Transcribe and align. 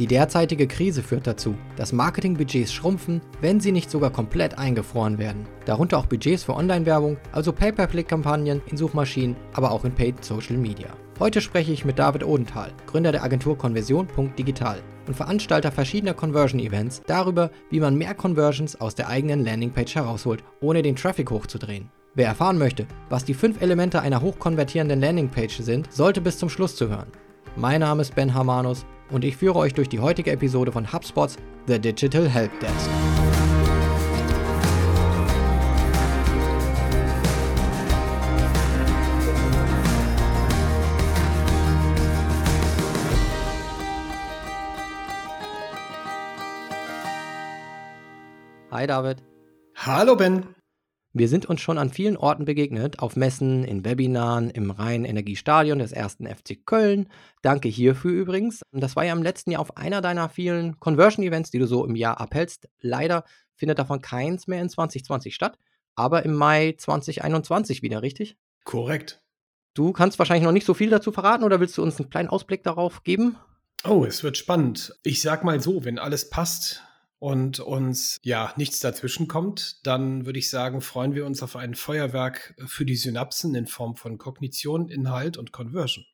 Die 0.00 0.08
derzeitige 0.08 0.66
Krise 0.66 1.04
führt 1.04 1.28
dazu, 1.28 1.54
dass 1.76 1.92
Marketingbudgets 1.92 2.72
schrumpfen, 2.72 3.20
wenn 3.40 3.60
sie 3.60 3.70
nicht 3.70 3.88
sogar 3.88 4.10
komplett 4.10 4.58
eingefroren 4.58 5.18
werden. 5.18 5.46
Darunter 5.66 5.98
auch 5.98 6.06
Budgets 6.06 6.42
für 6.42 6.54
Online-Werbung, 6.54 7.16
also 7.30 7.52
Pay-per-Click-Kampagnen 7.52 8.60
in 8.66 8.76
Suchmaschinen, 8.76 9.36
aber 9.52 9.70
auch 9.70 9.84
in 9.84 9.94
Paid 9.94 10.24
Social 10.24 10.56
Media. 10.56 10.88
Heute 11.20 11.40
spreche 11.40 11.70
ich 11.70 11.84
mit 11.84 12.00
David 12.00 12.24
Odenthal, 12.24 12.72
Gründer 12.86 13.12
der 13.12 13.22
Agentur 13.22 13.56
Konversion.digital 13.56 14.82
und 15.06 15.14
Veranstalter 15.14 15.70
verschiedener 15.70 16.14
Conversion-Events 16.14 17.02
darüber, 17.06 17.52
wie 17.70 17.78
man 17.78 17.94
mehr 17.94 18.14
Conversions 18.14 18.80
aus 18.80 18.96
der 18.96 19.08
eigenen 19.08 19.44
Landingpage 19.44 19.94
herausholt, 19.94 20.42
ohne 20.60 20.82
den 20.82 20.96
Traffic 20.96 21.30
hochzudrehen. 21.30 21.88
Wer 22.16 22.26
erfahren 22.26 22.58
möchte, 22.58 22.88
was 23.10 23.24
die 23.24 23.34
fünf 23.34 23.62
Elemente 23.62 24.00
einer 24.00 24.22
hochkonvertierenden 24.22 25.00
Landingpage 25.00 25.58
sind, 25.58 25.92
sollte 25.92 26.20
bis 26.20 26.38
zum 26.38 26.48
Schluss 26.48 26.74
zuhören. 26.74 27.12
Mein 27.54 27.80
Name 27.80 28.02
ist 28.02 28.16
Ben 28.16 28.34
Hamanus 28.34 28.84
und 29.10 29.24
ich 29.24 29.36
führe 29.36 29.58
euch 29.58 29.74
durch 29.74 29.88
die 29.88 30.00
heutige 30.00 30.30
Episode 30.30 30.72
von 30.72 30.92
HubSpots 30.92 31.36
The 31.66 31.78
Digital 31.78 32.28
Help 32.28 32.58
Desk. 32.60 32.90
Hi 48.70 48.88
David. 48.88 49.22
Hallo 49.76 50.16
Ben. 50.16 50.63
Wir 51.16 51.28
sind 51.28 51.46
uns 51.46 51.60
schon 51.60 51.78
an 51.78 51.90
vielen 51.90 52.16
Orten 52.16 52.44
begegnet, 52.44 52.98
auf 52.98 53.14
Messen, 53.14 53.62
in 53.62 53.84
Webinaren, 53.84 54.50
im 54.50 54.72
Rhein-Energiestadion 54.72 55.78
des 55.78 55.92
ersten 55.92 56.26
FC 56.26 56.66
Köln. 56.66 57.08
Danke 57.40 57.68
hierfür 57.68 58.10
übrigens. 58.10 58.62
Das 58.72 58.96
war 58.96 59.04
ja 59.04 59.12
im 59.12 59.22
letzten 59.22 59.52
Jahr 59.52 59.60
auf 59.60 59.76
einer 59.76 60.00
deiner 60.00 60.28
vielen 60.28 60.80
Conversion-Events, 60.80 61.52
die 61.52 61.60
du 61.60 61.68
so 61.68 61.86
im 61.86 61.94
Jahr 61.94 62.20
abhältst. 62.20 62.68
Leider 62.80 63.22
findet 63.54 63.78
davon 63.78 64.00
keins 64.00 64.48
mehr 64.48 64.60
in 64.60 64.68
2020 64.68 65.32
statt, 65.32 65.56
aber 65.94 66.24
im 66.24 66.34
Mai 66.34 66.74
2021 66.76 67.82
wieder, 67.82 68.02
richtig? 68.02 68.36
Korrekt. 68.64 69.22
Du 69.74 69.92
kannst 69.92 70.18
wahrscheinlich 70.18 70.44
noch 70.44 70.50
nicht 70.50 70.66
so 70.66 70.74
viel 70.74 70.90
dazu 70.90 71.12
verraten 71.12 71.44
oder 71.44 71.60
willst 71.60 71.78
du 71.78 71.82
uns 71.84 72.00
einen 72.00 72.10
kleinen 72.10 72.28
Ausblick 72.28 72.64
darauf 72.64 73.04
geben? 73.04 73.36
Oh, 73.84 74.04
es 74.04 74.24
wird 74.24 74.36
spannend. 74.36 74.98
Ich 75.04 75.22
sag 75.22 75.44
mal 75.44 75.60
so, 75.60 75.84
wenn 75.84 76.00
alles 76.00 76.28
passt, 76.28 76.82
und 77.24 77.58
uns 77.58 78.20
ja 78.22 78.52
nichts 78.58 78.80
dazwischen 78.80 79.28
kommt, 79.28 79.86
dann 79.86 80.26
würde 80.26 80.38
ich 80.38 80.50
sagen, 80.50 80.82
freuen 80.82 81.14
wir 81.14 81.24
uns 81.24 81.42
auf 81.42 81.56
ein 81.56 81.74
Feuerwerk 81.74 82.54
für 82.66 82.84
die 82.84 82.96
Synapsen 82.96 83.54
in 83.54 83.66
Form 83.66 83.96
von 83.96 84.18
Kognition, 84.18 84.90
Inhalt 84.90 85.38
und 85.38 85.50
Conversion. 85.50 86.04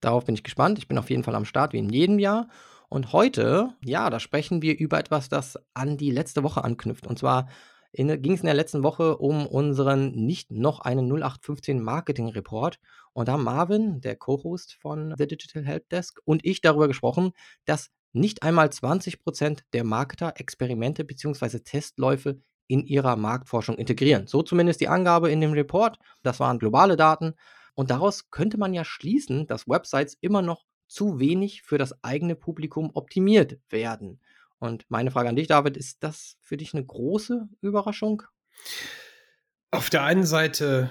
Darauf 0.00 0.24
bin 0.24 0.34
ich 0.34 0.42
gespannt. 0.42 0.78
Ich 0.78 0.88
bin 0.88 0.98
auf 0.98 1.10
jeden 1.10 1.22
Fall 1.22 1.36
am 1.36 1.44
Start 1.44 1.74
wie 1.74 1.78
in 1.78 1.90
jedem 1.90 2.18
Jahr. 2.18 2.48
Und 2.88 3.12
heute, 3.12 3.76
ja, 3.84 4.10
da 4.10 4.18
sprechen 4.18 4.60
wir 4.60 4.76
über 4.76 4.98
etwas, 4.98 5.28
das 5.28 5.60
an 5.74 5.96
die 5.96 6.10
letzte 6.10 6.42
Woche 6.42 6.64
anknüpft. 6.64 7.06
Und 7.06 7.20
zwar 7.20 7.48
ging 7.92 8.32
es 8.32 8.40
in 8.40 8.46
der 8.46 8.54
letzten 8.54 8.82
Woche 8.82 9.16
um 9.16 9.46
unseren 9.46 10.10
nicht 10.10 10.50
noch 10.50 10.80
einen 10.80 11.06
0815 11.06 11.80
Marketing 11.80 12.30
Report. 12.30 12.80
Und 13.12 13.28
da 13.28 13.34
haben 13.34 13.44
Marvin, 13.44 14.00
der 14.00 14.16
Co-Host 14.16 14.74
von 14.80 15.14
The 15.16 15.28
Digital 15.28 15.64
Help 15.64 15.88
Desk, 15.88 16.18
und 16.24 16.44
ich 16.44 16.60
darüber 16.62 16.88
gesprochen, 16.88 17.30
dass 17.64 17.92
nicht 18.12 18.42
einmal 18.42 18.68
20% 18.68 19.60
der 19.72 19.84
Marketer 19.84 20.34
Experimente 20.36 21.04
bzw. 21.04 21.60
Testläufe 21.60 22.40
in 22.66 22.86
ihrer 22.86 23.16
Marktforschung 23.16 23.76
integrieren. 23.76 24.26
So 24.26 24.42
zumindest 24.42 24.80
die 24.80 24.88
Angabe 24.88 25.30
in 25.30 25.40
dem 25.40 25.52
Report. 25.52 25.98
Das 26.22 26.38
waren 26.40 26.58
globale 26.58 26.96
Daten. 26.96 27.34
Und 27.74 27.90
daraus 27.90 28.30
könnte 28.30 28.58
man 28.58 28.74
ja 28.74 28.84
schließen, 28.84 29.46
dass 29.46 29.68
Websites 29.68 30.16
immer 30.20 30.42
noch 30.42 30.64
zu 30.86 31.18
wenig 31.18 31.62
für 31.62 31.78
das 31.78 32.02
eigene 32.02 32.34
Publikum 32.34 32.90
optimiert 32.94 33.58
werden. 33.68 34.20
Und 34.58 34.84
meine 34.88 35.10
Frage 35.10 35.28
an 35.28 35.36
dich, 35.36 35.46
David, 35.46 35.76
ist 35.76 36.02
das 36.02 36.36
für 36.40 36.56
dich 36.56 36.74
eine 36.74 36.84
große 36.84 37.48
Überraschung? 37.60 38.22
Auf 39.70 39.90
der 39.90 40.02
einen 40.02 40.24
Seite 40.24 40.90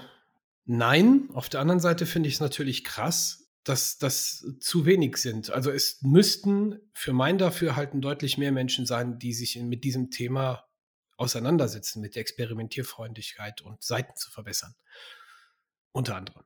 nein, 0.64 1.28
auf 1.34 1.48
der 1.48 1.60
anderen 1.60 1.80
Seite 1.80 2.06
finde 2.06 2.28
ich 2.28 2.36
es 2.36 2.40
natürlich 2.40 2.84
krass, 2.84 3.47
dass 3.68 3.98
das 3.98 4.46
zu 4.60 4.86
wenig 4.86 5.18
sind. 5.18 5.50
Also 5.50 5.70
es 5.70 6.00
müssten 6.02 6.80
für 6.94 7.12
mein 7.12 7.38
Dafürhalten 7.38 8.00
deutlich 8.00 8.38
mehr 8.38 8.52
Menschen 8.52 8.86
sein, 8.86 9.18
die 9.18 9.34
sich 9.34 9.56
mit 9.56 9.84
diesem 9.84 10.10
Thema 10.10 10.64
auseinandersetzen, 11.16 12.00
mit 12.00 12.14
der 12.14 12.22
Experimentierfreundlichkeit 12.22 13.60
und 13.60 13.82
Seiten 13.82 14.16
zu 14.16 14.30
verbessern. 14.30 14.74
Unter 15.92 16.16
anderem. 16.16 16.44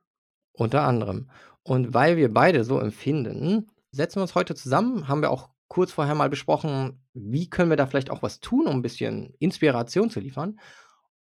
Unter 0.51 0.81
anderem. 0.81 1.29
Und 1.63 1.93
weil 1.93 2.17
wir 2.17 2.33
beide 2.33 2.63
so 2.63 2.79
empfinden, 2.79 3.71
setzen 3.91 4.17
wir 4.17 4.23
uns 4.23 4.35
heute 4.35 4.55
zusammen, 4.55 5.07
haben 5.07 5.21
wir 5.21 5.31
auch 5.31 5.49
kurz 5.67 5.91
vorher 5.91 6.15
mal 6.15 6.29
besprochen, 6.29 7.01
wie 7.13 7.49
können 7.49 7.69
wir 7.69 7.77
da 7.77 7.87
vielleicht 7.87 8.09
auch 8.09 8.21
was 8.21 8.39
tun, 8.39 8.67
um 8.67 8.75
ein 8.75 8.81
bisschen 8.81 9.33
Inspiration 9.39 10.09
zu 10.09 10.19
liefern 10.19 10.59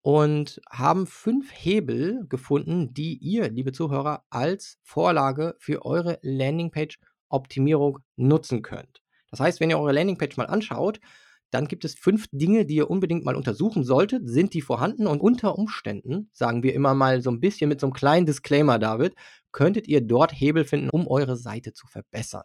und 0.02 0.60
haben 0.68 1.06
fünf 1.06 1.50
Hebel 1.52 2.26
gefunden, 2.28 2.92
die 2.92 3.16
ihr, 3.18 3.48
liebe 3.50 3.72
Zuhörer, 3.72 4.24
als 4.30 4.78
Vorlage 4.82 5.54
für 5.58 5.84
eure 5.84 6.18
Landingpage-Optimierung 6.22 8.00
nutzen 8.16 8.62
könnt. 8.62 9.00
Das 9.30 9.40
heißt, 9.40 9.60
wenn 9.60 9.70
ihr 9.70 9.78
eure 9.78 9.92
Landingpage 9.92 10.36
mal 10.36 10.46
anschaut, 10.46 11.00
dann 11.52 11.68
gibt 11.68 11.84
es 11.84 11.94
fünf 11.94 12.26
Dinge, 12.32 12.64
die 12.64 12.76
ihr 12.76 12.90
unbedingt 12.90 13.24
mal 13.24 13.36
untersuchen 13.36 13.84
solltet. 13.84 14.28
Sind 14.28 14.54
die 14.54 14.62
vorhanden? 14.62 15.06
Und 15.06 15.20
unter 15.20 15.58
Umständen, 15.58 16.30
sagen 16.32 16.62
wir 16.62 16.74
immer 16.74 16.94
mal 16.94 17.20
so 17.22 17.30
ein 17.30 17.40
bisschen 17.40 17.68
mit 17.68 17.78
so 17.78 17.86
einem 17.86 17.92
kleinen 17.92 18.26
Disclaimer, 18.26 18.78
David, 18.78 19.14
könntet 19.52 19.86
ihr 19.86 20.00
dort 20.00 20.32
Hebel 20.32 20.64
finden, 20.64 20.88
um 20.90 21.06
eure 21.06 21.36
Seite 21.36 21.74
zu 21.74 21.86
verbessern. 21.86 22.44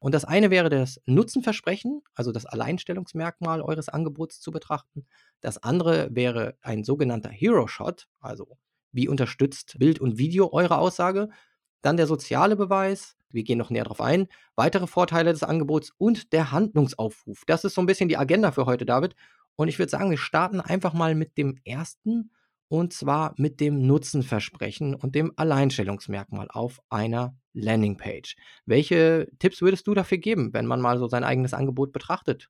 Und 0.00 0.14
das 0.14 0.24
eine 0.24 0.50
wäre 0.50 0.68
das 0.68 1.00
Nutzenversprechen, 1.06 2.02
also 2.14 2.30
das 2.30 2.46
Alleinstellungsmerkmal 2.46 3.60
eures 3.60 3.88
Angebots 3.88 4.40
zu 4.40 4.52
betrachten. 4.52 5.06
Das 5.40 5.62
andere 5.62 6.08
wäre 6.14 6.56
ein 6.62 6.84
sogenannter 6.84 7.30
Hero 7.30 7.66
Shot, 7.66 8.06
also 8.20 8.58
wie 8.92 9.08
unterstützt 9.08 9.76
Bild 9.78 10.00
und 10.00 10.18
Video 10.18 10.52
eure 10.52 10.78
Aussage. 10.78 11.28
Dann 11.82 11.96
der 11.96 12.06
soziale 12.06 12.56
Beweis, 12.56 13.16
wir 13.30 13.42
gehen 13.42 13.58
noch 13.58 13.70
näher 13.70 13.84
darauf 13.84 14.00
ein, 14.00 14.28
weitere 14.54 14.86
Vorteile 14.86 15.32
des 15.32 15.42
Angebots 15.42 15.92
und 15.98 16.32
der 16.32 16.52
Handlungsaufruf. 16.52 17.42
Das 17.46 17.64
ist 17.64 17.74
so 17.74 17.80
ein 17.80 17.86
bisschen 17.86 18.08
die 18.08 18.16
Agenda 18.16 18.52
für 18.52 18.66
heute, 18.66 18.86
David. 18.86 19.14
Und 19.56 19.68
ich 19.68 19.78
würde 19.78 19.90
sagen, 19.90 20.10
wir 20.10 20.18
starten 20.18 20.60
einfach 20.60 20.92
mal 20.92 21.16
mit 21.16 21.36
dem 21.36 21.58
ersten 21.64 22.30
und 22.68 22.92
zwar 22.92 23.34
mit 23.36 23.60
dem 23.60 23.86
Nutzenversprechen 23.86 24.94
und 24.94 25.14
dem 25.14 25.32
Alleinstellungsmerkmal 25.36 26.48
auf 26.50 26.80
einer 26.90 27.36
Landingpage. 27.54 28.36
Welche 28.66 29.28
Tipps 29.38 29.60
würdest 29.62 29.86
du 29.86 29.94
dafür 29.94 30.18
geben, 30.18 30.52
wenn 30.52 30.66
man 30.66 30.80
mal 30.80 30.98
so 30.98 31.08
sein 31.08 31.24
eigenes 31.24 31.54
Angebot 31.54 31.92
betrachtet? 31.92 32.48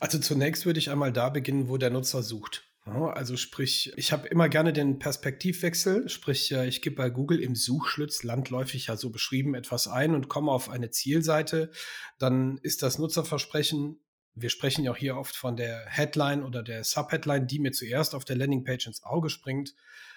Also 0.00 0.18
zunächst 0.18 0.66
würde 0.66 0.78
ich 0.78 0.90
einmal 0.90 1.12
da 1.12 1.28
beginnen, 1.28 1.68
wo 1.68 1.76
der 1.76 1.90
Nutzer 1.90 2.22
sucht. 2.22 2.64
Also 2.84 3.36
sprich, 3.36 3.92
ich 3.96 4.12
habe 4.12 4.28
immer 4.28 4.48
gerne 4.48 4.72
den 4.72 4.98
Perspektivwechsel, 4.98 6.08
sprich, 6.08 6.52
ich 6.52 6.80
gebe 6.80 6.96
bei 6.96 7.10
Google 7.10 7.38
im 7.38 7.54
Suchschlitz 7.54 8.22
landläufig 8.22 8.86
ja 8.86 8.96
so 8.96 9.10
beschrieben 9.10 9.54
etwas 9.54 9.88
ein 9.88 10.14
und 10.14 10.28
komme 10.28 10.50
auf 10.50 10.70
eine 10.70 10.88
Zielseite. 10.88 11.70
Dann 12.18 12.56
ist 12.62 12.82
das 12.82 12.98
Nutzerversprechen, 12.98 14.00
wir 14.40 14.50
sprechen 14.50 14.84
ja 14.84 14.92
auch 14.92 14.96
hier 14.96 15.16
oft 15.16 15.36
von 15.36 15.56
der 15.56 15.86
Headline 15.86 16.42
oder 16.42 16.62
der 16.62 16.84
Subheadline, 16.84 17.46
die 17.46 17.58
mir 17.58 17.72
zuerst 17.72 18.14
auf 18.14 18.24
der 18.24 18.36
Landingpage 18.36 18.86
ins 18.86 19.02
Auge 19.02 19.30
springt, 19.30 19.74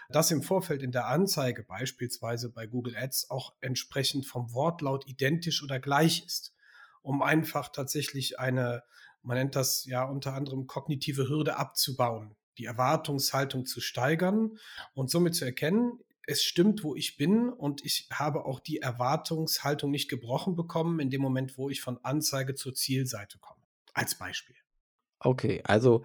das 0.09 0.31
im 0.31 0.41
Vorfeld 0.43 0.83
in 0.83 0.91
der 0.91 1.07
Anzeige 1.07 1.63
beispielsweise 1.63 2.49
bei 2.49 2.67
Google 2.67 2.95
Ads 2.97 3.29
auch 3.29 3.53
entsprechend 3.61 4.25
vom 4.25 4.53
Wortlaut 4.53 5.07
identisch 5.07 5.63
oder 5.63 5.79
gleich 5.79 6.25
ist, 6.25 6.53
um 7.01 7.21
einfach 7.21 7.69
tatsächlich 7.69 8.39
eine, 8.39 8.83
man 9.23 9.37
nennt 9.37 9.55
das 9.55 9.85
ja 9.85 10.03
unter 10.03 10.33
anderem 10.33 10.67
kognitive 10.67 11.29
Hürde 11.29 11.57
abzubauen, 11.57 12.35
die 12.57 12.65
Erwartungshaltung 12.65 13.65
zu 13.65 13.79
steigern 13.79 14.57
und 14.93 15.09
somit 15.09 15.35
zu 15.35 15.45
erkennen, 15.45 15.99
es 16.27 16.43
stimmt, 16.43 16.83
wo 16.83 16.95
ich 16.95 17.17
bin 17.17 17.49
und 17.49 17.83
ich 17.83 18.07
habe 18.11 18.45
auch 18.45 18.59
die 18.59 18.77
Erwartungshaltung 18.77 19.91
nicht 19.91 20.09
gebrochen 20.09 20.55
bekommen 20.55 20.99
in 20.99 21.09
dem 21.09 21.21
Moment, 21.21 21.57
wo 21.57 21.69
ich 21.69 21.81
von 21.81 21.97
Anzeige 22.03 22.55
zur 22.55 22.73
Zielseite 22.73 23.39
komme. 23.39 23.60
Als 23.93 24.15
Beispiel. 24.15 24.55
Okay, 25.19 25.61
also 25.63 26.03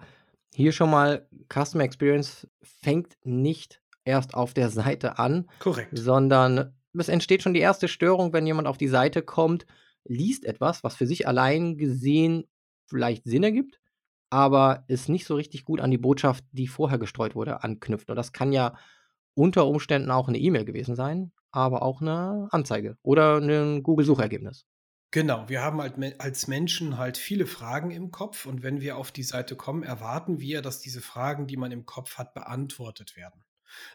hier 0.53 0.71
schon 0.71 0.89
mal 0.89 1.27
Customer 1.51 1.83
Experience 1.83 2.47
fängt 2.61 3.15
nicht 3.23 3.81
erst 4.05 4.33
auf 4.33 4.53
der 4.53 4.69
Seite 4.69 5.19
an. 5.19 5.49
Korrekt. 5.59 5.97
Sondern 5.97 6.75
es 6.93 7.09
entsteht 7.09 7.43
schon 7.43 7.53
die 7.53 7.59
erste 7.59 7.87
Störung, 7.87 8.33
wenn 8.33 8.47
jemand 8.47 8.67
auf 8.67 8.77
die 8.77 8.87
Seite 8.87 9.21
kommt, 9.21 9.65
liest 10.05 10.45
etwas, 10.45 10.83
was 10.83 10.95
für 10.95 11.05
sich 11.05 11.27
allein 11.27 11.77
gesehen 11.77 12.45
vielleicht 12.87 13.25
Sinn 13.25 13.43
ergibt, 13.43 13.79
aber 14.29 14.85
es 14.87 15.09
nicht 15.09 15.25
so 15.25 15.35
richtig 15.35 15.65
gut 15.65 15.81
an 15.81 15.91
die 15.91 15.97
Botschaft, 15.97 16.43
die 16.51 16.67
vorher 16.67 16.97
gestreut 16.97 17.35
wurde, 17.35 17.63
anknüpft. 17.63 18.09
Und 18.09 18.15
das 18.15 18.31
kann 18.31 18.53
ja 18.53 18.75
unter 19.35 19.67
Umständen 19.67 20.09
auch 20.09 20.27
eine 20.27 20.39
E-Mail 20.39 20.65
gewesen 20.65 20.95
sein, 20.95 21.31
aber 21.51 21.81
auch 21.81 22.01
eine 22.01 22.47
Anzeige 22.51 22.97
oder 23.03 23.37
ein 23.37 23.83
Google-Suchergebnis. 23.83 24.65
Genau, 25.11 25.47
wir 25.47 25.61
haben 25.61 25.81
halt 25.81 26.19
als 26.19 26.47
Menschen 26.47 26.97
halt 26.97 27.17
viele 27.17 27.45
Fragen 27.45 27.91
im 27.91 28.11
Kopf 28.11 28.45
und 28.45 28.61
wenn 28.61 28.81
wir 28.81 28.97
auf 28.97 29.11
die 29.11 29.23
Seite 29.23 29.55
kommen, 29.55 29.83
erwarten 29.83 30.39
wir, 30.39 30.61
dass 30.61 30.79
diese 30.79 31.01
Fragen, 31.01 31.47
die 31.47 31.55
man 31.55 31.71
im 31.71 31.85
Kopf 31.85 32.17
hat, 32.17 32.33
beantwortet 32.33 33.15
werden. 33.15 33.45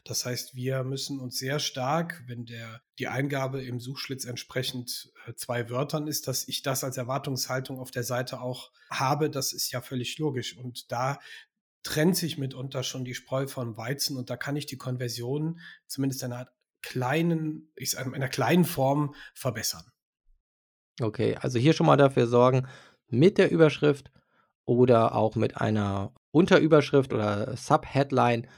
Das 0.05 0.25
heißt, 0.25 0.55
wir 0.55 0.85
müssen 0.85 1.21
uns 1.21 1.39
sehr 1.39 1.59
stark, 1.59 2.23
wenn 2.27 2.47
der, 2.47 2.83
die 2.99 3.09
Eingabe 3.09 3.63
im 3.63 3.81
Suchschlitz 3.81 4.25
entsprechend 4.25 5.13
äh, 5.27 5.35
zwei 5.35 5.71
Wörtern 5.71 6.07
ist, 6.07 6.29
dass 6.29 6.47
ich 6.49 6.63
das 6.63 6.85
als 6.85 6.97
Erwartungshaltung 6.97 7.79
auf 7.79 7.91
der 7.91 8.05
Seite 8.05 8.41
auch 8.41 8.71
habe, 8.91 9.31
das 9.31 9.53
ist 9.53 9.71
ja 9.73 9.81
völlig 9.81 10.19
logisch. 10.19 10.57
Und 10.57 10.93
da 10.93 11.19
trennt 11.83 12.17
sich 12.17 12.39
mitunter 12.39 12.83
schon 12.83 13.05
die 13.05 13.15
Spreu 13.15 13.47
vom 13.47 13.77
Weizen 13.77 14.17
und 14.17 14.31
da 14.31 14.37
kann 14.37 14.57
ich 14.57 14.67
die 14.67 14.79
Konversion 14.79 15.61
zumindest 15.87 16.23
in 16.23 16.33
einer 16.33 16.49
kleinen, 16.81 17.73
ich 17.77 17.91
sage, 17.91 18.09
in 18.09 18.15
einer 18.15 18.29
kleinen 18.29 18.65
Form 18.65 19.15
verbessern. 19.35 19.92
Okay, 21.01 21.37
also 21.37 21.59
hier 21.59 21.73
schon 21.73 21.87
mal 21.87 21.97
dafür 21.97 22.27
sorgen, 22.27 22.67
mit 23.09 23.39
der 23.39 23.51
Überschrift 23.51 24.11
oder 24.65 25.15
auch 25.15 25.37
mit 25.37 25.57
einer 25.57 26.13
Unterüberschrift 26.31 27.13
oder 27.13 27.57
Subheadline, 27.57 28.49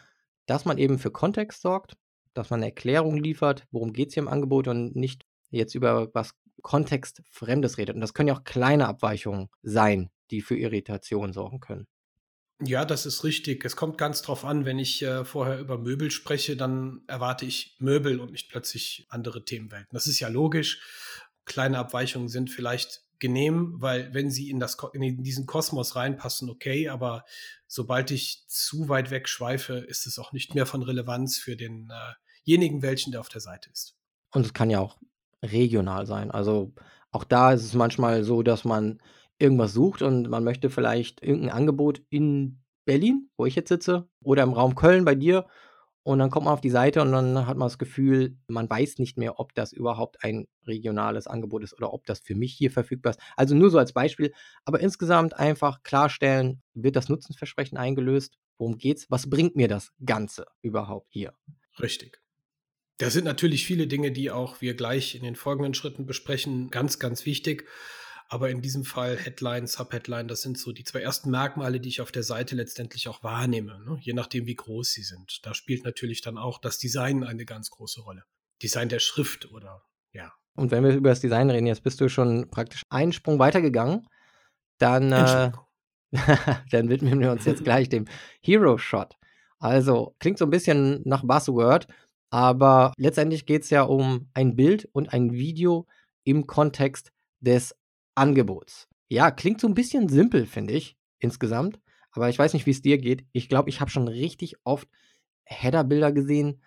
dass 0.46 0.64
man 0.64 0.78
eben 0.78 0.98
für 0.98 1.10
Kontext 1.10 1.62
sorgt, 1.62 1.96
dass 2.34 2.50
man 2.50 2.60
eine 2.60 2.66
Erklärung 2.66 3.16
liefert, 3.16 3.66
worum 3.70 3.92
geht 3.92 4.08
es 4.08 4.14
hier 4.14 4.22
im 4.22 4.28
Angebot 4.28 4.68
und 4.68 4.96
nicht 4.96 5.24
jetzt 5.50 5.74
über 5.74 6.08
was 6.14 6.34
Kontextfremdes 6.62 7.78
redet. 7.78 7.94
Und 7.94 8.00
das 8.00 8.14
können 8.14 8.28
ja 8.28 8.34
auch 8.34 8.44
kleine 8.44 8.88
Abweichungen 8.88 9.48
sein, 9.62 10.10
die 10.30 10.40
für 10.40 10.56
Irritation 10.56 11.32
sorgen 11.32 11.60
können. 11.60 11.86
Ja, 12.62 12.84
das 12.84 13.04
ist 13.04 13.24
richtig. 13.24 13.64
Es 13.64 13.74
kommt 13.74 13.98
ganz 13.98 14.22
drauf 14.22 14.44
an, 14.44 14.64
wenn 14.64 14.78
ich 14.78 15.02
äh, 15.02 15.24
vorher 15.24 15.58
über 15.58 15.76
Möbel 15.76 16.10
spreche, 16.10 16.56
dann 16.56 17.02
erwarte 17.08 17.44
ich 17.44 17.76
Möbel 17.80 18.20
und 18.20 18.30
nicht 18.30 18.48
plötzlich 18.48 19.06
andere 19.08 19.44
Themenwelten. 19.44 19.88
Das 19.92 20.06
ist 20.06 20.20
ja 20.20 20.28
logisch. 20.28 20.80
Kleine 21.44 21.78
Abweichungen 21.78 22.28
sind 22.28 22.50
vielleicht 22.50 23.02
genehm, 23.18 23.76
weil 23.80 24.12
wenn 24.12 24.30
sie 24.30 24.50
in, 24.50 24.60
das, 24.60 24.76
in 24.92 25.22
diesen 25.22 25.46
Kosmos 25.46 25.96
reinpassen, 25.96 26.50
okay, 26.50 26.88
aber 26.88 27.24
sobald 27.66 28.10
ich 28.10 28.44
zu 28.48 28.88
weit 28.88 29.10
weg 29.10 29.28
schweife, 29.28 29.74
ist 29.74 30.06
es 30.06 30.18
auch 30.18 30.32
nicht 30.32 30.54
mehr 30.54 30.66
von 30.66 30.82
Relevanz 30.82 31.38
für 31.38 31.56
denjenigen, 31.56 32.78
äh 32.78 32.82
welchen 32.82 33.12
der 33.12 33.20
auf 33.20 33.28
der 33.28 33.40
Seite 33.40 33.70
ist. 33.70 33.96
Und 34.32 34.44
es 34.44 34.52
kann 34.52 34.70
ja 34.70 34.80
auch 34.80 34.98
regional 35.42 36.06
sein. 36.06 36.30
Also 36.30 36.74
auch 37.12 37.24
da 37.24 37.52
ist 37.52 37.64
es 37.64 37.74
manchmal 37.74 38.24
so, 38.24 38.42
dass 38.42 38.64
man 38.64 39.00
irgendwas 39.38 39.72
sucht 39.72 40.02
und 40.02 40.28
man 40.28 40.44
möchte 40.44 40.70
vielleicht 40.70 41.22
irgendein 41.22 41.56
Angebot 41.56 42.02
in 42.10 42.62
Berlin, 42.84 43.30
wo 43.36 43.46
ich 43.46 43.54
jetzt 43.54 43.68
sitze, 43.68 44.08
oder 44.22 44.42
im 44.42 44.52
Raum 44.52 44.74
Köln 44.74 45.04
bei 45.04 45.14
dir 45.14 45.46
und 46.04 46.18
dann 46.18 46.30
kommt 46.30 46.44
man 46.44 46.52
auf 46.52 46.60
die 46.60 46.70
Seite 46.70 47.00
und 47.00 47.12
dann 47.12 47.46
hat 47.46 47.56
man 47.56 47.66
das 47.66 47.78
Gefühl, 47.78 48.36
man 48.46 48.68
weiß 48.68 48.98
nicht 48.98 49.16
mehr, 49.16 49.40
ob 49.40 49.54
das 49.54 49.72
überhaupt 49.72 50.22
ein 50.22 50.46
regionales 50.66 51.26
Angebot 51.26 51.64
ist 51.64 51.72
oder 51.72 51.94
ob 51.94 52.04
das 52.04 52.20
für 52.20 52.34
mich 52.34 52.52
hier 52.52 52.70
verfügbar 52.70 53.12
ist. 53.12 53.20
Also 53.36 53.54
nur 53.54 53.70
so 53.70 53.78
als 53.78 53.94
Beispiel. 53.94 54.32
Aber 54.66 54.80
insgesamt 54.80 55.34
einfach 55.34 55.82
klarstellen, 55.82 56.62
wird 56.74 56.96
das 56.96 57.08
Nutzenversprechen 57.08 57.78
eingelöst? 57.78 58.38
Worum 58.58 58.76
geht's? 58.76 59.06
Was 59.08 59.30
bringt 59.30 59.56
mir 59.56 59.66
das 59.66 59.92
Ganze 60.04 60.46
überhaupt 60.60 61.08
hier? 61.10 61.32
Richtig. 61.80 62.20
Da 62.98 63.08
sind 63.08 63.24
natürlich 63.24 63.64
viele 63.64 63.86
Dinge, 63.86 64.12
die 64.12 64.30
auch 64.30 64.60
wir 64.60 64.74
gleich 64.74 65.14
in 65.14 65.22
den 65.22 65.36
folgenden 65.36 65.72
Schritten 65.72 66.04
besprechen, 66.04 66.70
ganz, 66.70 66.98
ganz 66.98 67.24
wichtig. 67.24 67.66
Aber 68.28 68.50
in 68.50 68.62
diesem 68.62 68.84
Fall 68.84 69.16
Headline, 69.16 69.66
Subheadline, 69.66 70.28
das 70.28 70.42
sind 70.42 70.58
so 70.58 70.72
die 70.72 70.84
zwei 70.84 71.00
ersten 71.00 71.30
Merkmale, 71.30 71.78
die 71.78 71.88
ich 71.88 72.00
auf 72.00 72.10
der 72.10 72.22
Seite 72.22 72.56
letztendlich 72.56 73.08
auch 73.08 73.22
wahrnehme, 73.22 73.80
ne? 73.84 73.98
je 74.00 74.12
nachdem, 74.12 74.46
wie 74.46 74.56
groß 74.56 74.92
sie 74.92 75.02
sind. 75.02 75.40
Da 75.44 75.54
spielt 75.54 75.84
natürlich 75.84 76.20
dann 76.20 76.38
auch 76.38 76.58
das 76.58 76.78
Design 76.78 77.22
eine 77.22 77.44
ganz 77.44 77.70
große 77.70 78.00
Rolle. 78.00 78.24
Design 78.62 78.88
der 78.88 78.98
Schrift 78.98 79.50
oder 79.52 79.82
ja. 80.12 80.32
Und 80.56 80.70
wenn 80.70 80.84
wir 80.84 80.94
über 80.94 81.10
das 81.10 81.20
Design 81.20 81.50
reden, 81.50 81.66
jetzt 81.66 81.82
bist 81.82 82.00
du 82.00 82.08
schon 82.08 82.48
praktisch 82.50 82.82
einen 82.88 83.12
Sprung 83.12 83.38
weitergegangen, 83.38 84.06
dann, 84.78 85.12
äh, 85.12 85.52
dann 86.70 86.88
widmen 86.88 87.20
wir 87.20 87.30
uns 87.30 87.44
jetzt 87.44 87.64
gleich 87.64 87.88
dem 87.88 88.06
Hero 88.40 88.78
Shot. 88.78 89.16
Also 89.58 90.14
klingt 90.18 90.38
so 90.38 90.44
ein 90.44 90.50
bisschen 90.50 91.02
nach 91.04 91.24
Buzzword, 91.24 91.86
aber 92.30 92.92
letztendlich 92.96 93.46
geht 93.46 93.62
es 93.62 93.70
ja 93.70 93.82
um 93.82 94.28
ein 94.34 94.56
Bild 94.56 94.88
und 94.92 95.12
ein 95.12 95.32
Video 95.32 95.86
im 96.24 96.46
Kontext 96.46 97.12
des 97.40 97.74
Angebots. 98.14 98.88
Ja, 99.08 99.30
klingt 99.30 99.60
so 99.60 99.66
ein 99.66 99.74
bisschen 99.74 100.08
simpel, 100.08 100.46
finde 100.46 100.74
ich, 100.74 100.96
insgesamt. 101.18 101.80
Aber 102.12 102.28
ich 102.28 102.38
weiß 102.38 102.52
nicht, 102.54 102.66
wie 102.66 102.70
es 102.70 102.82
dir 102.82 102.98
geht. 102.98 103.26
Ich 103.32 103.48
glaube, 103.48 103.68
ich 103.68 103.80
habe 103.80 103.90
schon 103.90 104.08
richtig 104.08 104.54
oft 104.64 104.88
Header-Bilder 105.44 106.12
gesehen, 106.12 106.62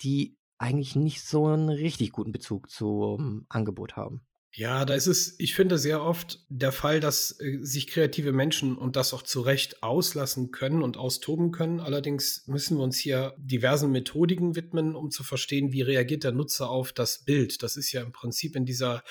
die 0.00 0.36
eigentlich 0.58 0.94
nicht 0.94 1.22
so 1.22 1.46
einen 1.46 1.68
richtig 1.68 2.12
guten 2.12 2.32
Bezug 2.32 2.70
zum 2.70 3.46
Angebot 3.48 3.96
haben. 3.96 4.22
Ja, 4.54 4.84
da 4.84 4.92
ist 4.94 5.06
es, 5.06 5.34
ich 5.38 5.54
finde, 5.54 5.78
sehr 5.78 6.02
oft 6.02 6.44
der 6.50 6.72
Fall, 6.72 7.00
dass 7.00 7.40
äh, 7.40 7.58
sich 7.62 7.86
kreative 7.86 8.32
Menschen 8.32 8.76
und 8.76 8.96
das 8.96 9.14
auch 9.14 9.22
zu 9.22 9.40
Recht 9.40 9.82
auslassen 9.82 10.50
können 10.50 10.82
und 10.82 10.98
austoben 10.98 11.52
können. 11.52 11.80
Allerdings 11.80 12.46
müssen 12.46 12.76
wir 12.76 12.84
uns 12.84 12.98
hier 12.98 13.34
diversen 13.38 13.90
Methodiken 13.90 14.54
widmen, 14.54 14.94
um 14.94 15.10
zu 15.10 15.24
verstehen, 15.24 15.72
wie 15.72 15.80
reagiert 15.80 16.24
der 16.24 16.32
Nutzer 16.32 16.68
auf 16.68 16.92
das 16.92 17.24
Bild. 17.24 17.62
Das 17.62 17.78
ist 17.78 17.92
ja 17.92 18.02
im 18.02 18.12
Prinzip 18.12 18.54
in 18.54 18.66
dieser 18.66 19.02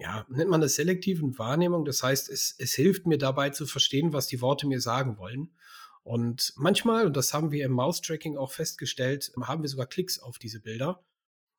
ja, 0.00 0.26
nennt 0.28 0.50
man 0.50 0.60
das 0.60 0.74
selektiven 0.74 1.38
Wahrnehmung. 1.38 1.84
Das 1.84 2.02
heißt, 2.02 2.28
es, 2.30 2.54
es 2.58 2.72
hilft 2.72 3.06
mir 3.06 3.18
dabei 3.18 3.50
zu 3.50 3.66
verstehen, 3.66 4.12
was 4.12 4.26
die 4.26 4.40
Worte 4.40 4.66
mir 4.66 4.80
sagen 4.80 5.18
wollen. 5.18 5.50
Und 6.02 6.54
manchmal, 6.56 7.06
und 7.06 7.16
das 7.16 7.34
haben 7.34 7.52
wir 7.52 7.64
im 7.64 7.72
Mouse-Tracking 7.72 8.36
auch 8.36 8.52
festgestellt, 8.52 9.32
haben 9.42 9.62
wir 9.62 9.68
sogar 9.68 9.86
Klicks 9.86 10.18
auf 10.18 10.38
diese 10.38 10.60
Bilder. 10.60 11.04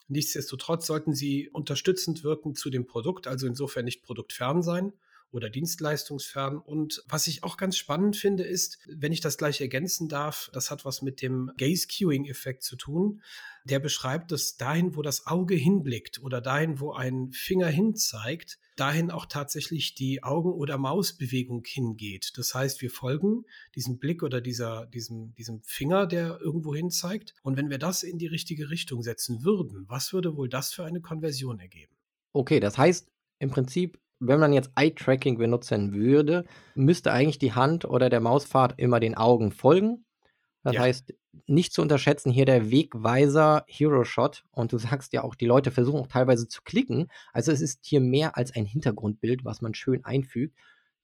Nichtsdestotrotz 0.08 0.88
sollten 0.88 1.14
sie 1.14 1.50
unterstützend 1.50 2.24
wirken 2.24 2.56
zu 2.56 2.70
dem 2.70 2.86
Produkt, 2.86 3.28
also 3.28 3.48
insofern 3.48 3.86
nicht 3.86 4.04
produktfern 4.04 4.64
sein 4.64 4.94
oder 5.32 5.50
dienstleistungsfern. 5.50 6.58
Und 6.58 7.04
was 7.08 7.28
ich 7.28 7.44
auch 7.44 7.58
ganz 7.58 7.78
spannend 7.78 8.18
finde, 8.18 8.44
ist, 8.44 8.80
wenn 8.88 9.12
ich 9.12 9.22
das 9.22 9.38
gleich 9.38 9.62
ergänzen 9.62 10.10
darf, 10.10 10.50
das 10.54 10.72
hat 10.72 10.86
was 10.86 11.02
mit 11.02 11.22
dem 11.22 11.52
Gaze-Queuing-Effekt 11.58 12.64
zu 12.64 12.76
tun. 12.76 13.22
Der 13.64 13.80
beschreibt, 13.80 14.32
dass 14.32 14.58
dahin, 14.58 14.96
wo 14.96 15.02
das 15.02 15.28
Auge 15.28 15.56
hinblickt 15.56 16.22
oder 16.22 16.42
dahin, 16.42 16.80
wo 16.80 16.92
ein 16.94 17.32
Finger 17.32 17.68
hinzeigt, 17.68 18.60
dahin 18.76 19.12
auch 19.12 19.26
tatsächlich 19.28 19.94
die 19.94 20.24
Augen- 20.24 20.54
oder 20.54 20.78
Mausbewegung 20.78 21.64
hingeht. 21.66 22.32
Das 22.36 22.56
heißt, 22.56 22.82
wir 22.82 22.90
folgen 22.90 23.46
diesem 23.76 24.00
Blick 24.00 24.24
oder 24.24 24.42
dieser, 24.42 24.88
diesem, 24.88 25.36
diesem 25.36 25.62
Finger, 25.62 26.08
der 26.08 26.40
irgendwo 26.42 26.74
hin 26.74 26.90
zeigt. 26.90 27.36
Und 27.44 27.58
wenn 27.58 27.70
wir 27.70 27.78
das 27.78 28.02
in 28.02 28.18
die 28.18 28.28
richtige 28.28 28.70
Richtung 28.70 29.04
setzen 29.04 29.44
würden, 29.44 29.86
was 29.88 30.14
würde 30.14 30.36
wohl 30.36 30.50
das 30.50 30.74
für 30.74 30.84
eine 30.84 31.00
Konversion 31.00 31.60
ergeben? 31.60 31.96
Okay, 32.34 32.60
das 32.60 32.78
heißt 32.78 33.12
im 33.40 33.50
Prinzip, 33.50 34.00
wenn 34.22 34.40
man 34.40 34.54
jetzt 34.54 34.72
Eye-Tracking 34.76 35.38
benutzen 35.38 35.94
würde, 35.94 36.46
müsste 36.76 37.12
eigentlich 37.12 37.40
die 37.40 37.54
Hand 37.54 37.86
oder 37.86 38.10
der 38.10 38.22
Mauspfad 38.22 38.76
immer 38.78 39.00
den 39.00 39.16
Augen 39.16 39.52
folgen. 39.52 40.06
Das 40.64 40.76
ja. 40.76 40.82
heißt, 40.82 41.14
nicht 41.48 41.74
zu 41.74 41.82
unterschätzen 41.82 42.32
hier 42.32 42.46
der 42.46 42.70
Wegweiser 42.70 43.64
Hero 43.68 44.04
Shot. 44.04 44.44
Und 44.52 44.72
du 44.72 44.78
sagst 44.78 45.12
ja 45.14 45.24
auch, 45.24 45.36
die 45.36 45.48
Leute 45.48 45.72
versuchen 45.72 46.00
auch 46.02 46.08
teilweise 46.08 46.48
zu 46.48 46.62
klicken. 46.62 47.08
Also 47.34 47.52
es 47.52 47.62
ist 47.62 47.80
hier 47.84 48.00
mehr 48.00 48.38
als 48.38 48.56
ein 48.56 48.66
Hintergrundbild, 48.66 49.44
was 49.44 49.62
man 49.62 49.74
schön 49.74 50.06
einfügt, 50.06 50.56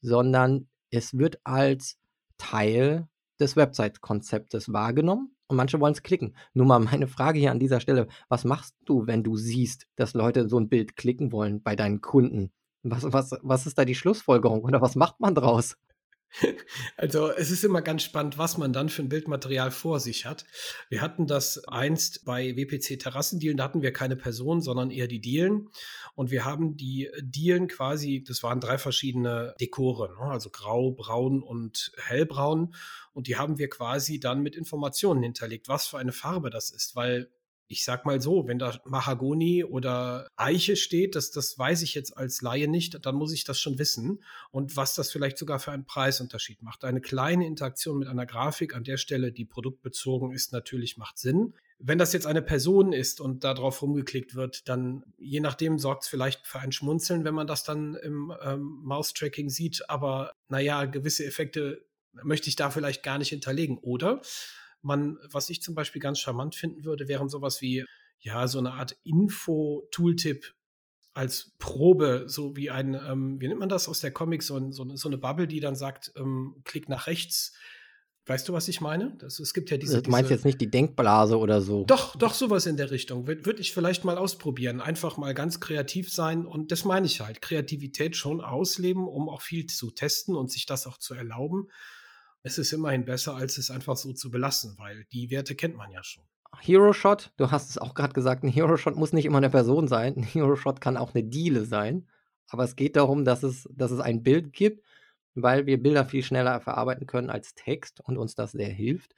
sondern 0.01 0.67
es 0.91 1.17
wird 1.17 1.39
als 1.43 1.97
Teil 2.38 3.07
des 3.39 3.55
Website-Konzeptes 3.55 4.71
wahrgenommen 4.71 5.36
und 5.47 5.57
manche 5.57 5.79
wollen 5.79 5.93
es 5.93 6.03
klicken. 6.03 6.36
Nur 6.53 6.65
mal 6.67 6.79
meine 6.79 7.07
Frage 7.07 7.39
hier 7.39 7.51
an 7.51 7.59
dieser 7.59 7.79
Stelle: 7.79 8.07
Was 8.29 8.43
machst 8.43 8.75
du, 8.86 9.07
wenn 9.07 9.24
du 9.24 9.38
siehst, 9.38 9.88
dass 9.95 10.13
Leute 10.13 10.47
so 10.50 10.59
ein 10.59 10.69
Bild 10.69 10.95
klicken 10.95 11.31
wollen 11.31 11.63
bei 11.63 11.75
deinen 11.75 12.01
Kunden? 12.01 12.51
Was, 12.84 13.03
was, 13.12 13.31
was 13.41 13.65
ist 13.65 13.77
da 13.77 13.86
die 13.86 13.96
Schlussfolgerung 13.96 14.63
oder 14.63 14.81
was 14.81 14.96
macht 14.96 15.19
man 15.19 15.36
draus? 15.36 15.75
Also 16.98 17.31
es 17.31 17.51
ist 17.51 17.63
immer 17.63 17.81
ganz 17.81 18.03
spannend, 18.03 18.38
was 18.38 18.57
man 18.57 18.74
dann 18.74 18.89
für 18.89 19.01
ein 19.01 19.10
Bildmaterial 19.10 19.72
vor 19.72 20.00
sich 20.00 20.25
hat. 20.25 20.46
Wir 20.89 21.01
hatten 21.01 21.25
das 21.25 21.67
einst 21.67 22.25
bei 22.25 22.55
WPC 22.55 23.00
Terrassendielen, 23.00 23.57
da 23.57 23.63
hatten 23.63 23.81
wir 23.81 23.93
keine 23.93 24.15
Personen, 24.15 24.62
sondern 24.62 24.91
eher 24.91 25.07
die 25.07 25.22
Dielen. 25.22 25.69
Und 26.15 26.31
wir 26.31 26.46
haben 26.46 26.75
die 26.75 27.10
Dielen 27.22 27.67
quasi, 27.67 28.24
das 28.25 28.43
waren 28.43 28.60
drei 28.60 28.77
verschiedene 28.77 29.55
Dekore, 29.60 30.15
ne? 30.19 30.31
also 30.31 30.50
grau, 30.50 30.91
braun 30.91 31.41
und 31.41 31.91
hellbraun. 31.98 32.75
Und 33.13 33.27
die 33.27 33.38
haben 33.38 33.57
wir 33.57 33.69
quasi 33.69 34.19
dann 34.19 34.41
mit 34.41 34.55
Informationen 34.55 35.24
hinterlegt, 35.24 35.67
was 35.67 35.88
für 35.88 35.98
eine 35.98 36.12
Farbe 36.12 36.50
das 36.50 36.69
ist, 36.69 36.96
weil 36.96 37.31
ich 37.67 37.83
sag 37.83 38.05
mal 38.05 38.21
so, 38.21 38.47
wenn 38.47 38.59
da 38.59 38.79
Mahagoni 38.86 39.63
oder 39.63 40.27
Eiche 40.38 40.75
steht, 40.75 41.15
das, 41.15 41.31
das 41.31 41.57
weiß 41.57 41.81
ich 41.81 41.93
jetzt 41.93 42.15
als 42.17 42.41
Laie 42.41 42.67
nicht, 42.67 43.05
dann 43.05 43.15
muss 43.15 43.33
ich 43.33 43.43
das 43.43 43.59
schon 43.59 43.77
wissen. 43.77 44.24
Und 44.51 44.77
was 44.77 44.95
das 44.95 45.12
vielleicht 45.12 45.38
sogar 45.38 45.59
für 45.59 45.71
einen 45.71 45.86
Preisunterschied 45.86 46.62
macht. 46.62 46.86
Eine 46.86 47.01
kleine 47.01 47.45
Interaktion 47.45 48.00
mit 48.00 48.07
einer 48.07 48.25
Grafik 48.25 48.75
an 48.75 48.83
der 48.83 48.97
Stelle, 48.97 49.31
die 49.31 49.45
produktbezogen 49.45 50.31
ist, 50.31 50.53
natürlich 50.53 50.97
macht 50.97 51.17
Sinn. 51.17 51.53
Wenn 51.79 51.97
das 51.97 52.13
jetzt 52.13 52.25
eine 52.25 52.41
Person 52.41 52.93
ist 52.93 53.21
und 53.21 53.43
darauf 53.43 53.81
rumgeklickt 53.81 54.33
wird, 54.33 54.67
dann 54.67 55.03
je 55.17 55.41
nachdem 55.41 55.77
sorgt 55.77 56.03
es 56.03 56.09
vielleicht 56.09 56.47
für 56.47 56.59
ein 56.59 56.71
Schmunzeln, 56.71 57.24
wenn 57.24 57.36
man 57.36 57.47
das 57.47 57.63
dann 57.63 57.95
im 57.95 58.33
ähm, 58.41 58.79
Mouse-Tracking 58.83 59.50
sieht. 59.50 59.89
Aber 59.89 60.31
naja, 60.47 60.86
gewisse 60.86 61.25
Effekte 61.25 61.86
möchte 62.24 62.50
ich 62.50 62.55
da 62.55 62.71
vielleicht 62.71 63.03
gar 63.03 63.17
nicht 63.17 63.29
hinterlegen. 63.29 63.77
Oder 63.77 64.21
man, 64.81 65.17
was 65.31 65.50
ich 65.50 65.62
zum 65.62 65.75
Beispiel 65.75 66.01
ganz 66.01 66.19
charmant 66.19 66.55
finden 66.55 66.86
würde, 66.86 67.07
wären 67.07 67.29
sowas 67.29 67.62
wie, 67.62 67.86
ja, 68.19 68.48
so 68.48 68.60
eine 68.60 68.74
Art 68.74 68.98
Info-Tooltip 69.03 70.53
als 71.13 71.55
Probe, 71.57 72.25
so 72.27 72.55
wie 72.55 72.69
ein, 72.69 72.93
ähm, 72.93 73.41
wie 73.41 73.48
nennt 73.48 73.60
man 73.60 73.69
das 73.69 73.88
aus 73.88 74.00
der 74.00 74.12
Comic, 74.12 74.43
so, 74.43 74.55
ein, 74.55 74.72
so, 74.72 74.96
so, 74.96 75.10
eine 75.10 75.17
Bubble, 75.17 75.48
die 75.48 75.60
dann 75.60 75.75
sagt, 75.75 76.12
ähm, 76.15 76.62
klick 76.63 76.89
nach 76.89 77.07
rechts, 77.07 77.53
Weißt 78.27 78.50
du, 78.50 78.51
was 78.51 78.67
ich 78.67 78.81
meine? 78.81 79.15
Das, 79.19 79.39
es 79.39 79.53
gibt 79.53 79.72
ja 79.72 79.77
diese. 79.77 80.01
Du 80.01 80.12
meinst 80.12 80.29
diese, 80.29 80.36
jetzt 80.36 80.46
nicht 80.46 80.60
die 80.60 80.69
Denkblase 80.69 81.38
oder 81.38 81.62
so? 81.62 81.86
Doch, 81.86 82.13
doch, 82.17 82.34
sowas 82.34 82.65
in 82.65 82.75
der 82.75 82.91
Richtung. 82.91 83.25
Würde 83.25 83.62
ich 83.62 83.72
vielleicht 83.72 84.03
mal 84.03 84.17
ausprobieren. 84.17 84.81
Einfach 84.81 85.15
mal 85.15 85.34
ganz 85.34 85.62
kreativ 85.62 86.12
sein. 86.12 86.46
Und 86.46 86.74
das 86.74 86.84
meine 86.84 87.05
ich 87.05 87.22
halt. 87.22 87.41
Kreativität 87.41 88.17
schon 88.17 88.41
ausleben, 88.41 89.07
um 89.07 89.29
auch 89.29 89.41
viel 89.41 89.65
zu 89.67 89.91
testen 89.91 90.36
und 90.36 90.51
sich 90.51 90.65
das 90.65 90.88
auch 90.88 90.98
zu 90.98 91.13
erlauben. 91.13 91.69
Es 92.48 92.58
ist 92.58 92.72
immerhin 92.72 93.04
besser, 93.04 93.36
als 93.36 93.58
es 93.58 93.70
einfach 93.70 93.98
so 93.98 94.13
zu 94.13 94.32
belassen, 94.32 94.75
weil 94.77 95.04
die 95.12 95.30
Werte 95.32 95.54
kennt 95.54 95.75
man 95.75 95.92
ja 95.92 96.01
schon. 96.01 96.24
Hero 96.62 96.94
Shot, 96.94 97.34
du 97.36 97.51
hast 97.51 97.70
es 97.70 97.77
auch 97.77 97.94
gerade 97.94 98.13
gesagt, 98.13 98.42
ein 98.42 98.48
Hero 98.48 98.77
Shot 98.77 98.96
muss 98.96 99.12
nicht 99.12 99.25
immer 99.25 99.39
eine 99.39 99.50
Person 99.50 99.89
sein. 99.89 100.16
Ein 100.16 100.24
Hero 100.24 100.56
Shot 100.56 100.80
kann 100.80 100.96
auch 100.96 101.13
eine 101.13 101.25
Diele 101.25 101.66
sein. 101.66 102.08
Aber 102.48 102.63
es 102.63 102.77
geht 102.77 102.96
darum, 102.96 103.25
dass 103.25 103.44
es, 103.44 103.68
dass 103.74 103.92
es 103.92 104.00
ein 104.00 104.24
Bild 104.24 104.54
gibt, 104.54 104.86
weil 105.36 105.66
wir 105.66 105.84
Bilder 105.84 106.06
viel 106.06 106.24
schneller 106.24 106.62
verarbeiten 106.62 107.06
können 107.06 107.30
als 107.30 107.54
Text 107.54 108.00
und 108.00 108.18
uns 108.18 108.34
das 108.34 108.54
sehr 108.54 108.70
hilft. 108.70 109.13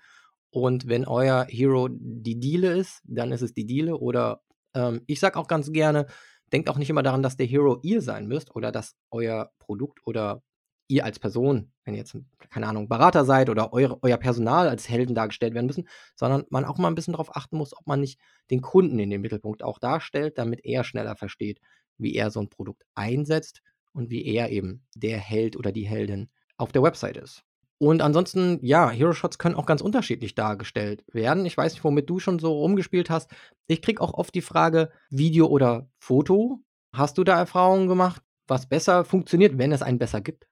Und 0.49 0.87
wenn 0.87 1.05
euer 1.05 1.45
Hero 1.47 1.87
die 1.91 2.39
Diele 2.39 2.75
ist, 2.75 3.03
dann 3.03 3.31
ist 3.31 3.43
es 3.43 3.53
die 3.53 3.67
Diele. 3.67 3.95
Oder 3.95 4.41
ähm, 4.73 5.01
ich 5.05 5.19
sage 5.19 5.37
auch 5.37 5.47
ganz 5.47 5.71
gerne, 5.71 6.07
denkt 6.51 6.67
auch 6.67 6.79
nicht 6.79 6.89
immer 6.89 7.03
daran, 7.03 7.21
dass 7.21 7.37
der 7.37 7.45
Hero 7.45 7.79
ihr 7.83 8.01
sein 8.01 8.25
müsst 8.25 8.55
oder 8.55 8.71
dass 8.71 8.95
euer 9.11 9.51
Produkt 9.59 9.99
oder 10.07 10.41
ihr 10.89 11.05
als 11.05 11.19
Person, 11.19 11.71
wenn 11.85 11.93
ihr 11.93 11.99
jetzt, 11.99 12.17
keine 12.49 12.67
Ahnung, 12.67 12.89
Berater 12.89 13.23
seid 13.23 13.49
oder 13.49 13.71
eure, 13.71 13.99
euer 14.01 14.17
Personal 14.17 14.67
als 14.67 14.89
Helden 14.89 15.15
dargestellt 15.15 15.53
werden 15.53 15.67
müssen, 15.67 15.87
sondern 16.15 16.43
man 16.49 16.65
auch 16.65 16.77
mal 16.77 16.89
ein 16.89 16.95
bisschen 16.95 17.13
darauf 17.13 17.35
achten 17.35 17.57
muss, 17.57 17.77
ob 17.77 17.87
man 17.87 18.01
nicht 18.01 18.19
den 18.51 18.61
Kunden 18.61 18.99
in 18.99 19.09
den 19.09 19.21
Mittelpunkt 19.21 19.63
auch 19.63 19.79
darstellt, 19.79 20.37
damit 20.37 20.65
er 20.65 20.83
schneller 20.83 21.15
versteht, 21.15 21.61
wie 21.97 22.15
er 22.15 22.31
so 22.31 22.41
ein 22.41 22.49
Produkt 22.49 22.83
einsetzt 22.95 23.61
und 23.93 24.09
wie 24.09 24.25
er 24.25 24.49
eben 24.49 24.85
der 24.95 25.19
Held 25.19 25.55
oder 25.55 25.71
die 25.71 25.87
Heldin 25.87 26.29
auf 26.57 26.71
der 26.71 26.83
Website 26.83 27.17
ist. 27.17 27.43
Und 27.77 28.01
ansonsten, 28.01 28.59
ja, 28.61 28.89
Hero 28.89 29.13
Shots 29.13 29.37
können 29.37 29.55
auch 29.55 29.65
ganz 29.65 29.81
unterschiedlich 29.81 30.35
dargestellt 30.35 31.05
werden. 31.13 31.45
Ich 31.45 31.55
weiß 31.55 31.73
nicht, 31.73 31.83
womit 31.83 32.09
du 32.09 32.19
schon 32.19 32.37
so 32.37 32.51
rumgespielt 32.51 33.09
hast. 33.09 33.31
Ich 33.67 33.81
kriege 33.81 34.01
auch 34.01 34.13
oft 34.13 34.35
die 34.35 34.41
Frage, 34.41 34.91
Video 35.09 35.47
oder 35.47 35.89
Foto. 35.97 36.59
Hast 36.93 37.17
du 37.17 37.23
da 37.23 37.37
Erfahrungen 37.37 37.87
gemacht, 37.87 38.21
was 38.47 38.67
besser 38.67 39.05
funktioniert, 39.05 39.57
wenn 39.57 39.71
es 39.71 39.81
einen 39.81 39.99
besser 39.99 40.19
gibt? 40.19 40.48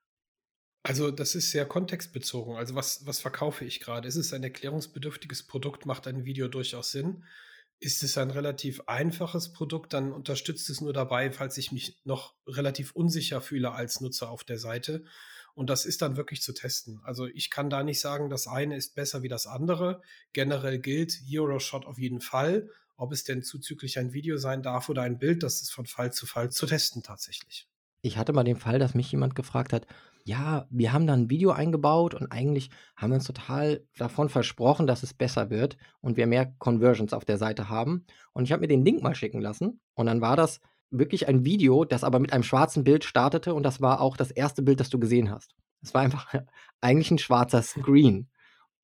Also 0.87 1.11
das 1.11 1.35
ist 1.35 1.51
sehr 1.51 1.65
kontextbezogen. 1.65 2.55
Also 2.55 2.73
was, 2.73 3.05
was 3.05 3.19
verkaufe 3.19 3.65
ich 3.65 3.81
gerade? 3.81 4.07
Ist 4.07 4.15
es 4.15 4.31
ein 4.31 4.41
erklärungsbedürftiges 4.41 5.43
Produkt? 5.43 5.85
Macht 5.85 6.07
ein 6.07 6.23
Video 6.23 6.47
durchaus 6.47 6.91
Sinn? 6.91 7.25
Ist 7.81 8.03
es 8.03 8.17
ein 8.17 8.31
relativ 8.31 8.79
einfaches 8.87 9.51
Produkt, 9.51 9.91
dann 9.91 10.13
unterstützt 10.13 10.69
es 10.69 10.79
nur 10.79 10.93
dabei, 10.93 11.29
falls 11.33 11.57
ich 11.57 11.73
mich 11.73 11.99
noch 12.05 12.35
relativ 12.47 12.93
unsicher 12.93 13.41
fühle 13.41 13.73
als 13.73 13.99
Nutzer 13.99 14.29
auf 14.29 14.45
der 14.45 14.59
Seite. 14.59 15.03
Und 15.55 15.69
das 15.69 15.85
ist 15.85 16.01
dann 16.01 16.15
wirklich 16.15 16.41
zu 16.41 16.53
testen. 16.53 17.01
Also 17.03 17.25
ich 17.27 17.49
kann 17.49 17.69
da 17.69 17.83
nicht 17.83 17.99
sagen, 17.99 18.29
das 18.29 18.47
eine 18.47 18.77
ist 18.77 18.95
besser 18.95 19.23
wie 19.23 19.27
das 19.27 19.45
andere. 19.45 20.01
Generell 20.31 20.79
gilt 20.79 21.19
Euroshot 21.29 21.85
auf 21.85 21.99
jeden 21.99 22.21
Fall. 22.21 22.69
Ob 22.95 23.11
es 23.11 23.25
denn 23.25 23.43
zuzüglich 23.43 23.99
ein 23.99 24.13
Video 24.13 24.37
sein 24.37 24.63
darf 24.63 24.87
oder 24.87 25.01
ein 25.01 25.19
Bild, 25.19 25.43
das 25.43 25.61
ist 25.61 25.71
von 25.71 25.85
Fall 25.85 26.13
zu 26.13 26.25
Fall 26.25 26.49
zu 26.49 26.65
testen 26.65 27.03
tatsächlich. 27.03 27.67
Ich 28.01 28.15
hatte 28.15 28.31
mal 28.31 28.45
den 28.45 28.55
Fall, 28.55 28.79
dass 28.79 28.93
mich 28.93 29.11
jemand 29.11 29.35
gefragt 29.35 29.73
hat, 29.73 29.85
ja, 30.27 30.67
wir 30.69 30.91
haben 30.91 31.07
da 31.07 31.13
ein 31.13 31.29
Video 31.29 31.51
eingebaut 31.51 32.13
und 32.13 32.33
eigentlich 32.33 32.69
haben 32.97 33.11
wir 33.11 33.15
uns 33.15 33.23
total 33.23 33.85
davon 33.97 34.27
versprochen, 34.27 34.85
dass 34.85 35.01
es 35.01 35.13
besser 35.13 35.49
wird 35.49 35.77
und 36.01 36.17
wir 36.17 36.27
mehr 36.27 36.53
Conversions 36.59 37.13
auf 37.13 37.23
der 37.23 37.37
Seite 37.37 37.69
haben. 37.69 38.05
Und 38.33 38.43
ich 38.43 38.51
habe 38.51 38.59
mir 38.59 38.67
den 38.67 38.83
Link 38.83 39.01
mal 39.01 39.15
schicken 39.15 39.39
lassen 39.39 39.79
und 39.93 40.05
dann 40.05 40.19
war 40.19 40.35
das 40.35 40.59
wirklich 40.89 41.29
ein 41.29 41.45
Video, 41.45 41.85
das 41.85 42.03
aber 42.03 42.19
mit 42.19 42.33
einem 42.33 42.43
schwarzen 42.43 42.83
Bild 42.83 43.05
startete 43.05 43.53
und 43.53 43.63
das 43.63 43.79
war 43.79 44.01
auch 44.01 44.17
das 44.17 44.31
erste 44.31 44.61
Bild, 44.61 44.81
das 44.81 44.89
du 44.89 44.99
gesehen 44.99 45.31
hast. 45.31 45.55
Es 45.81 45.93
war 45.93 46.01
einfach 46.01 46.33
eigentlich 46.81 47.09
ein 47.09 47.19
schwarzer 47.19 47.61
Screen. 47.61 48.27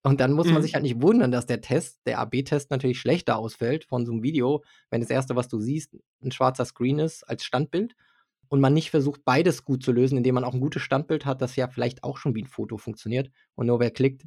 Und 0.01 0.21
dann 0.21 0.31
muss 0.31 0.47
man 0.47 0.57
mhm. 0.57 0.61
sich 0.61 0.75
halt 0.75 0.83
nicht 0.83 1.01
wundern, 1.01 1.31
dass 1.31 1.45
der 1.45 1.59
Test, 1.59 1.99
der 2.05 2.19
AB-Test 2.19 2.71
natürlich 2.71 2.99
schlechter 2.99 3.37
ausfällt 3.37 3.83
von 3.83 4.05
so 4.05 4.13
einem 4.13 4.23
Video, 4.23 4.63
wenn 4.89 5.01
das 5.01 5.09
erste, 5.09 5.35
was 5.35 5.49
du 5.49 5.59
siehst, 5.59 5.97
ein 6.23 6.31
schwarzer 6.31 6.63
Screen 6.63 6.99
ist 6.99 7.23
als 7.23 7.43
Standbild 7.43 7.95
und 8.49 8.59
man 8.59 8.73
nicht 8.73 8.91
versucht, 8.91 9.25
beides 9.25 9.65
gut 9.65 9.83
zu 9.83 9.91
lösen, 9.91 10.17
indem 10.17 10.35
man 10.35 10.43
auch 10.43 10.53
ein 10.53 10.59
gutes 10.59 10.81
Standbild 10.81 11.25
hat, 11.25 11.41
das 11.41 11.55
ja 11.55 11.67
vielleicht 11.67 12.03
auch 12.03 12.17
schon 12.17 12.35
wie 12.35 12.43
ein 12.43 12.47
Foto 12.47 12.77
funktioniert. 12.77 13.31
Und 13.55 13.67
nur 13.67 13.79
wer 13.79 13.91
klickt, 13.91 14.25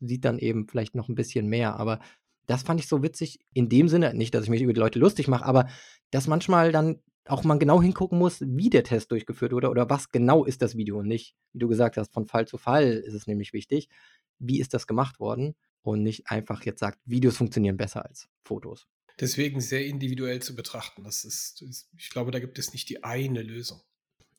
sieht 0.00 0.24
dann 0.24 0.38
eben 0.38 0.68
vielleicht 0.68 0.94
noch 0.94 1.08
ein 1.08 1.14
bisschen 1.14 1.46
mehr. 1.46 1.76
Aber 1.76 2.00
das 2.46 2.62
fand 2.62 2.80
ich 2.80 2.88
so 2.88 3.02
witzig 3.02 3.40
in 3.52 3.68
dem 3.68 3.88
Sinne, 3.88 4.14
nicht, 4.14 4.34
dass 4.34 4.44
ich 4.44 4.50
mich 4.50 4.62
über 4.62 4.72
die 4.72 4.80
Leute 4.80 4.98
lustig 4.98 5.28
mache, 5.28 5.44
aber 5.44 5.68
dass 6.10 6.26
manchmal 6.26 6.72
dann 6.72 7.00
auch 7.28 7.42
man 7.42 7.58
genau 7.58 7.82
hingucken 7.82 8.18
muss, 8.18 8.40
wie 8.40 8.70
der 8.70 8.84
Test 8.84 9.10
durchgeführt 9.10 9.52
wurde 9.52 9.68
oder 9.68 9.90
was 9.90 10.10
genau 10.10 10.44
ist 10.44 10.62
das 10.62 10.76
Video 10.76 10.98
und 10.98 11.08
nicht, 11.08 11.34
wie 11.52 11.58
du 11.58 11.68
gesagt 11.68 11.96
hast, 11.96 12.12
von 12.12 12.26
Fall 12.26 12.46
zu 12.46 12.56
Fall 12.56 12.92
ist 12.92 13.14
es 13.14 13.26
nämlich 13.26 13.52
wichtig, 13.52 13.88
wie 14.38 14.60
ist 14.60 14.74
das 14.74 14.86
gemacht 14.86 15.18
worden 15.18 15.56
und 15.82 16.02
nicht 16.02 16.30
einfach 16.30 16.64
jetzt 16.64 16.80
sagt, 16.80 17.00
Videos 17.04 17.36
funktionieren 17.36 17.76
besser 17.76 18.04
als 18.04 18.28
Fotos 18.44 18.86
deswegen 19.20 19.60
sehr 19.60 19.86
individuell 19.86 20.40
zu 20.40 20.54
betrachten. 20.54 21.04
Das 21.04 21.24
ist, 21.24 21.64
ich 21.96 22.10
glaube, 22.10 22.30
da 22.30 22.38
gibt 22.38 22.58
es 22.58 22.72
nicht 22.72 22.88
die 22.88 23.04
eine 23.04 23.42
Lösung. 23.42 23.80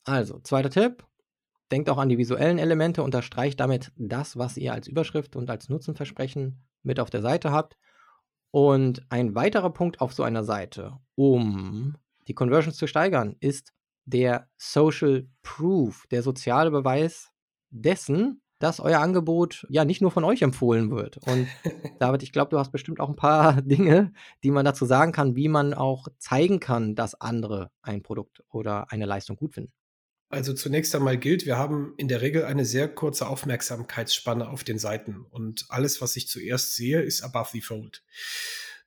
Also, 0.03 0.39
zweiter 0.39 0.69
Tipp. 0.69 1.05
Denkt 1.71 1.89
auch 1.89 1.97
an 1.97 2.09
die 2.09 2.17
visuellen 2.17 2.59
Elemente, 2.59 3.03
unterstreicht 3.03 3.59
damit 3.59 3.91
das, 3.97 4.37
was 4.37 4.55
ihr 4.55 4.73
als 4.73 4.87
Überschrift 4.87 5.35
und 5.35 5.49
als 5.49 5.67
Nutzenversprechen 5.67 6.63
mit 6.83 6.99
auf 6.99 7.09
der 7.09 7.21
Seite 7.21 7.51
habt. 7.51 7.77
Und 8.51 9.05
ein 9.09 9.35
weiterer 9.35 9.71
Punkt 9.71 9.99
auf 9.99 10.13
so 10.13 10.23
einer 10.23 10.45
Seite, 10.45 10.97
um 11.15 11.97
die 12.27 12.33
Conversions 12.33 12.77
zu 12.77 12.87
steigern, 12.87 13.35
ist 13.41 13.73
der 14.05 14.49
Social 14.57 15.27
Proof, 15.41 16.07
der 16.09 16.23
soziale 16.23 16.71
Beweis 16.71 17.31
dessen, 17.69 18.41
dass 18.59 18.79
euer 18.79 18.99
Angebot 18.99 19.65
ja 19.69 19.85
nicht 19.85 20.01
nur 20.01 20.11
von 20.11 20.23
euch 20.23 20.41
empfohlen 20.41 20.91
wird. 20.91 21.17
Und 21.27 21.47
David, 21.99 22.23
ich 22.23 22.31
glaube, 22.31 22.49
du 22.49 22.59
hast 22.59 22.71
bestimmt 22.71 22.99
auch 22.99 23.09
ein 23.09 23.15
paar 23.15 23.61
Dinge, 23.61 24.11
die 24.43 24.51
man 24.51 24.65
dazu 24.65 24.85
sagen 24.85 25.11
kann, 25.11 25.35
wie 25.35 25.47
man 25.47 25.73
auch 25.73 26.07
zeigen 26.17 26.59
kann, 26.59 26.95
dass 26.95 27.19
andere 27.19 27.71
ein 27.81 28.01
Produkt 28.01 28.43
oder 28.49 28.91
eine 28.91 29.05
Leistung 29.05 29.35
gut 29.35 29.53
finden. 29.53 29.71
Also 30.29 30.53
zunächst 30.53 30.93
einmal 30.93 31.17
gilt, 31.17 31.45
wir 31.45 31.57
haben 31.57 31.93
in 31.95 32.09
der 32.09 32.21
Regel 32.21 32.43
eine 32.43 32.65
sehr 32.65 32.89
kurze 32.89 33.27
Aufmerksamkeitsspanne 33.27 34.49
auf 34.49 34.65
den 34.65 34.77
Seiten 34.77 35.25
und 35.29 35.65
alles, 35.69 36.01
was 36.01 36.17
ich 36.17 36.27
zuerst 36.27 36.75
sehe, 36.75 37.01
ist 37.01 37.21
above 37.21 37.49
the 37.53 37.61
fold. 37.61 38.03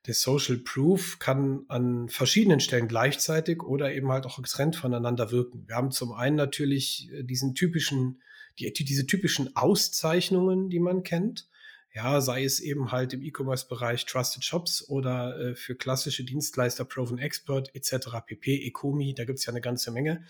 Der 0.07 0.15
Social 0.15 0.59
Proof 0.59 1.19
kann 1.19 1.65
an 1.69 2.09
verschiedenen 2.09 2.61
Stellen 2.61 2.89
gleichzeitig 2.89 3.63
oder 3.63 3.93
eben 3.93 4.11
halt 4.11 4.27
auch 4.27 4.37
getrennt 4.37 4.77
voneinander 4.77 5.31
wirken. 5.31 5.65
Wir 5.67 5.77
haben 5.77 5.91
zum 5.91 6.13
einen 6.13 6.37
natürlich 6.37 7.11
äh, 7.13 7.23
diesen 7.23 7.55
typischen 7.55 8.23
die, 8.61 8.85
diese 8.85 9.07
typischen 9.07 9.57
Auszeichnungen, 9.57 10.71
die 10.71 10.81
man 10.81 11.03
kennt. 11.03 11.49
Ja, 11.93 12.21
sei 12.21 12.45
es 12.45 12.61
eben 12.61 12.93
halt 12.93 13.13
im 13.15 13.23
E-Commerce-Bereich 13.23 14.07
Trusted 14.07 14.45
Shops 14.45 14.89
oder 14.89 15.37
äh, 15.41 15.55
für 15.57 15.75
klassische 15.75 16.23
Dienstleister 16.23 16.85
Proven 16.85 17.19
Expert 17.19 17.75
etc. 17.75 18.11
pp, 18.25 18.65
Ecomi, 18.65 19.13
da 19.13 19.25
gibt 19.25 19.41
es 19.41 19.47
ja 19.47 19.53
eine 19.53 19.61
ganze 19.61 19.91
Menge. 19.91 20.23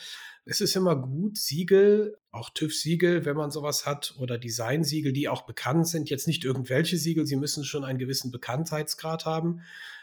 Es 0.46 0.62
ist 0.62 0.74
immer 0.74 0.96
gut, 0.96 1.36
Siegel, 1.36 2.16
auch 2.30 2.48
TÜV-Siegel, 2.48 3.26
wenn 3.26 3.36
man 3.36 3.50
sowas 3.50 3.84
hat, 3.84 4.14
oder 4.18 4.38
Design-Siegel, 4.38 5.12
die 5.12 5.28
auch 5.28 5.42
bekannt 5.42 5.86
sind, 5.86 6.08
jetzt 6.08 6.26
nicht 6.26 6.44
irgendwelche 6.44 6.96
Siegel, 6.96 7.26
sie 7.26 7.36
müssen 7.36 7.64
schon 7.64 7.84
einen 7.84 7.98
gewissen 7.98 8.30
Bekanntheitsgrad 8.30 9.26
haben, 9.26 9.60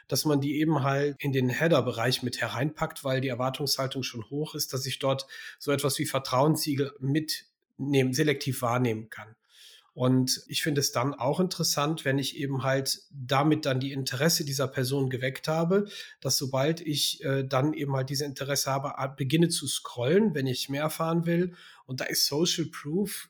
dass 0.08 0.26
man 0.26 0.40
die 0.40 0.60
eben 0.60 0.84
halt 0.84 1.16
in 1.20 1.34
den 1.34 1.50
Header-Bereich 1.50 2.22
mit 2.22 2.40
hereinpackt, 2.40 3.04
weil 3.04 3.20
die 3.20 3.30
Erwartungshaltung 3.30 4.04
schon 4.04 4.30
hoch 4.30 4.54
ist, 4.54 4.74
dass 4.74 4.86
ich 4.86 5.00
dort 5.00 5.26
so 5.58 5.72
etwas 5.72 5.98
wie 5.98 6.06
Vertrauenssiegel 6.06 6.94
mit 7.00 7.48
nehmen, 7.78 8.14
selektiv 8.14 8.62
wahrnehmen 8.62 9.10
kann. 9.10 9.36
Und 9.98 10.44
ich 10.46 10.62
finde 10.62 10.80
es 10.80 10.92
dann 10.92 11.16
auch 11.16 11.40
interessant, 11.40 12.06
wenn 12.06 12.20
ich 12.20 12.38
eben 12.38 12.62
halt 12.62 13.00
damit 13.10 13.66
dann 13.66 13.80
die 13.80 13.92
Interesse 13.92 14.46
dieser 14.46 14.68
Person 14.68 15.10
geweckt 15.10 15.48
habe, 15.48 15.88
dass 16.22 16.38
sobald 16.38 16.82
ich 16.82 17.24
äh, 17.24 17.44
dann 17.44 17.74
eben 17.74 17.96
halt 17.96 18.12
diese 18.12 18.26
Interesse 18.26 18.70
habe, 18.70 18.94
beginne 19.18 19.50
zu 19.50 19.66
scrollen, 19.66 20.36
wenn 20.36 20.46
ich 20.46 20.70
mehr 20.70 20.84
erfahren 20.84 21.26
will. 21.26 21.56
Und 21.86 22.00
da 22.00 22.06
ist 22.06 22.28
Social 22.28 22.66
Proof 22.66 23.30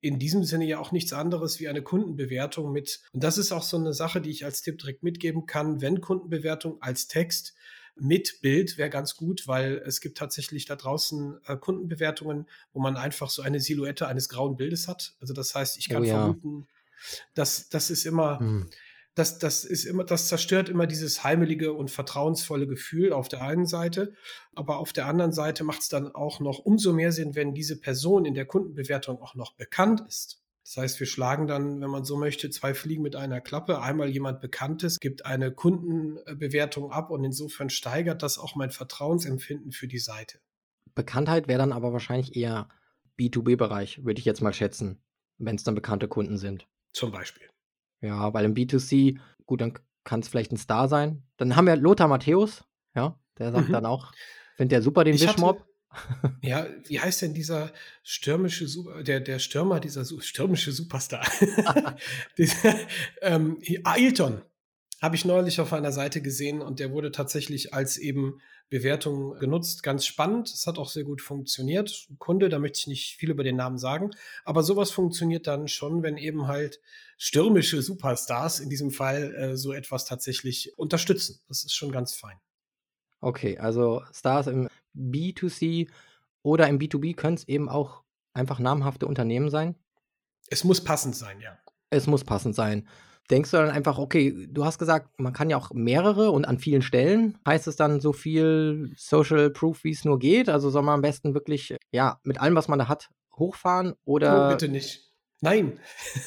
in 0.00 0.18
diesem 0.18 0.44
Sinne 0.44 0.64
ja 0.64 0.78
auch 0.78 0.92
nichts 0.92 1.12
anderes 1.12 1.60
wie 1.60 1.68
eine 1.68 1.82
Kundenbewertung 1.82 2.72
mit. 2.72 3.02
Und 3.12 3.22
das 3.22 3.36
ist 3.36 3.52
auch 3.52 3.62
so 3.62 3.76
eine 3.76 3.92
Sache, 3.92 4.22
die 4.22 4.30
ich 4.30 4.44
als 4.46 4.62
Tipp 4.62 4.78
direkt 4.78 5.02
mitgeben 5.02 5.44
kann, 5.44 5.82
wenn 5.82 6.00
Kundenbewertung 6.00 6.80
als 6.80 7.08
Text 7.08 7.54
mit 8.00 8.40
Bild 8.40 8.78
wäre 8.78 8.90
ganz 8.90 9.16
gut, 9.16 9.46
weil 9.46 9.82
es 9.84 10.00
gibt 10.00 10.18
tatsächlich 10.18 10.64
da 10.64 10.76
draußen 10.76 11.38
äh, 11.46 11.56
Kundenbewertungen, 11.56 12.46
wo 12.72 12.80
man 12.80 12.96
einfach 12.96 13.30
so 13.30 13.42
eine 13.42 13.60
Silhouette 13.60 14.06
eines 14.06 14.28
grauen 14.28 14.56
Bildes 14.56 14.88
hat. 14.88 15.14
Also 15.20 15.34
das 15.34 15.54
heißt, 15.54 15.78
ich 15.78 15.88
kann 15.88 16.02
oh, 16.02 16.06
ja. 16.06 16.12
vermuten, 16.12 16.66
dass 17.34 17.68
das 17.68 17.90
ist 17.90 18.06
immer, 18.06 18.40
hm. 18.40 18.70
das, 19.14 19.38
das 19.38 19.64
ist 19.64 19.84
immer, 19.84 20.04
das 20.04 20.28
zerstört 20.28 20.68
immer 20.68 20.86
dieses 20.86 21.24
heimelige 21.24 21.72
und 21.72 21.90
vertrauensvolle 21.90 22.66
Gefühl 22.66 23.12
auf 23.12 23.28
der 23.28 23.42
einen 23.42 23.66
Seite, 23.66 24.14
aber 24.54 24.78
auf 24.78 24.92
der 24.92 25.06
anderen 25.06 25.32
Seite 25.32 25.62
macht 25.62 25.82
es 25.82 25.88
dann 25.88 26.14
auch 26.14 26.40
noch 26.40 26.58
umso 26.58 26.92
mehr 26.92 27.12
Sinn, 27.12 27.34
wenn 27.34 27.54
diese 27.54 27.78
Person 27.78 28.24
in 28.24 28.34
der 28.34 28.46
Kundenbewertung 28.46 29.20
auch 29.20 29.34
noch 29.34 29.54
bekannt 29.54 30.02
ist. 30.08 30.39
Das 30.70 30.76
heißt, 30.76 31.00
wir 31.00 31.08
schlagen 31.08 31.48
dann, 31.48 31.80
wenn 31.80 31.90
man 31.90 32.04
so 32.04 32.16
möchte, 32.16 32.48
zwei 32.48 32.74
Fliegen 32.74 33.02
mit 33.02 33.16
einer 33.16 33.40
Klappe. 33.40 33.82
Einmal 33.82 34.08
jemand 34.08 34.40
Bekanntes 34.40 35.00
gibt 35.00 35.26
eine 35.26 35.50
Kundenbewertung 35.50 36.92
ab 36.92 37.10
und 37.10 37.24
insofern 37.24 37.70
steigert 37.70 38.22
das 38.22 38.38
auch 38.38 38.54
mein 38.54 38.70
Vertrauensempfinden 38.70 39.72
für 39.72 39.88
die 39.88 39.98
Seite. 39.98 40.38
Bekanntheit 40.94 41.48
wäre 41.48 41.58
dann 41.58 41.72
aber 41.72 41.92
wahrscheinlich 41.92 42.36
eher 42.36 42.68
B2B-Bereich, 43.18 44.04
würde 44.04 44.20
ich 44.20 44.24
jetzt 44.24 44.42
mal 44.42 44.52
schätzen, 44.52 45.02
wenn 45.38 45.56
es 45.56 45.64
dann 45.64 45.74
bekannte 45.74 46.06
Kunden 46.06 46.38
sind. 46.38 46.68
Zum 46.92 47.10
Beispiel. 47.10 47.48
Ja, 48.00 48.32
weil 48.32 48.44
im 48.44 48.54
B2C, 48.54 49.18
gut, 49.46 49.62
dann 49.62 49.76
kann 50.04 50.20
es 50.20 50.28
vielleicht 50.28 50.52
ein 50.52 50.56
Star 50.56 50.88
sein. 50.88 51.24
Dann 51.36 51.56
haben 51.56 51.66
wir 51.66 51.74
Lothar 51.74 52.06
Matthäus, 52.06 52.62
ja, 52.94 53.18
der 53.38 53.50
sagt 53.50 53.70
Mhm. 53.70 53.72
dann 53.72 53.86
auch, 53.86 54.12
findet 54.54 54.70
der 54.70 54.82
super 54.82 55.02
den 55.02 55.18
Wischmob. 55.18 55.66
Ja, 56.42 56.66
wie 56.86 57.00
heißt 57.00 57.22
denn 57.22 57.34
dieser 57.34 57.72
stürmische 58.02 58.68
Su 58.68 58.90
der 59.02 59.20
der 59.20 59.38
Stürmer, 59.38 59.80
dieser 59.80 60.04
stürmische 60.04 60.72
Superstar? 60.72 61.26
Dieser, 62.38 62.76
ähm, 63.22 63.58
hi 63.66 63.80
Ailton 63.84 64.42
habe 65.00 65.16
ich 65.16 65.24
neulich 65.24 65.60
auf 65.60 65.72
einer 65.72 65.92
Seite 65.92 66.20
gesehen 66.20 66.60
und 66.60 66.78
der 66.78 66.92
wurde 66.92 67.10
tatsächlich 67.10 67.72
als 67.72 67.96
eben 67.96 68.40
Bewertung 68.68 69.38
genutzt. 69.38 69.82
Ganz 69.82 70.04
spannend. 70.04 70.50
Es 70.50 70.66
hat 70.66 70.78
auch 70.78 70.88
sehr 70.88 71.04
gut 71.04 71.22
funktioniert. 71.22 72.06
Kunde, 72.18 72.48
da 72.48 72.58
möchte 72.58 72.80
ich 72.80 72.86
nicht 72.86 73.16
viel 73.16 73.30
über 73.30 73.42
den 73.42 73.56
Namen 73.56 73.78
sagen, 73.78 74.10
aber 74.44 74.62
sowas 74.62 74.90
funktioniert 74.90 75.46
dann 75.46 75.68
schon, 75.68 76.02
wenn 76.02 76.18
eben 76.18 76.46
halt 76.46 76.80
stürmische 77.16 77.82
Superstars 77.82 78.60
in 78.60 78.68
diesem 78.68 78.90
Fall, 78.90 79.34
äh, 79.34 79.56
so 79.56 79.72
etwas 79.72 80.04
tatsächlich 80.04 80.78
unterstützen. 80.78 81.40
Das 81.48 81.64
ist 81.64 81.74
schon 81.74 81.92
ganz 81.92 82.14
fein. 82.14 82.38
Okay, 83.22 83.58
also 83.58 84.02
Stars 84.12 84.46
im 84.46 84.68
B2C 84.94 85.88
oder 86.42 86.68
im 86.68 86.78
B2B 86.78 87.14
können 87.14 87.36
es 87.36 87.46
eben 87.48 87.68
auch 87.68 88.02
einfach 88.32 88.58
namhafte 88.58 89.06
Unternehmen 89.06 89.50
sein? 89.50 89.74
Es 90.48 90.64
muss 90.64 90.82
passend 90.82 91.14
sein, 91.16 91.40
ja. 91.40 91.58
Es 91.90 92.06
muss 92.06 92.24
passend 92.24 92.54
sein. 92.54 92.86
Denkst 93.30 93.52
du 93.52 93.58
dann 93.58 93.70
einfach, 93.70 93.98
okay, 93.98 94.48
du 94.50 94.64
hast 94.64 94.78
gesagt, 94.78 95.08
man 95.18 95.32
kann 95.32 95.50
ja 95.50 95.56
auch 95.56 95.70
mehrere 95.72 96.32
und 96.32 96.46
an 96.46 96.58
vielen 96.58 96.82
Stellen. 96.82 97.38
Heißt 97.46 97.68
es 97.68 97.76
dann 97.76 98.00
so 98.00 98.12
viel 98.12 98.92
Social 98.96 99.50
Proof, 99.50 99.84
wie 99.84 99.92
es 99.92 100.04
nur 100.04 100.18
geht? 100.18 100.48
Also 100.48 100.70
soll 100.70 100.82
man 100.82 100.94
am 100.94 101.02
besten 101.02 101.32
wirklich, 101.34 101.76
ja, 101.92 102.18
mit 102.24 102.40
allem, 102.40 102.56
was 102.56 102.66
man 102.66 102.80
da 102.80 102.88
hat, 102.88 103.08
hochfahren 103.36 103.92
Oh, 103.92 104.12
oder 104.14 104.48
bitte 104.48 104.68
nicht. 104.68 105.09
Nein. 105.40 105.80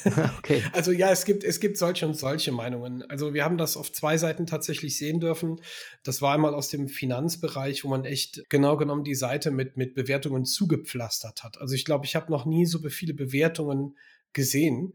okay. 0.38 0.62
Also 0.72 0.90
ja, 0.90 1.10
es 1.10 1.24
gibt, 1.24 1.44
es 1.44 1.60
gibt 1.60 1.78
solche 1.78 2.06
und 2.06 2.14
solche 2.16 2.50
Meinungen. 2.50 3.02
Also 3.08 3.32
wir 3.32 3.44
haben 3.44 3.58
das 3.58 3.76
auf 3.76 3.92
zwei 3.92 4.18
Seiten 4.18 4.46
tatsächlich 4.46 4.98
sehen 4.98 5.20
dürfen. 5.20 5.60
Das 6.02 6.20
war 6.20 6.34
einmal 6.34 6.54
aus 6.54 6.68
dem 6.68 6.88
Finanzbereich, 6.88 7.84
wo 7.84 7.88
man 7.88 8.04
echt 8.04 8.42
genau 8.48 8.76
genommen 8.76 9.04
die 9.04 9.14
Seite 9.14 9.50
mit, 9.50 9.76
mit 9.76 9.94
Bewertungen 9.94 10.44
zugepflastert 10.44 11.44
hat. 11.44 11.60
Also 11.60 11.74
ich 11.74 11.84
glaube, 11.84 12.06
ich 12.06 12.16
habe 12.16 12.30
noch 12.30 12.44
nie 12.44 12.66
so 12.66 12.80
viele 12.88 13.14
Bewertungen 13.14 13.96
gesehen. 14.32 14.94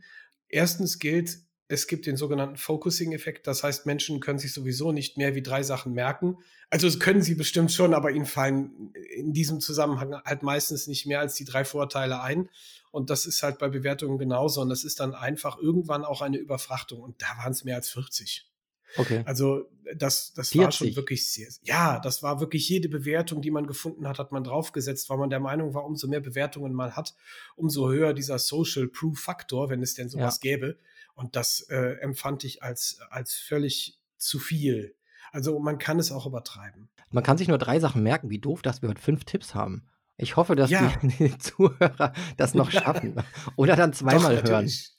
Erstens 0.50 1.00
gilt, 1.00 1.38
es 1.72 1.86
gibt 1.86 2.08
den 2.08 2.18
sogenannten 2.18 2.58
Focusing-Effekt. 2.58 3.46
Das 3.46 3.62
heißt, 3.62 3.86
Menschen 3.86 4.20
können 4.20 4.40
sich 4.40 4.52
sowieso 4.54 4.92
nicht 4.92 5.18
mehr 5.18 5.36
wie 5.36 5.44
drei 5.44 5.62
Sachen 5.62 5.94
merken. 5.94 6.40
Also 6.72 6.88
das 6.88 7.00
können 7.00 7.22
sie 7.22 7.36
bestimmt 7.36 7.72
schon, 7.72 7.94
aber 7.94 8.10
ihnen 8.10 8.26
fallen 8.26 8.92
in 9.16 9.34
diesem 9.34 9.60
Zusammenhang 9.62 10.16
halt 10.26 10.42
meistens 10.42 10.88
nicht 10.88 11.06
mehr 11.06 11.20
als 11.20 11.36
die 11.36 11.46
drei 11.46 11.64
Vorteile 11.64 12.22
ein. 12.22 12.50
Und 12.92 13.12
das 13.12 13.28
ist 13.28 13.44
halt 13.44 13.60
bei 13.60 13.70
Bewertungen 13.70 14.18
genauso. 14.18 14.62
Und 14.62 14.70
das 14.70 14.84
ist 14.84 15.00
dann 15.00 15.14
einfach 15.14 15.60
irgendwann 15.60 16.04
auch 16.04 16.24
eine 16.24 16.38
Überfrachtung. 16.38 17.02
Und 17.02 17.22
da 17.22 17.28
waren 17.38 17.52
es 17.52 17.64
mehr 17.64 17.76
als 17.76 17.90
40. 17.92 18.50
Okay. 18.98 19.22
Also 19.26 19.70
das, 19.96 20.34
das 20.34 20.56
war 20.56 20.72
schon 20.72 20.88
40. 20.88 20.96
wirklich 20.96 21.32
sehr, 21.32 21.48
ja, 21.62 22.00
das 22.00 22.24
war 22.24 22.40
wirklich 22.40 22.68
jede 22.68 22.90
Bewertung, 22.90 23.44
die 23.44 23.52
man 23.52 23.68
gefunden 23.68 24.08
hat, 24.08 24.18
hat 24.18 24.32
man 24.32 24.44
draufgesetzt, 24.44 25.08
weil 25.12 25.20
man 25.20 25.30
der 25.30 25.40
Meinung 25.40 25.76
war, 25.76 25.86
umso 25.86 26.08
mehr 26.08 26.20
Bewertungen 26.20 26.74
man 26.74 26.96
hat, 26.96 27.14
umso 27.56 27.90
höher 27.90 28.14
dieser 28.14 28.40
Social 28.40 28.88
Proof 28.88 29.20
Faktor, 29.20 29.70
wenn 29.70 29.84
es 29.84 29.94
denn 29.94 30.10
sowas 30.10 30.40
gäbe. 30.40 30.80
Und 31.20 31.36
das 31.36 31.60
äh, 31.70 31.98
empfand 32.00 32.46
ich 32.46 32.64
als, 32.64 33.00
als 33.10 33.34
völlig 33.34 34.00
zu 34.16 34.40
viel. 34.40 34.96
Also 35.34 35.60
man 35.60 35.78
kann 35.78 36.00
es 36.00 36.14
auch 36.14 36.26
übertreiben. 36.26 36.90
Man 37.12 37.26
kann 37.26 37.38
sich 37.38 37.50
nur 37.50 37.58
drei 37.58 37.82
Sachen 37.82 38.04
merken. 38.04 38.30
Wie 38.30 38.40
doof, 38.40 38.62
dass 38.62 38.82
wir 38.82 38.88
heute 38.88 39.02
fünf 39.02 39.26
Tipps 39.26 39.54
haben. 39.54 39.86
Ich 40.16 40.38
hoffe, 40.38 40.56
dass 40.56 40.70
Ja. 40.70 40.94
die, 41.04 41.08
die 41.30 41.38
Zuhörer 41.38 42.14
das 42.38 42.54
noch 42.54 42.72
schaffen. 42.72 43.22
Oder 43.58 43.76
dann 43.76 43.92
zweimal 43.92 44.38
Doch, 44.38 44.44
hören. 44.44 44.64
natürlich. 44.66 44.94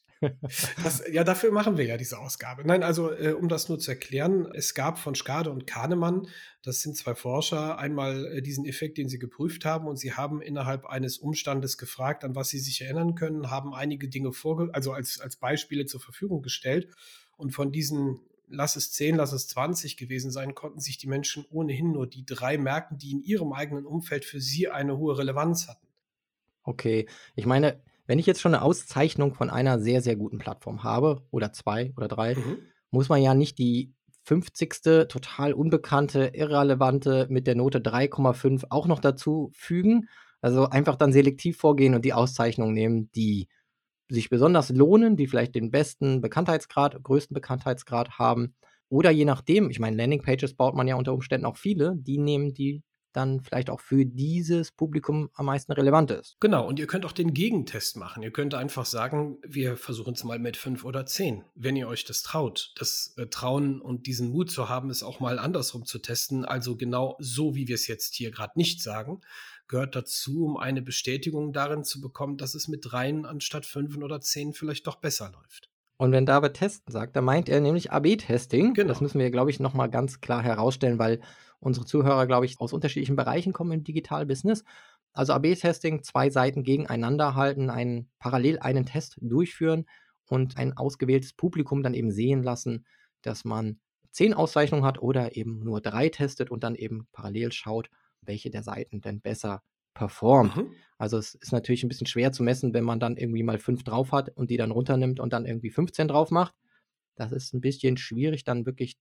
Das, 0.83 1.03
ja, 1.11 1.25
dafür 1.25 1.51
machen 1.51 1.79
wir 1.79 1.87
ja 1.87 1.97
diese 1.97 2.19
Ausgabe. 2.19 2.63
Nein, 2.65 2.83
also 2.83 3.11
äh, 3.11 3.33
um 3.33 3.49
das 3.49 3.69
nur 3.69 3.79
zu 3.79 3.91
erklären, 3.91 4.51
es 4.55 4.75
gab 4.75 4.99
von 4.99 5.15
Skade 5.15 5.51
und 5.51 5.67
Kahnemann, 5.67 6.29
das 6.63 6.83
sind 6.83 6.97
zwei 6.97 7.15
Forscher, 7.15 7.79
einmal 7.79 8.27
äh, 8.27 8.43
diesen 8.43 8.67
Effekt, 8.67 8.99
den 8.99 9.09
sie 9.09 9.19
geprüft 9.19 9.65
haben 9.65 9.87
und 9.87 9.97
sie 9.97 10.13
haben 10.13 10.43
innerhalb 10.43 10.85
eines 10.85 11.19
Umstandes 11.19 11.79
gefragt, 11.79 12.25
an 12.25 12.35
was 12.35 12.51
sie 12.51 12.59
sich 12.59 12.83
erinnern 12.83 13.15
können, 13.15 13.51
haben 13.51 13.75
einige 13.75 14.09
Dinge 14.09 14.33
vorge 14.33 14.69
also 14.73 14.93
als, 14.93 15.21
als 15.21 15.37
Beispiele 15.37 15.87
zur 15.87 16.01
Verfügung 16.01 16.43
gestellt 16.43 16.89
und 17.37 17.53
von 17.53 17.73
diesen 17.73 18.21
lass 18.51 18.77
es 18.77 18.93
10, 18.93 19.17
lass 19.17 19.33
es 19.33 19.49
20 19.49 19.97
gewesen 19.97 20.31
sein, 20.31 20.55
konnten 20.55 20.81
sich 20.81 20.99
die 20.99 21.07
Menschen 21.07 21.47
ohnehin 21.51 21.93
nur 21.93 22.07
die 22.07 22.27
drei 22.27 22.59
merken, 22.59 22.99
die 22.99 23.13
in 23.13 23.23
ihrem 23.23 23.53
eigenen 23.53 23.87
Umfeld 23.87 24.25
für 24.25 24.41
sie 24.41 24.69
eine 24.69 24.99
hohe 24.99 25.17
Relevanz 25.17 25.69
hatten. 25.69 25.87
Okay, 26.65 27.09
ich 27.37 27.47
meine, 27.47 27.81
wenn 28.11 28.19
ich 28.19 28.27
jetzt 28.27 28.41
schon 28.41 28.55
eine 28.55 28.65
Auszeichnung 28.65 29.35
von 29.35 29.51
einer 29.51 29.79
sehr, 29.79 30.03
sehr 30.03 30.17
guten 30.17 30.39
Plattform 30.39 30.83
habe, 30.83 31.23
oder 31.31 31.53
zwei 31.53 31.93
oder 31.97 32.09
drei, 32.09 32.35
Mhm. 32.35 32.59
muss 32.91 33.09
man 33.09 33.23
ja 33.23 33.35
nicht 33.35 33.57
die 33.59 33.95
50. 34.25 35.07
total 35.07 35.53
unbekannte, 35.53 36.33
irrelevante 36.35 37.29
mit 37.31 37.47
der 37.47 37.55
Note 37.55 37.81
3,5 37.81 38.65
auch 38.69 38.89
noch 38.89 38.99
dazu 38.99 39.53
fügen. 39.55 40.09
Also 40.41 40.69
einfach 40.69 40.97
dann 40.97 41.13
selektiv 41.13 41.59
vorgehen 41.59 41.95
und 41.95 42.05
die 42.05 42.13
Auszeichnungen 42.13 42.75
nehmen, 42.75 43.13
die 43.13 43.47
sich 44.09 44.29
besonders 44.29 44.71
lohnen, 44.71 45.17
die 45.17 45.29
vielleicht 45.29 45.55
den 45.55 45.71
besten 45.71 46.21
Bekanntheitsgrad, 46.21 47.01
größten 47.05 47.35
Bekanntheitsgrad 47.35 48.19
haben. 48.19 48.55
Oder 48.89 49.13
je 49.13 49.25
nachdem, 49.25 49.71
ich 49.71 49.79
meine, 49.79 49.97
Landingpages 49.97 50.55
baut 50.55 50.75
man 50.75 50.89
ja 50.89 50.97
unter 50.97 51.15
Umständen 51.15 51.47
auch 51.47 51.57
viele, 51.57 51.95
die 51.97 52.19
nehmen, 52.19 52.55
die 52.55 52.83
dann 53.13 53.41
vielleicht 53.41 53.71
auch 53.71 53.81
für 53.81 54.05
dieses 54.05 54.73
Publikum 54.73 55.31
am 55.35 55.47
meisten 55.47 55.73
relevant 55.73 56.11
ist. 56.11 56.37
Genau, 56.41 56.67
und 56.67 56.79
ihr 56.79 56.87
könnt 56.87 57.05
auch 57.05 57.13
den 57.13 57.35
Gegentest 57.35 57.97
machen. 57.97 58.23
Ihr 58.23 58.31
könnt 58.31 58.55
einfach 58.55 58.87
sagen, 58.87 59.39
wir 59.47 59.77
versuchen 59.77 60.15
es 60.15 60.25
mal 60.25 60.39
mit 60.39 60.57
fünf 60.57 60.85
oder 60.85 61.07
zehn, 61.07 61.45
wenn 61.55 61.77
ihr 61.77 61.89
euch 61.89 62.05
das 62.05 62.23
traut. 62.23 62.73
Das 62.79 63.15
äh, 63.17 63.27
Trauen 63.27 63.81
und 63.81 64.07
diesen 64.07 64.31
Mut 64.31 64.51
zu 64.51 64.69
haben, 64.69 64.91
es 64.91 65.03
auch 65.03 65.21
mal 65.21 65.39
andersrum 65.39 65.85
zu 65.85 65.99
testen, 65.99 66.45
also 66.45 66.77
genau 66.77 67.17
so, 67.19 67.55
wie 67.55 67.69
wir 67.69 67.75
es 67.75 67.87
jetzt 67.87 68.15
hier 68.15 68.31
gerade 68.31 68.53
nicht 68.57 68.83
sagen, 68.83 69.21
gehört 69.69 69.97
dazu, 69.97 70.45
um 70.45 70.57
eine 70.57 70.83
Bestätigung 70.83 71.53
darin 71.53 71.85
zu 71.85 72.01
bekommen, 72.01 72.37
dass 72.37 72.55
es 72.55 72.69
mit 72.69 72.91
dreien 72.91 73.25
anstatt 73.25 73.67
fünf 73.67 73.97
oder 73.97 74.21
zehn 74.21 74.53
vielleicht 74.53 74.87
doch 74.87 74.97
besser 74.97 75.33
läuft. 75.33 75.71
Und 76.01 76.13
wenn 76.13 76.25
David 76.25 76.55
testen 76.55 76.91
sagt, 76.91 77.15
dann 77.15 77.25
meint 77.25 77.51
er 77.51 77.61
nämlich 77.61 77.93
AB-Testing. 77.93 78.73
Genau. 78.73 78.89
Das 78.89 79.03
müssen 79.03 79.19
wir, 79.19 79.31
glaube 79.31 79.51
ich, 79.51 79.61
nochmal 79.61 79.91
ganz 79.91 80.23
klar 80.23 80.43
herausstellen, 80.43 80.99
weil 80.99 81.21
unsere 81.61 81.87
Zuhörer, 81.87 82.27
glaube 82.27 82.47
ich, 82.47 82.59
aus 82.61 82.73
unterschiedlichen 82.73 83.17
Bereichen 83.17 83.53
kommen 83.53 83.73
im 83.73 83.85
Digital-Business. 83.85 84.65
Also 85.13 85.33
AB-Testing, 85.35 86.03
zwei 86.03 86.31
Seiten 86.31 86.63
gegeneinander 86.63 87.35
halten, 87.35 87.71
einen, 87.71 88.09
parallel 88.19 88.59
einen 88.59 88.87
Test 88.87 89.19
durchführen 89.21 89.87
und 90.27 90.57
ein 90.57 90.77
ausgewähltes 90.77 91.33
Publikum 91.33 91.83
dann 91.83 91.95
eben 91.95 92.11
sehen 92.11 92.43
lassen, 92.43 92.87
dass 93.23 93.45
man 93.45 93.81
zehn 94.13 94.35
Auszeichnungen 94.35 94.85
hat 94.85 95.01
oder 95.01 95.37
eben 95.37 95.63
nur 95.63 95.81
drei 95.81 96.09
testet 96.09 96.51
und 96.51 96.65
dann 96.65 96.75
eben 96.75 97.07
parallel 97.13 97.53
schaut, 97.53 97.91
welche 98.23 98.51
der 98.51 98.63
Seiten 98.63 99.01
denn 99.01 99.21
besser 99.21 99.63
performt. 99.95 100.57
Mhm. 100.57 100.73
Also 100.99 101.19
es 101.19 101.35
ist 101.35 101.53
natürlich 101.53 101.83
ein 101.83 101.89
bisschen 101.89 102.07
schwer 102.07 102.33
zu 102.33 102.43
messen, 102.43 102.75
wenn 102.75 102.85
man 102.85 103.01
dann 103.01 103.17
irgendwie 103.17 103.43
mal 103.43 103.59
fünf 103.59 103.83
drauf 103.85 104.13
hat 104.13 104.31
und 104.31 104.51
die 104.51 104.57
dann 104.57 104.71
runternimmt 104.71 105.21
und 105.21 105.33
dann 105.33 105.47
irgendwie 105.47 105.71
15 105.71 106.09
drauf 106.09 106.31
macht. 106.31 106.55
Das 107.17 107.33
ist 107.33 107.53
ein 107.53 107.61
bisschen 107.61 107.97
schwierig, 107.97 108.45
dann 108.45 108.67
wirklich 108.67 108.97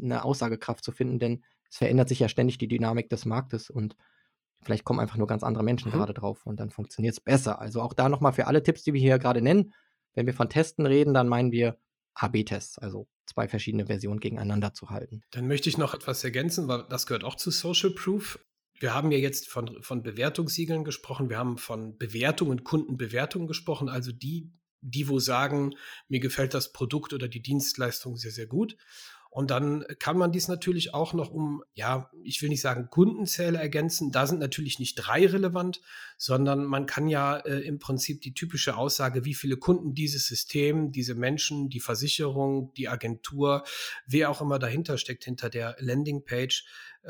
eine 0.00 0.24
Aussagekraft 0.24 0.84
zu 0.84 0.92
finden, 0.92 1.18
denn 1.18 1.44
es 1.70 1.78
verändert 1.78 2.08
sich 2.08 2.20
ja 2.20 2.28
ständig 2.28 2.58
die 2.58 2.68
Dynamik 2.68 3.08
des 3.10 3.24
Marktes 3.24 3.70
und 3.70 3.96
vielleicht 4.62 4.84
kommen 4.84 5.00
einfach 5.00 5.16
nur 5.16 5.26
ganz 5.26 5.42
andere 5.42 5.64
Menschen 5.64 5.90
Mhm. 5.90 5.96
gerade 5.96 6.14
drauf 6.14 6.46
und 6.46 6.58
dann 6.60 6.70
funktioniert 6.70 7.12
es 7.14 7.20
besser. 7.20 7.60
Also 7.60 7.80
auch 7.82 7.92
da 7.92 8.08
nochmal 8.08 8.32
für 8.32 8.46
alle 8.46 8.62
Tipps, 8.62 8.82
die 8.82 8.92
wir 8.92 9.00
hier 9.00 9.18
gerade 9.18 9.42
nennen. 9.42 9.72
Wenn 10.14 10.26
wir 10.26 10.34
von 10.34 10.48
Testen 10.48 10.86
reden, 10.86 11.14
dann 11.14 11.28
meinen 11.28 11.52
wir 11.52 11.78
AB-Tests, 12.14 12.78
also 12.78 13.06
zwei 13.26 13.46
verschiedene 13.46 13.86
Versionen 13.86 14.18
gegeneinander 14.20 14.74
zu 14.74 14.90
halten. 14.90 15.22
Dann 15.30 15.46
möchte 15.46 15.68
ich 15.68 15.78
noch 15.78 15.94
etwas 15.94 16.24
ergänzen, 16.24 16.66
weil 16.66 16.84
das 16.88 17.06
gehört 17.06 17.24
auch 17.24 17.36
zu 17.36 17.50
Social 17.50 17.90
Proof. 17.90 18.38
Wir 18.80 18.94
haben 18.94 19.12
ja 19.12 19.18
jetzt 19.18 19.48
von, 19.48 19.82
von 19.82 20.02
Bewertungssiegeln 20.02 20.84
gesprochen, 20.84 21.28
wir 21.28 21.38
haben 21.38 21.58
von 21.58 21.96
Bewertungen, 21.98 22.64
Kundenbewertungen 22.64 23.46
gesprochen, 23.46 23.88
also 23.88 24.12
die, 24.12 24.52
die 24.80 25.08
wo 25.08 25.18
sagen, 25.18 25.74
mir 26.08 26.20
gefällt 26.20 26.54
das 26.54 26.72
Produkt 26.72 27.12
oder 27.12 27.28
die 27.28 27.42
Dienstleistung 27.42 28.16
sehr, 28.16 28.30
sehr 28.30 28.46
gut. 28.46 28.76
Und 29.30 29.50
dann 29.50 29.84
kann 29.98 30.16
man 30.16 30.32
dies 30.32 30.48
natürlich 30.48 30.94
auch 30.94 31.12
noch 31.12 31.30
um, 31.30 31.62
ja, 31.74 32.10
ich 32.22 32.40
will 32.42 32.48
nicht 32.48 32.62
sagen 32.62 32.88
Kundenzähler 32.90 33.60
ergänzen. 33.60 34.10
Da 34.10 34.26
sind 34.26 34.40
natürlich 34.40 34.78
nicht 34.78 34.94
drei 34.94 35.26
relevant, 35.26 35.80
sondern 36.16 36.64
man 36.64 36.86
kann 36.86 37.08
ja 37.08 37.36
äh, 37.36 37.60
im 37.60 37.78
Prinzip 37.78 38.20
die 38.22 38.34
typische 38.34 38.76
Aussage, 38.76 39.24
wie 39.24 39.34
viele 39.34 39.56
Kunden 39.56 39.94
dieses 39.94 40.26
System, 40.26 40.92
diese 40.92 41.14
Menschen, 41.14 41.68
die 41.68 41.80
Versicherung, 41.80 42.72
die 42.74 42.88
Agentur, 42.88 43.64
wer 44.06 44.30
auch 44.30 44.40
immer 44.40 44.58
dahinter 44.58 44.96
steckt, 44.96 45.24
hinter 45.24 45.50
der 45.50 45.76
Landingpage, 45.78 46.64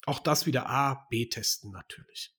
Auch 0.05 0.19
das 0.19 0.45
wieder 0.45 0.69
A, 0.69 1.05
B 1.09 1.27
testen 1.27 1.71
natürlich. 1.71 2.33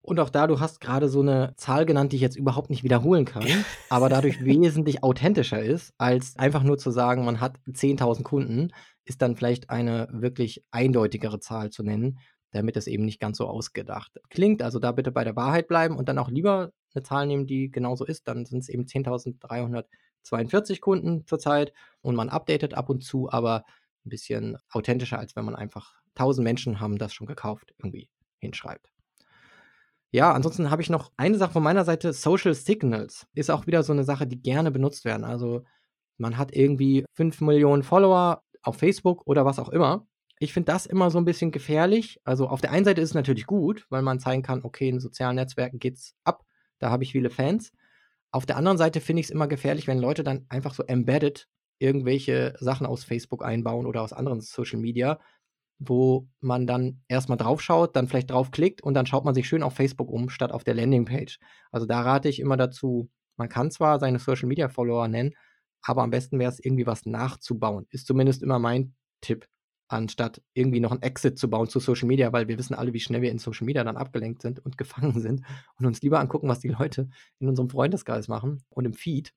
Und 0.00 0.20
auch 0.20 0.30
da, 0.30 0.46
du 0.46 0.60
hast 0.60 0.80
gerade 0.80 1.08
so 1.08 1.20
eine 1.20 1.54
Zahl 1.56 1.84
genannt, 1.84 2.12
die 2.12 2.16
ich 2.16 2.22
jetzt 2.22 2.36
überhaupt 2.36 2.70
nicht 2.70 2.82
wiederholen 2.82 3.24
kann, 3.24 3.46
aber 3.90 4.08
dadurch 4.08 4.40
wesentlich 4.44 5.02
authentischer 5.02 5.62
ist, 5.62 5.92
als 5.98 6.36
einfach 6.38 6.62
nur 6.62 6.78
zu 6.78 6.90
sagen, 6.90 7.24
man 7.24 7.40
hat 7.40 7.58
10.000 7.66 8.22
Kunden, 8.22 8.72
ist 9.04 9.20
dann 9.22 9.36
vielleicht 9.36 9.70
eine 9.70 10.08
wirklich 10.12 10.64
eindeutigere 10.70 11.40
Zahl 11.40 11.70
zu 11.70 11.82
nennen, 11.82 12.20
damit 12.52 12.76
es 12.76 12.86
eben 12.86 13.04
nicht 13.04 13.20
ganz 13.20 13.38
so 13.38 13.46
ausgedacht 13.46 14.12
klingt. 14.30 14.62
Also 14.62 14.78
da 14.78 14.92
bitte 14.92 15.12
bei 15.12 15.24
der 15.24 15.36
Wahrheit 15.36 15.68
bleiben 15.68 15.96
und 15.96 16.08
dann 16.08 16.18
auch 16.18 16.30
lieber 16.30 16.72
eine 16.94 17.02
Zahl 17.02 17.26
nehmen, 17.26 17.46
die 17.46 17.70
genauso 17.70 18.04
ist. 18.04 18.28
Dann 18.28 18.46
sind 18.46 18.60
es 18.60 18.68
eben 18.68 18.84
10.342 18.84 20.80
Kunden 20.80 21.26
zurzeit 21.26 21.72
und 22.00 22.16
man 22.16 22.28
updatet 22.28 22.74
ab 22.74 22.88
und 22.88 23.02
zu, 23.04 23.30
aber 23.30 23.64
ein 24.04 24.10
bisschen 24.10 24.56
authentischer, 24.70 25.18
als 25.18 25.36
wenn 25.36 25.44
man 25.44 25.56
einfach 25.56 25.94
1000 26.14 26.44
Menschen 26.44 26.80
haben 26.80 26.98
das 26.98 27.12
schon 27.12 27.26
gekauft 27.26 27.74
irgendwie 27.78 28.08
hinschreibt. 28.38 28.90
Ja, 30.10 30.32
ansonsten 30.32 30.70
habe 30.70 30.80
ich 30.80 30.88
noch 30.88 31.12
eine 31.16 31.36
Sache 31.36 31.52
von 31.52 31.62
meiner 31.62 31.84
Seite. 31.84 32.12
Social 32.12 32.54
Signals 32.54 33.26
ist 33.34 33.50
auch 33.50 33.66
wieder 33.66 33.82
so 33.82 33.92
eine 33.92 34.04
Sache, 34.04 34.26
die 34.26 34.40
gerne 34.40 34.70
benutzt 34.70 35.04
werden. 35.04 35.24
Also 35.24 35.64
man 36.16 36.38
hat 36.38 36.54
irgendwie 36.54 37.04
5 37.12 37.42
Millionen 37.42 37.82
Follower 37.82 38.42
auf 38.62 38.76
Facebook 38.76 39.26
oder 39.26 39.44
was 39.44 39.58
auch 39.58 39.68
immer. 39.68 40.06
Ich 40.40 40.52
finde 40.52 40.72
das 40.72 40.86
immer 40.86 41.10
so 41.10 41.18
ein 41.18 41.24
bisschen 41.24 41.50
gefährlich. 41.50 42.20
Also 42.24 42.48
auf 42.48 42.60
der 42.60 42.70
einen 42.70 42.84
Seite 42.84 43.00
ist 43.00 43.10
es 43.10 43.14
natürlich 43.14 43.46
gut, 43.46 43.86
weil 43.90 44.02
man 44.02 44.20
zeigen 44.20 44.42
kann, 44.42 44.64
okay, 44.64 44.88
in 44.88 45.00
sozialen 45.00 45.36
Netzwerken 45.36 45.78
geht's 45.78 46.14
ab, 46.24 46.44
da 46.78 46.90
habe 46.90 47.02
ich 47.02 47.12
viele 47.12 47.30
Fans. 47.30 47.72
Auf 48.30 48.46
der 48.46 48.56
anderen 48.56 48.78
Seite 48.78 49.00
finde 49.00 49.20
ich 49.20 49.26
es 49.26 49.30
immer 49.30 49.48
gefährlich, 49.48 49.86
wenn 49.86 49.98
Leute 49.98 50.22
dann 50.22 50.46
einfach 50.48 50.74
so 50.74 50.84
embedded 50.84 51.48
irgendwelche 51.78 52.54
Sachen 52.58 52.86
aus 52.86 53.04
Facebook 53.04 53.44
einbauen 53.44 53.86
oder 53.86 54.02
aus 54.02 54.12
anderen 54.12 54.40
Social 54.40 54.80
Media, 54.80 55.18
wo 55.78 56.28
man 56.40 56.66
dann 56.66 57.02
erstmal 57.08 57.38
draufschaut, 57.38 57.94
dann 57.94 58.08
vielleicht 58.08 58.30
draufklickt 58.30 58.82
und 58.82 58.94
dann 58.94 59.06
schaut 59.06 59.24
man 59.24 59.34
sich 59.34 59.48
schön 59.48 59.62
auf 59.62 59.74
Facebook 59.74 60.10
um, 60.10 60.28
statt 60.28 60.52
auf 60.52 60.64
der 60.64 60.74
Landingpage. 60.74 61.38
Also 61.70 61.86
da 61.86 62.00
rate 62.00 62.28
ich 62.28 62.40
immer 62.40 62.56
dazu, 62.56 63.10
man 63.36 63.48
kann 63.48 63.70
zwar 63.70 64.00
seine 64.00 64.18
Social 64.18 64.48
Media 64.48 64.68
Follower 64.68 65.06
nennen, 65.06 65.34
aber 65.82 66.02
am 66.02 66.10
besten 66.10 66.38
wäre 66.38 66.50
es 66.50 66.58
irgendwie 66.58 66.86
was 66.86 67.06
nachzubauen. 67.06 67.86
Ist 67.90 68.06
zumindest 68.06 68.42
immer 68.42 68.58
mein 68.58 68.94
Tipp, 69.20 69.46
anstatt 69.88 70.42
irgendwie 70.54 70.80
noch 70.80 70.90
ein 70.90 71.02
Exit 71.02 71.38
zu 71.38 71.48
bauen 71.48 71.68
zu 71.68 71.78
Social 71.78 72.08
Media, 72.08 72.32
weil 72.32 72.48
wir 72.48 72.58
wissen 72.58 72.74
alle, 72.74 72.92
wie 72.92 73.00
schnell 73.00 73.22
wir 73.22 73.30
in 73.30 73.38
Social 73.38 73.64
Media 73.64 73.84
dann 73.84 73.96
abgelenkt 73.96 74.42
sind 74.42 74.64
und 74.64 74.76
gefangen 74.78 75.20
sind 75.20 75.44
und 75.78 75.86
uns 75.86 76.02
lieber 76.02 76.18
angucken, 76.18 76.48
was 76.48 76.60
die 76.60 76.68
Leute 76.68 77.08
in 77.38 77.48
unserem 77.48 77.70
Freundeskreis 77.70 78.26
machen 78.26 78.64
und 78.70 78.84
im 78.84 78.94
Feed, 78.94 79.32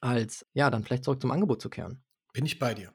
als 0.00 0.46
ja, 0.52 0.70
dann 0.70 0.84
vielleicht 0.84 1.04
zurück 1.04 1.20
zum 1.20 1.30
Angebot 1.30 1.60
zu 1.60 1.70
kehren. 1.70 2.02
Bin 2.32 2.46
ich 2.46 2.58
bei 2.58 2.74
dir. 2.74 2.92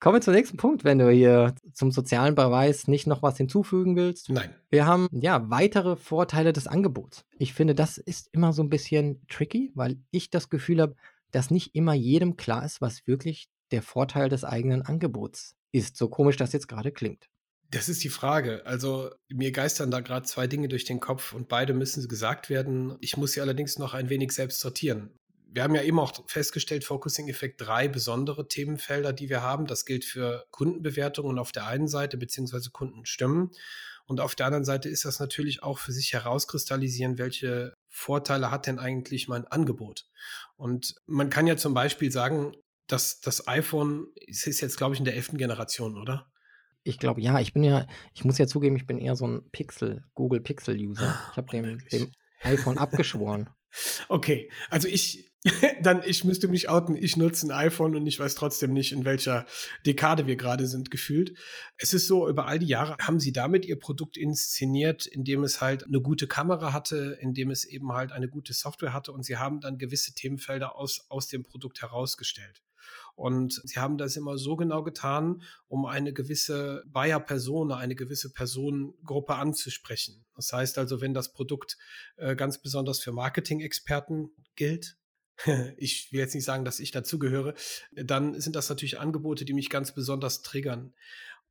Kommen 0.00 0.14
wir 0.14 0.20
zum 0.20 0.34
nächsten 0.34 0.56
Punkt, 0.56 0.84
wenn 0.84 0.98
du 0.98 1.10
hier 1.10 1.56
zum 1.72 1.90
sozialen 1.90 2.36
Beweis 2.36 2.86
nicht 2.86 3.08
noch 3.08 3.20
was 3.20 3.36
hinzufügen 3.36 3.96
willst. 3.96 4.30
Nein. 4.30 4.54
Wir 4.70 4.86
haben 4.86 5.08
ja 5.10 5.50
weitere 5.50 5.96
Vorteile 5.96 6.52
des 6.52 6.68
Angebots. 6.68 7.24
Ich 7.38 7.52
finde, 7.52 7.74
das 7.74 7.98
ist 7.98 8.28
immer 8.32 8.52
so 8.52 8.62
ein 8.62 8.68
bisschen 8.68 9.26
tricky, 9.26 9.72
weil 9.74 9.96
ich 10.12 10.30
das 10.30 10.50
Gefühl 10.50 10.80
habe, 10.80 10.94
dass 11.32 11.50
nicht 11.50 11.74
immer 11.74 11.94
jedem 11.94 12.36
klar 12.36 12.64
ist, 12.64 12.80
was 12.80 13.08
wirklich 13.08 13.48
der 13.72 13.82
Vorteil 13.82 14.28
des 14.28 14.44
eigenen 14.44 14.82
Angebots 14.82 15.56
ist. 15.72 15.96
So 15.96 16.08
komisch 16.08 16.36
das 16.36 16.52
jetzt 16.52 16.68
gerade 16.68 16.92
klingt. 16.92 17.28
Das 17.70 17.88
ist 17.88 18.04
die 18.04 18.08
Frage. 18.08 18.64
Also 18.66 19.10
mir 19.28 19.50
geistern 19.50 19.90
da 19.90 20.00
gerade 20.00 20.24
zwei 20.26 20.46
Dinge 20.46 20.68
durch 20.68 20.84
den 20.84 21.00
Kopf 21.00 21.32
und 21.32 21.48
beide 21.48 21.74
müssen 21.74 22.06
gesagt 22.08 22.50
werden. 22.50 22.96
Ich 23.00 23.16
muss 23.16 23.32
sie 23.32 23.40
allerdings 23.40 23.78
noch 23.78 23.94
ein 23.94 24.08
wenig 24.08 24.30
selbst 24.30 24.60
sortieren 24.60 25.17
wir 25.50 25.62
haben 25.62 25.74
ja 25.74 25.82
eben 25.82 25.98
auch 25.98 26.12
festgestellt, 26.28 26.84
Focusing 26.84 27.28
Effekt 27.28 27.60
drei 27.60 27.88
besondere 27.88 28.48
Themenfelder, 28.48 29.12
die 29.12 29.28
wir 29.28 29.42
haben. 29.42 29.66
Das 29.66 29.84
gilt 29.84 30.04
für 30.04 30.46
Kundenbewertungen 30.50 31.38
auf 31.38 31.52
der 31.52 31.66
einen 31.66 31.88
Seite 31.88 32.16
beziehungsweise 32.16 32.70
Kundenstimmen. 32.70 33.50
Und 34.06 34.20
auf 34.20 34.34
der 34.34 34.46
anderen 34.46 34.64
Seite 34.64 34.88
ist 34.88 35.04
das 35.04 35.20
natürlich 35.20 35.62
auch 35.62 35.78
für 35.78 35.92
sich 35.92 36.12
herauskristallisieren, 36.12 37.18
welche 37.18 37.74
Vorteile 37.88 38.50
hat 38.50 38.66
denn 38.66 38.78
eigentlich 38.78 39.28
mein 39.28 39.46
Angebot? 39.46 40.06
Und 40.56 40.94
man 41.06 41.30
kann 41.30 41.46
ja 41.46 41.56
zum 41.56 41.74
Beispiel 41.74 42.10
sagen, 42.10 42.52
dass 42.86 43.20
das 43.20 43.46
iPhone 43.48 44.06
es 44.26 44.46
ist 44.46 44.60
jetzt, 44.60 44.78
glaube 44.78 44.94
ich, 44.94 44.98
in 44.98 45.04
der 45.04 45.14
elften 45.14 45.36
Generation, 45.36 45.98
oder? 45.98 46.30
Ich 46.84 46.98
glaube, 46.98 47.20
ja, 47.20 47.38
ich 47.38 47.52
bin 47.52 47.64
ja, 47.64 47.86
ich 48.14 48.24
muss 48.24 48.38
ja 48.38 48.46
zugeben, 48.46 48.76
ich 48.76 48.86
bin 48.86 48.98
eher 48.98 49.14
so 49.14 49.26
ein 49.26 49.50
Pixel, 49.50 50.04
Google 50.14 50.40
Pixel-User. 50.40 51.18
Ich 51.32 51.36
habe 51.36 51.50
dem, 51.50 51.78
dem 51.92 52.12
iPhone 52.42 52.78
abgeschworen. 52.78 53.50
Okay, 54.08 54.50
also 54.70 54.88
ich, 54.88 55.27
dann, 55.82 56.02
ich 56.04 56.24
müsste 56.24 56.48
mich 56.48 56.68
outen, 56.68 56.96
ich 56.96 57.16
nutze 57.16 57.46
ein 57.46 57.52
iPhone 57.52 57.94
und 57.94 58.06
ich 58.06 58.18
weiß 58.18 58.34
trotzdem 58.34 58.72
nicht, 58.72 58.92
in 58.92 59.04
welcher 59.04 59.46
Dekade 59.86 60.26
wir 60.26 60.36
gerade 60.36 60.66
sind, 60.66 60.90
gefühlt. 60.90 61.38
Es 61.76 61.94
ist 61.94 62.08
so, 62.08 62.28
über 62.28 62.46
all 62.46 62.58
die 62.58 62.66
Jahre 62.66 62.96
haben 63.00 63.20
sie 63.20 63.32
damit 63.32 63.64
ihr 63.64 63.78
Produkt 63.78 64.16
inszeniert, 64.16 65.06
indem 65.06 65.44
es 65.44 65.60
halt 65.60 65.84
eine 65.84 66.00
gute 66.00 66.26
Kamera 66.26 66.72
hatte, 66.72 67.16
indem 67.20 67.50
es 67.50 67.64
eben 67.64 67.92
halt 67.92 68.10
eine 68.10 68.28
gute 68.28 68.52
Software 68.52 68.92
hatte 68.92 69.12
und 69.12 69.24
sie 69.24 69.36
haben 69.36 69.60
dann 69.60 69.78
gewisse 69.78 70.12
Themenfelder 70.12 70.76
aus, 70.76 71.06
aus 71.08 71.28
dem 71.28 71.44
Produkt 71.44 71.82
herausgestellt. 71.82 72.62
Und 73.14 73.60
sie 73.64 73.80
haben 73.80 73.98
das 73.98 74.16
immer 74.16 74.38
so 74.38 74.54
genau 74.54 74.82
getan, 74.82 75.42
um 75.66 75.86
eine 75.86 76.12
gewisse 76.12 76.84
Buyer-Persona, 76.86 77.76
eine 77.76 77.96
gewisse 77.96 78.32
Personengruppe 78.32 79.34
anzusprechen. 79.34 80.24
Das 80.36 80.52
heißt 80.52 80.78
also, 80.78 81.00
wenn 81.00 81.14
das 81.14 81.32
Produkt 81.32 81.78
äh, 82.16 82.36
ganz 82.36 82.58
besonders 82.62 83.00
für 83.00 83.10
Marketing-Experten 83.10 84.30
gilt, 84.54 84.97
ich 85.76 86.12
will 86.12 86.20
jetzt 86.20 86.34
nicht 86.34 86.44
sagen, 86.44 86.64
dass 86.64 86.80
ich 86.80 86.90
dazugehöre, 86.90 87.54
dann 87.92 88.40
sind 88.40 88.56
das 88.56 88.68
natürlich 88.68 88.98
Angebote, 88.98 89.44
die 89.44 89.54
mich 89.54 89.70
ganz 89.70 89.92
besonders 89.92 90.42
triggern. 90.42 90.92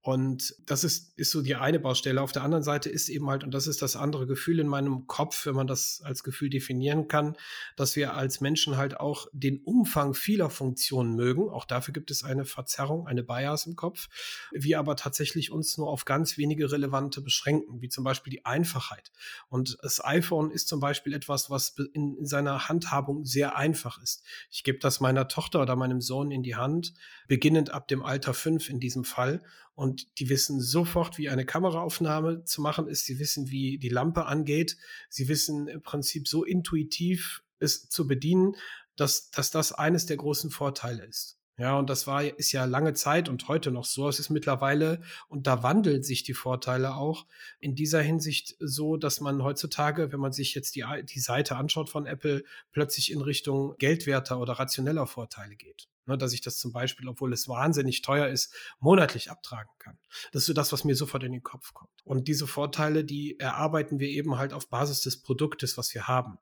Und 0.07 0.55
das 0.65 0.85
ist, 0.85 1.19
ist 1.19 1.31
so 1.31 1.41
die 1.41 1.55
eine 1.55 1.81
Baustelle. 1.81 2.21
Auf 2.21 2.31
der 2.31 2.41
anderen 2.41 2.63
Seite 2.63 2.89
ist 2.89 3.09
eben 3.09 3.29
halt, 3.29 3.43
und 3.43 3.53
das 3.53 3.67
ist 3.67 3.81
das 3.81 3.97
andere 3.97 4.25
Gefühl 4.25 4.57
in 4.59 4.67
meinem 4.67 5.05
Kopf, 5.05 5.45
wenn 5.45 5.53
man 5.53 5.67
das 5.67 5.99
als 6.01 6.23
Gefühl 6.23 6.49
definieren 6.49 7.09
kann, 7.09 7.35
dass 7.75 7.97
wir 7.97 8.13
als 8.13 8.39
Menschen 8.39 8.77
halt 8.77 9.01
auch 9.01 9.27
den 9.33 9.61
Umfang 9.65 10.13
vieler 10.13 10.49
Funktionen 10.49 11.17
mögen. 11.17 11.49
Auch 11.49 11.65
dafür 11.65 11.93
gibt 11.93 12.09
es 12.09 12.23
eine 12.23 12.45
Verzerrung, 12.45 13.05
eine 13.05 13.21
Bias 13.21 13.65
im 13.65 13.75
Kopf. 13.75 14.07
Wir 14.53 14.79
aber 14.79 14.95
tatsächlich 14.95 15.51
uns 15.51 15.77
nur 15.77 15.89
auf 15.89 16.05
ganz 16.05 16.37
wenige 16.37 16.71
relevante 16.71 17.19
beschränken, 17.19 17.81
wie 17.81 17.89
zum 17.89 18.05
Beispiel 18.05 18.31
die 18.31 18.45
Einfachheit. 18.45 19.11
Und 19.49 19.77
das 19.81 20.01
iPhone 20.01 20.51
ist 20.51 20.69
zum 20.69 20.79
Beispiel 20.79 21.15
etwas, 21.15 21.49
was 21.49 21.75
in 21.91 22.25
seiner 22.25 22.69
Handhabung 22.69 23.25
sehr 23.25 23.57
einfach 23.57 24.01
ist. 24.01 24.23
Ich 24.51 24.63
gebe 24.63 24.79
das 24.79 25.01
meiner 25.01 25.27
Tochter 25.27 25.61
oder 25.61 25.75
meinem 25.75 25.99
Sohn 25.99 26.31
in 26.31 26.43
die 26.43 26.55
Hand, 26.55 26.93
beginnend 27.27 27.71
ab 27.71 27.89
dem 27.89 28.03
Alter 28.03 28.33
fünf 28.33 28.69
in 28.69 28.79
diesem 28.79 29.03
Fall 29.03 29.43
und 29.77 30.07
die 30.17 30.27
wissen 30.27 30.59
sofort, 30.59 31.19
wie 31.19 31.29
eine 31.29 31.45
Kameraaufnahme 31.45 32.43
zu 32.45 32.61
machen 32.63 32.87
ist. 32.87 33.05
Sie 33.05 33.19
wissen, 33.19 33.51
wie 33.51 33.77
die 33.77 33.89
Lampe 33.89 34.25
angeht. 34.25 34.75
Sie 35.07 35.27
wissen 35.27 35.67
im 35.67 35.83
Prinzip 35.83 36.27
so 36.27 36.43
intuitiv 36.43 37.43
es 37.59 37.87
zu 37.87 38.07
bedienen, 38.07 38.55
dass, 38.95 39.29
dass 39.29 39.51
das 39.51 39.73
eines 39.73 40.07
der 40.07 40.17
großen 40.17 40.49
Vorteile 40.49 41.05
ist. 41.05 41.36
Ja, 41.59 41.75
und 41.79 41.89
das 41.89 42.05
war, 42.05 42.23
ist 42.23 42.51
ja 42.51 42.65
lange 42.65 42.93
Zeit 42.93 43.29
und 43.29 43.47
heute 43.47 43.71
noch 43.71 43.85
so. 43.85 44.07
Es 44.07 44.19
ist 44.19 44.29
mittlerweile, 44.29 45.01
und 45.27 45.47
da 45.47 45.63
wandeln 45.63 46.03
sich 46.03 46.21
die 46.21 46.35
Vorteile 46.35 46.95
auch, 46.95 47.25
in 47.59 47.73
dieser 47.73 48.01
Hinsicht 48.01 48.55
so, 48.59 48.95
dass 48.95 49.21
man 49.21 49.41
heutzutage, 49.41 50.11
wenn 50.11 50.19
man 50.19 50.33
sich 50.33 50.53
jetzt 50.53 50.75
die, 50.75 50.85
die 51.03 51.19
Seite 51.19 51.55
anschaut 51.55 51.89
von 51.89 52.05
Apple, 52.05 52.43
plötzlich 52.71 53.11
in 53.11 53.21
Richtung 53.21 53.75
geldwerter 53.79 54.39
oder 54.39 54.53
rationeller 54.53 55.07
Vorteile 55.07 55.55
geht. 55.55 55.87
Ne, 56.05 56.17
dass 56.17 56.31
ich 56.31 56.39
das 56.39 56.57
zum 56.57 56.71
Beispiel, 56.71 57.09
obwohl 57.09 57.33
es 57.33 57.49
wahnsinnig 57.49 58.01
teuer 58.01 58.27
ist, 58.27 58.53
monatlich 58.79 59.29
abtragen 59.29 59.73
kann. 59.77 59.97
Das 60.31 60.43
ist 60.43 60.47
so 60.47 60.53
das, 60.53 60.71
was 60.71 60.85
mir 60.85 60.95
sofort 60.95 61.23
in 61.23 61.33
den 61.33 61.43
Kopf 61.43 61.73
kommt. 61.73 61.91
Und 62.05 62.29
diese 62.29 62.47
Vorteile, 62.47 63.03
die 63.03 63.37
erarbeiten 63.39 63.99
wir 63.99 64.07
eben 64.07 64.37
halt 64.37 64.53
auf 64.53 64.69
Basis 64.69 65.01
des 65.01 65.21
Produktes, 65.21 65.77
was 65.77 65.93
wir 65.93 66.07
haben. 66.07 66.37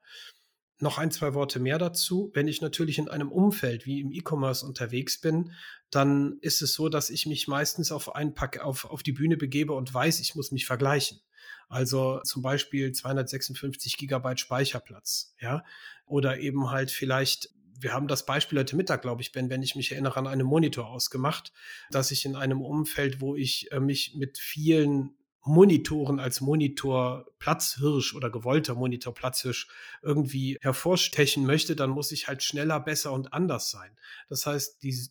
Noch 0.79 0.97
ein, 0.97 1.09
zwei 1.11 1.33
Worte 1.33 1.59
mehr 1.59 1.77
dazu. 1.77 2.31
Wenn 2.33 2.47
ich 2.47 2.61
natürlich 2.61 2.97
in 2.97 3.07
einem 3.07 3.31
Umfeld 3.31 3.85
wie 3.85 4.01
im 4.01 4.11
E-Commerce 4.11 4.65
unterwegs 4.65 5.21
bin, 5.21 5.51
dann 5.89 6.37
ist 6.41 6.61
es 6.61 6.73
so, 6.73 6.89
dass 6.89 7.09
ich 7.09 7.25
mich 7.25 7.47
meistens 7.47 7.91
auf 7.91 8.13
ein 8.13 8.33
Pack 8.33 8.59
auf, 8.59 8.85
auf 8.85 9.01
die 9.01 9.13
Bühne 9.13 9.37
begebe 9.37 9.73
und 9.73 9.93
weiß, 9.93 10.19
ich 10.19 10.35
muss 10.35 10.51
mich 10.51 10.65
vergleichen. 10.65 11.21
Also 11.69 12.19
zum 12.23 12.41
Beispiel 12.41 12.91
256 12.91 13.97
Gigabyte 13.97 14.39
Speicherplatz, 14.39 15.33
ja, 15.39 15.63
oder 16.05 16.39
eben 16.39 16.69
halt 16.69 16.91
vielleicht 16.91 17.49
wir 17.77 17.93
haben 17.93 18.07
das 18.07 18.25
Beispiel 18.25 18.59
heute 18.59 18.75
Mittag, 18.75 19.01
glaube 19.01 19.21
ich, 19.21 19.31
Ben, 19.31 19.49
wenn 19.49 19.61
ich 19.61 19.75
mich 19.75 19.91
erinnere, 19.91 20.17
an 20.17 20.27
einem 20.27 20.47
Monitor 20.47 20.87
ausgemacht, 20.87 21.51
dass 21.91 22.11
ich 22.11 22.25
in 22.25 22.35
einem 22.35 22.61
Umfeld, 22.61 23.21
wo 23.21 23.35
ich 23.35 23.71
äh, 23.71 23.79
mich 23.79 24.15
mit 24.15 24.37
vielen 24.37 25.15
Monitoren 25.45 26.19
als 26.19 26.41
Monitor 26.41 27.25
Platzhirsch 27.37 28.15
oder 28.15 28.31
gewollter 28.31 28.73
Monitor 28.73 29.13
Platzhirsch 29.13 29.67
irgendwie 30.01 30.57
hervorstechen 30.61 31.45
möchte, 31.45 31.75
dann 31.75 31.91
muss 31.91 32.11
ich 32.11 32.27
halt 32.27 32.41
schneller, 32.41 32.79
besser 32.79 33.13
und 33.13 33.31
anders 33.31 33.69
sein. 33.69 33.95
Das 34.27 34.47
heißt, 34.47 34.81
die, 34.81 35.07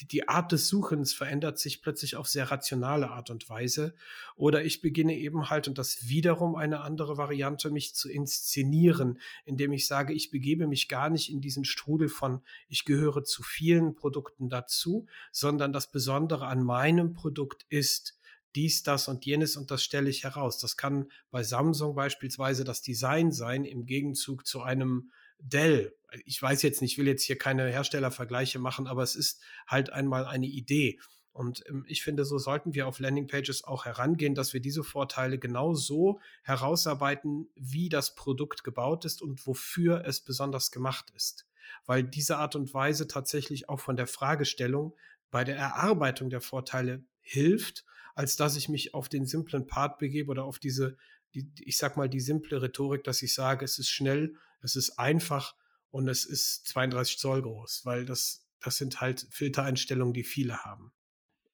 die, 0.00 0.08
die 0.08 0.28
Art 0.28 0.52
des 0.52 0.68
Suchens 0.68 1.12
verändert 1.12 1.58
sich 1.58 1.80
plötzlich 1.80 2.16
auf 2.16 2.26
sehr 2.26 2.50
rationale 2.50 3.10
Art 3.10 3.30
und 3.30 3.48
Weise. 3.48 3.94
Oder 4.36 4.64
ich 4.64 4.80
beginne 4.80 5.16
eben 5.16 5.50
halt, 5.50 5.68
und 5.68 5.78
das 5.78 6.08
wiederum 6.08 6.56
eine 6.56 6.80
andere 6.80 7.16
Variante, 7.16 7.70
mich 7.70 7.94
zu 7.94 8.10
inszenieren, 8.10 9.20
indem 9.44 9.72
ich 9.72 9.86
sage, 9.86 10.12
ich 10.12 10.30
begebe 10.30 10.66
mich 10.66 10.88
gar 10.88 11.10
nicht 11.10 11.30
in 11.30 11.40
diesen 11.40 11.64
Strudel 11.64 12.08
von, 12.08 12.42
ich 12.68 12.84
gehöre 12.84 13.24
zu 13.24 13.42
vielen 13.42 13.94
Produkten 13.94 14.48
dazu, 14.48 15.06
sondern 15.32 15.72
das 15.72 15.90
Besondere 15.90 16.46
an 16.46 16.62
meinem 16.62 17.12
Produkt 17.12 17.64
ist, 17.68 18.17
dies, 18.54 18.82
das 18.82 19.08
und 19.08 19.24
jenes 19.24 19.56
und 19.56 19.70
das 19.70 19.82
stelle 19.82 20.10
ich 20.10 20.24
heraus. 20.24 20.58
Das 20.58 20.76
kann 20.76 21.10
bei 21.30 21.42
Samsung 21.42 21.94
beispielsweise 21.94 22.64
das 22.64 22.82
Design 22.82 23.32
sein 23.32 23.64
im 23.64 23.86
Gegenzug 23.86 24.46
zu 24.46 24.62
einem 24.62 25.10
Dell. 25.38 25.94
Ich 26.24 26.40
weiß 26.40 26.62
jetzt 26.62 26.82
nicht, 26.82 26.92
ich 26.92 26.98
will 26.98 27.06
jetzt 27.06 27.22
hier 27.22 27.38
keine 27.38 27.68
Herstellervergleiche 27.68 28.58
machen, 28.58 28.86
aber 28.86 29.02
es 29.02 29.14
ist 29.14 29.40
halt 29.66 29.90
einmal 29.92 30.24
eine 30.24 30.46
Idee. 30.46 30.98
Und 31.38 31.62
ähm, 31.68 31.84
ich 31.86 32.02
finde, 32.02 32.24
so 32.24 32.36
sollten 32.38 32.74
wir 32.74 32.88
auf 32.88 32.98
Landingpages 32.98 33.62
auch 33.62 33.84
herangehen, 33.84 34.34
dass 34.34 34.52
wir 34.52 34.60
diese 34.60 34.82
Vorteile 34.82 35.38
genau 35.38 35.74
so 35.74 36.20
herausarbeiten, 36.42 37.48
wie 37.54 37.88
das 37.88 38.16
Produkt 38.16 38.64
gebaut 38.64 39.04
ist 39.04 39.22
und 39.22 39.46
wofür 39.46 40.04
es 40.04 40.20
besonders 40.20 40.72
gemacht 40.72 41.12
ist. 41.14 41.46
Weil 41.86 42.02
diese 42.02 42.38
Art 42.38 42.56
und 42.56 42.74
Weise 42.74 43.06
tatsächlich 43.06 43.68
auch 43.68 43.78
von 43.78 43.96
der 43.96 44.08
Fragestellung 44.08 44.96
bei 45.30 45.44
der 45.44 45.56
Erarbeitung 45.56 46.28
der 46.28 46.40
Vorteile 46.40 47.04
hilft, 47.20 47.84
als 48.18 48.34
dass 48.34 48.56
ich 48.56 48.68
mich 48.68 48.94
auf 48.94 49.08
den 49.08 49.26
simplen 49.26 49.68
Part 49.68 49.98
begebe 49.98 50.32
oder 50.32 50.42
auf 50.42 50.58
diese, 50.58 50.96
die, 51.34 51.52
ich 51.60 51.76
sag 51.76 51.96
mal, 51.96 52.08
die 52.08 52.18
simple 52.18 52.60
Rhetorik, 52.60 53.04
dass 53.04 53.22
ich 53.22 53.32
sage, 53.32 53.64
es 53.64 53.78
ist 53.78 53.90
schnell, 53.90 54.34
es 54.60 54.74
ist 54.74 54.98
einfach 54.98 55.54
und 55.90 56.08
es 56.08 56.24
ist 56.24 56.66
32 56.66 57.16
Zoll 57.18 57.42
groß, 57.42 57.82
weil 57.84 58.04
das, 58.04 58.44
das 58.58 58.76
sind 58.76 59.00
halt 59.00 59.28
Filtereinstellungen, 59.30 60.14
die 60.14 60.24
viele 60.24 60.64
haben. 60.64 60.90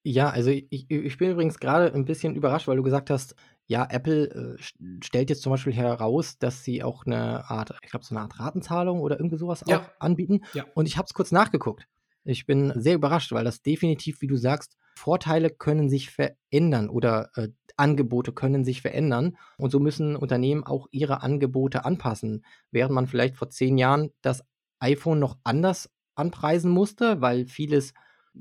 Ja, 0.04 0.30
also 0.30 0.48
ich, 0.48 0.90
ich 0.90 1.18
bin 1.18 1.32
übrigens 1.32 1.58
gerade 1.58 1.92
ein 1.92 2.06
bisschen 2.06 2.34
überrascht, 2.34 2.66
weil 2.66 2.78
du 2.78 2.82
gesagt 2.82 3.10
hast, 3.10 3.34
ja, 3.66 3.86
Apple 3.90 4.56
äh, 4.58 5.02
stellt 5.02 5.28
jetzt 5.28 5.42
zum 5.42 5.52
Beispiel 5.52 5.74
heraus, 5.74 6.38
dass 6.38 6.64
sie 6.64 6.82
auch 6.82 7.04
eine 7.04 7.44
Art, 7.50 7.74
ich 7.82 7.90
glaube, 7.90 8.06
so 8.06 8.14
eine 8.14 8.22
Art 8.22 8.40
Ratenzahlung 8.40 9.00
oder 9.00 9.18
irgendwie 9.18 9.36
sowas 9.36 9.64
Ja. 9.66 9.82
auch 9.82 9.90
anbieten. 10.00 10.40
Ja. 10.54 10.64
Und 10.74 10.86
ich 10.86 10.96
habe 10.96 11.04
es 11.04 11.12
kurz 11.12 11.30
nachgeguckt. 11.30 11.86
Ich 12.24 12.46
bin 12.46 12.72
sehr 12.74 12.94
überrascht, 12.94 13.32
weil 13.32 13.44
das 13.44 13.60
definitiv, 13.60 14.22
wie 14.22 14.28
du 14.28 14.36
sagst, 14.36 14.78
Vorteile 14.94 15.50
können 15.50 15.88
sich 15.88 16.10
verändern 16.10 16.88
oder 16.88 17.30
äh, 17.34 17.48
Angebote 17.76 18.32
können 18.32 18.64
sich 18.64 18.82
verändern. 18.82 19.36
Und 19.58 19.70
so 19.70 19.80
müssen 19.80 20.16
Unternehmen 20.16 20.64
auch 20.64 20.86
ihre 20.90 21.22
Angebote 21.22 21.84
anpassen. 21.84 22.44
Während 22.70 22.94
man 22.94 23.06
vielleicht 23.06 23.36
vor 23.36 23.50
zehn 23.50 23.78
Jahren 23.78 24.10
das 24.22 24.44
iPhone 24.78 25.18
noch 25.18 25.38
anders 25.44 25.90
anpreisen 26.14 26.70
musste, 26.70 27.20
weil 27.20 27.46
vieles 27.46 27.92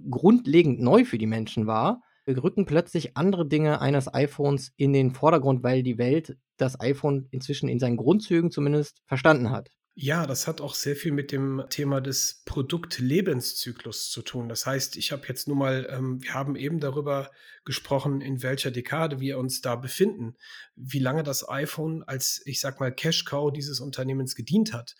grundlegend 0.09 0.79
neu 0.79 1.05
für 1.05 1.17
die 1.17 1.27
Menschen 1.27 1.67
war, 1.67 2.01
rücken 2.27 2.65
plötzlich 2.65 3.17
andere 3.17 3.47
Dinge 3.47 3.81
eines 3.81 4.13
iPhones 4.13 4.71
in 4.77 4.93
den 4.93 5.11
Vordergrund, 5.11 5.63
weil 5.63 5.83
die 5.83 5.97
Welt 5.97 6.37
das 6.57 6.79
iPhone 6.79 7.27
inzwischen 7.31 7.67
in 7.67 7.79
seinen 7.79 7.97
Grundzügen 7.97 8.51
zumindest 8.51 9.01
verstanden 9.05 9.49
hat. 9.49 9.69
Ja, 9.95 10.25
das 10.25 10.47
hat 10.47 10.59
auch 10.59 10.73
sehr 10.73 10.95
viel 10.95 11.11
mit 11.11 11.31
dem 11.31 11.63
Thema 11.69 12.01
des 12.01 12.41
Produktlebenszyklus 12.45 14.09
zu 14.09 14.23
tun. 14.23 14.49
Das 14.49 14.65
heißt, 14.65 14.95
ich 14.95 15.11
habe 15.11 15.27
jetzt 15.27 15.47
nur 15.47 15.55
mal, 15.55 15.87
ähm, 15.91 16.23
wir 16.23 16.33
haben 16.33 16.55
eben 16.55 16.79
darüber 16.79 17.29
gesprochen, 17.63 18.19
in 18.19 18.41
welcher 18.41 18.71
Dekade 18.71 19.19
wir 19.19 19.37
uns 19.37 19.61
da 19.61 19.75
befinden, 19.75 20.35
wie 20.75 20.97
lange 20.97 21.21
das 21.21 21.47
iPhone 21.47 22.01
als, 22.03 22.41
ich 22.45 22.59
sag 22.59 22.79
mal, 22.79 22.91
Cash 22.91 23.25
Cow 23.25 23.53
dieses 23.53 23.79
Unternehmens 23.79 24.35
gedient 24.35 24.73
hat. 24.73 24.95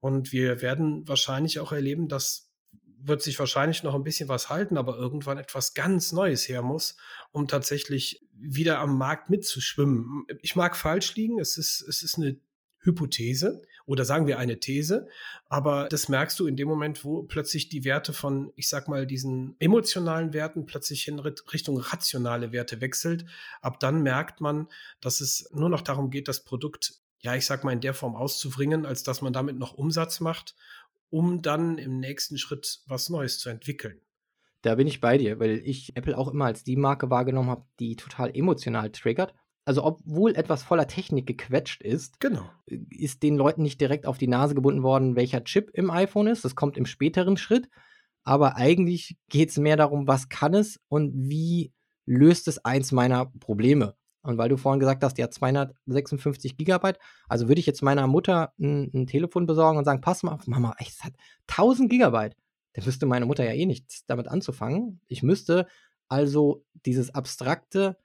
Und 0.00 0.32
wir 0.32 0.62
werden 0.62 1.06
wahrscheinlich 1.06 1.60
auch 1.60 1.72
erleben, 1.72 2.08
dass 2.08 2.46
wird 3.00 3.22
sich 3.22 3.38
wahrscheinlich 3.38 3.84
noch 3.84 3.94
ein 3.94 4.02
bisschen 4.02 4.28
was 4.28 4.48
halten, 4.48 4.76
aber 4.76 4.96
irgendwann 4.96 5.38
etwas 5.38 5.74
ganz 5.74 6.10
Neues 6.10 6.48
her 6.48 6.62
muss, 6.62 6.96
um 7.30 7.46
tatsächlich 7.46 8.26
wieder 8.32 8.80
am 8.80 8.98
Markt 8.98 9.30
mitzuschwimmen. 9.30 10.24
Ich 10.42 10.56
mag 10.56 10.76
falsch 10.76 11.14
liegen, 11.14 11.38
es 11.38 11.56
ist, 11.58 11.80
es 11.82 12.02
ist 12.02 12.16
eine 12.16 12.40
Hypothese 12.80 13.62
oder 13.88 14.04
sagen 14.04 14.26
wir 14.26 14.38
eine 14.38 14.60
These, 14.60 15.08
aber 15.48 15.88
das 15.88 16.10
merkst 16.10 16.38
du 16.38 16.46
in 16.46 16.56
dem 16.56 16.68
Moment, 16.68 17.04
wo 17.04 17.22
plötzlich 17.22 17.70
die 17.70 17.84
Werte 17.84 18.12
von, 18.12 18.52
ich 18.54 18.68
sag 18.68 18.86
mal, 18.86 19.06
diesen 19.06 19.56
emotionalen 19.60 20.34
Werten 20.34 20.66
plötzlich 20.66 21.08
in 21.08 21.18
Richtung 21.18 21.78
rationale 21.78 22.52
Werte 22.52 22.82
wechselt. 22.82 23.24
Ab 23.62 23.80
dann 23.80 24.02
merkt 24.02 24.42
man, 24.42 24.68
dass 25.00 25.22
es 25.22 25.48
nur 25.52 25.70
noch 25.70 25.80
darum 25.80 26.10
geht, 26.10 26.28
das 26.28 26.44
Produkt, 26.44 27.00
ja, 27.20 27.34
ich 27.34 27.46
sag 27.46 27.64
mal, 27.64 27.72
in 27.72 27.80
der 27.80 27.94
Form 27.94 28.14
auszubringen, 28.14 28.84
als 28.84 29.02
dass 29.04 29.22
man 29.22 29.32
damit 29.32 29.58
noch 29.58 29.72
Umsatz 29.72 30.20
macht, 30.20 30.54
um 31.08 31.40
dann 31.40 31.78
im 31.78 31.98
nächsten 31.98 32.36
Schritt 32.36 32.80
was 32.86 33.08
Neues 33.08 33.38
zu 33.38 33.48
entwickeln. 33.48 33.98
Da 34.60 34.74
bin 34.74 34.86
ich 34.86 35.00
bei 35.00 35.16
dir, 35.16 35.40
weil 35.40 35.62
ich 35.64 35.96
Apple 35.96 36.18
auch 36.18 36.28
immer 36.28 36.44
als 36.44 36.62
die 36.62 36.76
Marke 36.76 37.08
wahrgenommen 37.08 37.48
habe, 37.48 37.64
die 37.80 37.96
total 37.96 38.36
emotional 38.36 38.90
triggert. 38.90 39.32
Also 39.68 39.84
obwohl 39.84 40.34
etwas 40.34 40.62
voller 40.62 40.86
Technik 40.86 41.26
gequetscht 41.26 41.82
ist, 41.82 42.20
Genau. 42.20 42.48
ist 42.64 43.22
den 43.22 43.36
Leuten 43.36 43.60
nicht 43.60 43.78
direkt 43.82 44.06
auf 44.06 44.16
die 44.16 44.26
Nase 44.26 44.54
gebunden 44.54 44.82
worden, 44.82 45.14
welcher 45.14 45.44
Chip 45.44 45.68
im 45.74 45.90
iPhone 45.90 46.26
ist. 46.26 46.42
Das 46.42 46.54
kommt 46.54 46.78
im 46.78 46.86
späteren 46.86 47.36
Schritt. 47.36 47.68
Aber 48.24 48.56
eigentlich 48.56 49.18
geht 49.28 49.50
es 49.50 49.58
mehr 49.58 49.76
darum, 49.76 50.08
was 50.08 50.30
kann 50.30 50.54
es 50.54 50.80
und 50.88 51.12
wie 51.14 51.74
löst 52.06 52.48
es 52.48 52.64
eins 52.64 52.92
meiner 52.92 53.26
Probleme. 53.26 53.94
Und 54.22 54.38
weil 54.38 54.48
du 54.48 54.56
vorhin 54.56 54.80
gesagt 54.80 55.04
hast, 55.04 55.18
ja, 55.18 55.28
256 55.28 56.56
Gigabyte, 56.56 56.98
also 57.28 57.48
würde 57.48 57.60
ich 57.60 57.66
jetzt 57.66 57.82
meiner 57.82 58.06
Mutter 58.06 58.54
ein, 58.58 58.90
ein 58.94 59.06
Telefon 59.06 59.44
besorgen 59.44 59.76
und 59.76 59.84
sagen, 59.84 60.00
pass 60.00 60.22
mal 60.22 60.32
auf, 60.32 60.46
Mama, 60.46 60.76
es 60.78 61.04
hat 61.04 61.12
1000 61.46 61.90
Gigabyte. 61.90 62.34
Dann 62.72 62.86
wüsste 62.86 63.04
meine 63.04 63.26
Mutter 63.26 63.44
ja 63.44 63.52
eh 63.52 63.66
nichts 63.66 64.06
damit 64.06 64.28
anzufangen. 64.28 65.02
Ich 65.08 65.22
müsste 65.22 65.66
also 66.08 66.64
dieses 66.86 67.14
abstrakte 67.14 67.98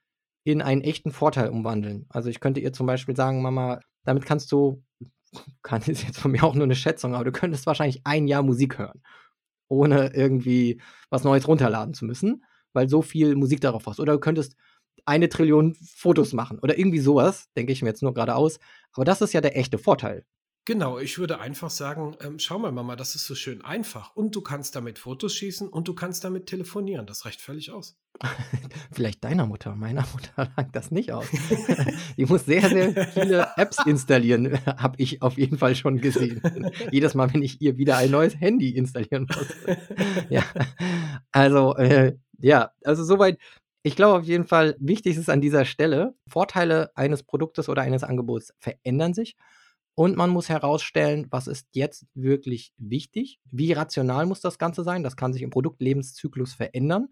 in 0.44 0.62
einen 0.62 0.82
echten 0.82 1.12
Vorteil 1.12 1.50
umwandeln. 1.50 2.06
Also 2.10 2.30
ich 2.30 2.40
könnte 2.40 2.60
ihr 2.60 2.74
zum 2.74 2.86
Beispiel 2.86 3.16
sagen, 3.16 3.42
Mama, 3.42 3.80
damit 4.04 4.26
kannst 4.26 4.52
du, 4.52 4.84
kann 5.64 5.82
ist 5.84 6.04
jetzt 6.04 6.20
von 6.20 6.32
mir 6.32 6.44
auch 6.44 6.56
nur 6.56 6.66
eine 6.66 6.76
Schätzung, 6.76 7.16
aber 7.16 7.26
du 7.26 7.32
könntest 7.32 7.66
wahrscheinlich 7.66 8.02
ein 8.06 8.28
Jahr 8.28 8.44
Musik 8.44 8.78
hören, 8.78 9.02
ohne 9.68 10.14
irgendwie 10.14 10.82
was 11.10 11.24
Neues 11.24 11.48
runterladen 11.48 11.94
zu 11.94 12.06
müssen, 12.06 12.44
weil 12.74 12.90
so 12.90 13.02
viel 13.02 13.36
Musik 13.36 13.62
darauf 13.62 13.86
hast. 13.88 14.00
Oder 14.00 14.14
du 14.14 14.20
könntest 14.20 14.56
eine 15.06 15.30
Trillion 15.30 15.76
Fotos 15.76 16.34
machen 16.34 16.60
oder 16.60 16.78
irgendwie 16.78 17.00
sowas, 17.00 17.50
denke 17.56 17.74
ich 17.74 17.82
mir 17.82 17.90
jetzt 17.90 18.04
nur 18.04 18.14
gerade 18.14 18.36
aus. 18.36 18.60
Aber 18.94 19.06
das 19.06 19.22
ist 19.22 19.34
ja 19.34 19.42
der 19.42 19.58
echte 19.58 19.78
Vorteil. 19.78 20.26
Genau, 20.66 20.98
ich 20.98 21.18
würde 21.18 21.42
einfach 21.42 21.70
sagen, 21.70 22.16
ähm, 22.22 22.40
schau 22.40 22.58
mal, 22.58 22.72
Mama, 22.72 22.96
das 22.96 23.16
ist 23.16 23.26
so 23.26 23.36
schön 23.36 23.62
einfach. 23.66 24.16
Und 24.16 24.34
du 24.34 24.42
kannst 24.42 24.78
damit 24.78 24.98
Fotos 24.98 25.36
schießen 25.36 25.68
und 25.68 25.90
du 25.90 25.94
kannst 25.94 26.24
damit 26.24 26.46
telefonieren. 26.46 27.06
Das 27.06 27.26
reicht 27.26 27.42
völlig 27.42 27.70
aus. 27.72 27.98
Vielleicht 28.94 29.26
deiner 29.26 29.46
Mutter, 29.46 29.76
meiner 29.76 30.06
Mutter 30.14 30.50
langt 30.56 30.74
das 30.74 30.90
nicht 30.90 31.12
aus. 31.12 31.26
Die 32.18 32.26
muss 32.26 32.46
sehr, 32.46 32.62
sehr 32.70 33.08
viele 33.08 33.50
Apps 33.58 33.86
installieren, 33.86 34.58
habe 34.66 34.96
ich 35.00 35.22
auf 35.22 35.38
jeden 35.38 35.58
Fall 35.58 35.76
schon 35.76 36.00
gesehen. 36.00 36.42
Jedes 36.92 37.14
Mal, 37.14 37.34
wenn 37.34 37.44
ich 37.44 37.60
ihr 37.62 37.78
wieder 37.78 37.98
ein 37.98 38.12
neues 38.12 38.40
Handy 38.40 38.70
installieren 38.70 39.28
muss. 39.28 39.78
ja, 40.30 40.44
also, 41.34 41.76
äh, 41.76 42.16
ja, 42.40 42.72
also 42.86 43.04
soweit. 43.04 43.38
Ich 43.86 43.98
glaube 43.98 44.20
auf 44.20 44.24
jeden 44.24 44.48
Fall, 44.48 44.78
wichtig 44.80 45.18
ist 45.18 45.30
an 45.30 45.42
dieser 45.42 45.66
Stelle, 45.66 46.16
Vorteile 46.30 46.96
eines 46.96 47.22
Produktes 47.22 47.68
oder 47.68 47.82
eines 47.82 48.04
Angebots 48.04 48.54
verändern 48.58 49.14
sich. 49.14 49.36
Und 49.96 50.18
man 50.18 50.32
muss 50.32 50.50
herausstellen, 50.50 51.28
was 51.30 51.48
ist 51.48 51.68
jetzt 51.74 52.06
wirklich 52.16 52.74
wichtig? 52.78 53.40
Wie 53.52 53.74
rational 53.74 54.26
muss 54.26 54.42
das 54.42 54.58
Ganze 54.58 54.84
sein? 54.84 55.04
Das 55.04 55.16
kann 55.16 55.34
sich 55.34 55.44
im 55.44 55.52
Produktlebenszyklus 55.52 56.54
verändern. 56.54 57.10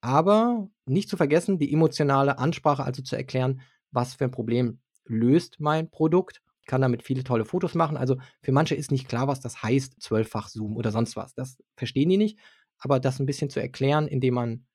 Aber 0.00 0.68
nicht 0.86 1.08
zu 1.08 1.16
vergessen, 1.16 1.58
die 1.58 1.72
emotionale 1.72 2.38
Ansprache, 2.38 2.84
also 2.84 3.02
zu 3.02 3.16
erklären, 3.16 3.60
was 3.90 4.14
für 4.14 4.24
ein 4.24 4.30
Problem 4.30 4.80
löst 5.04 5.60
mein 5.60 5.90
Produkt. 5.90 6.42
Ich 6.60 6.66
kann 6.66 6.80
damit 6.80 7.02
viele 7.02 7.22
tolle 7.22 7.44
Fotos 7.44 7.74
machen. 7.74 7.96
Also 7.96 8.16
für 8.42 8.52
manche 8.52 8.74
ist 8.74 8.90
nicht 8.90 9.08
klar, 9.08 9.28
was 9.28 9.40
das 9.40 9.62
heißt, 9.62 10.00
zwölffach 10.00 10.48
Zoom 10.48 10.76
oder 10.76 10.90
sonst 10.90 11.16
was. 11.16 11.34
Das 11.34 11.58
verstehen 11.76 12.08
die 12.08 12.16
nicht. 12.16 12.38
Aber 12.78 12.98
das 12.98 13.20
ein 13.20 13.26
bisschen 13.26 13.50
zu 13.50 13.60
erklären, 13.60 14.08
indem 14.08 14.34
man 14.34 14.66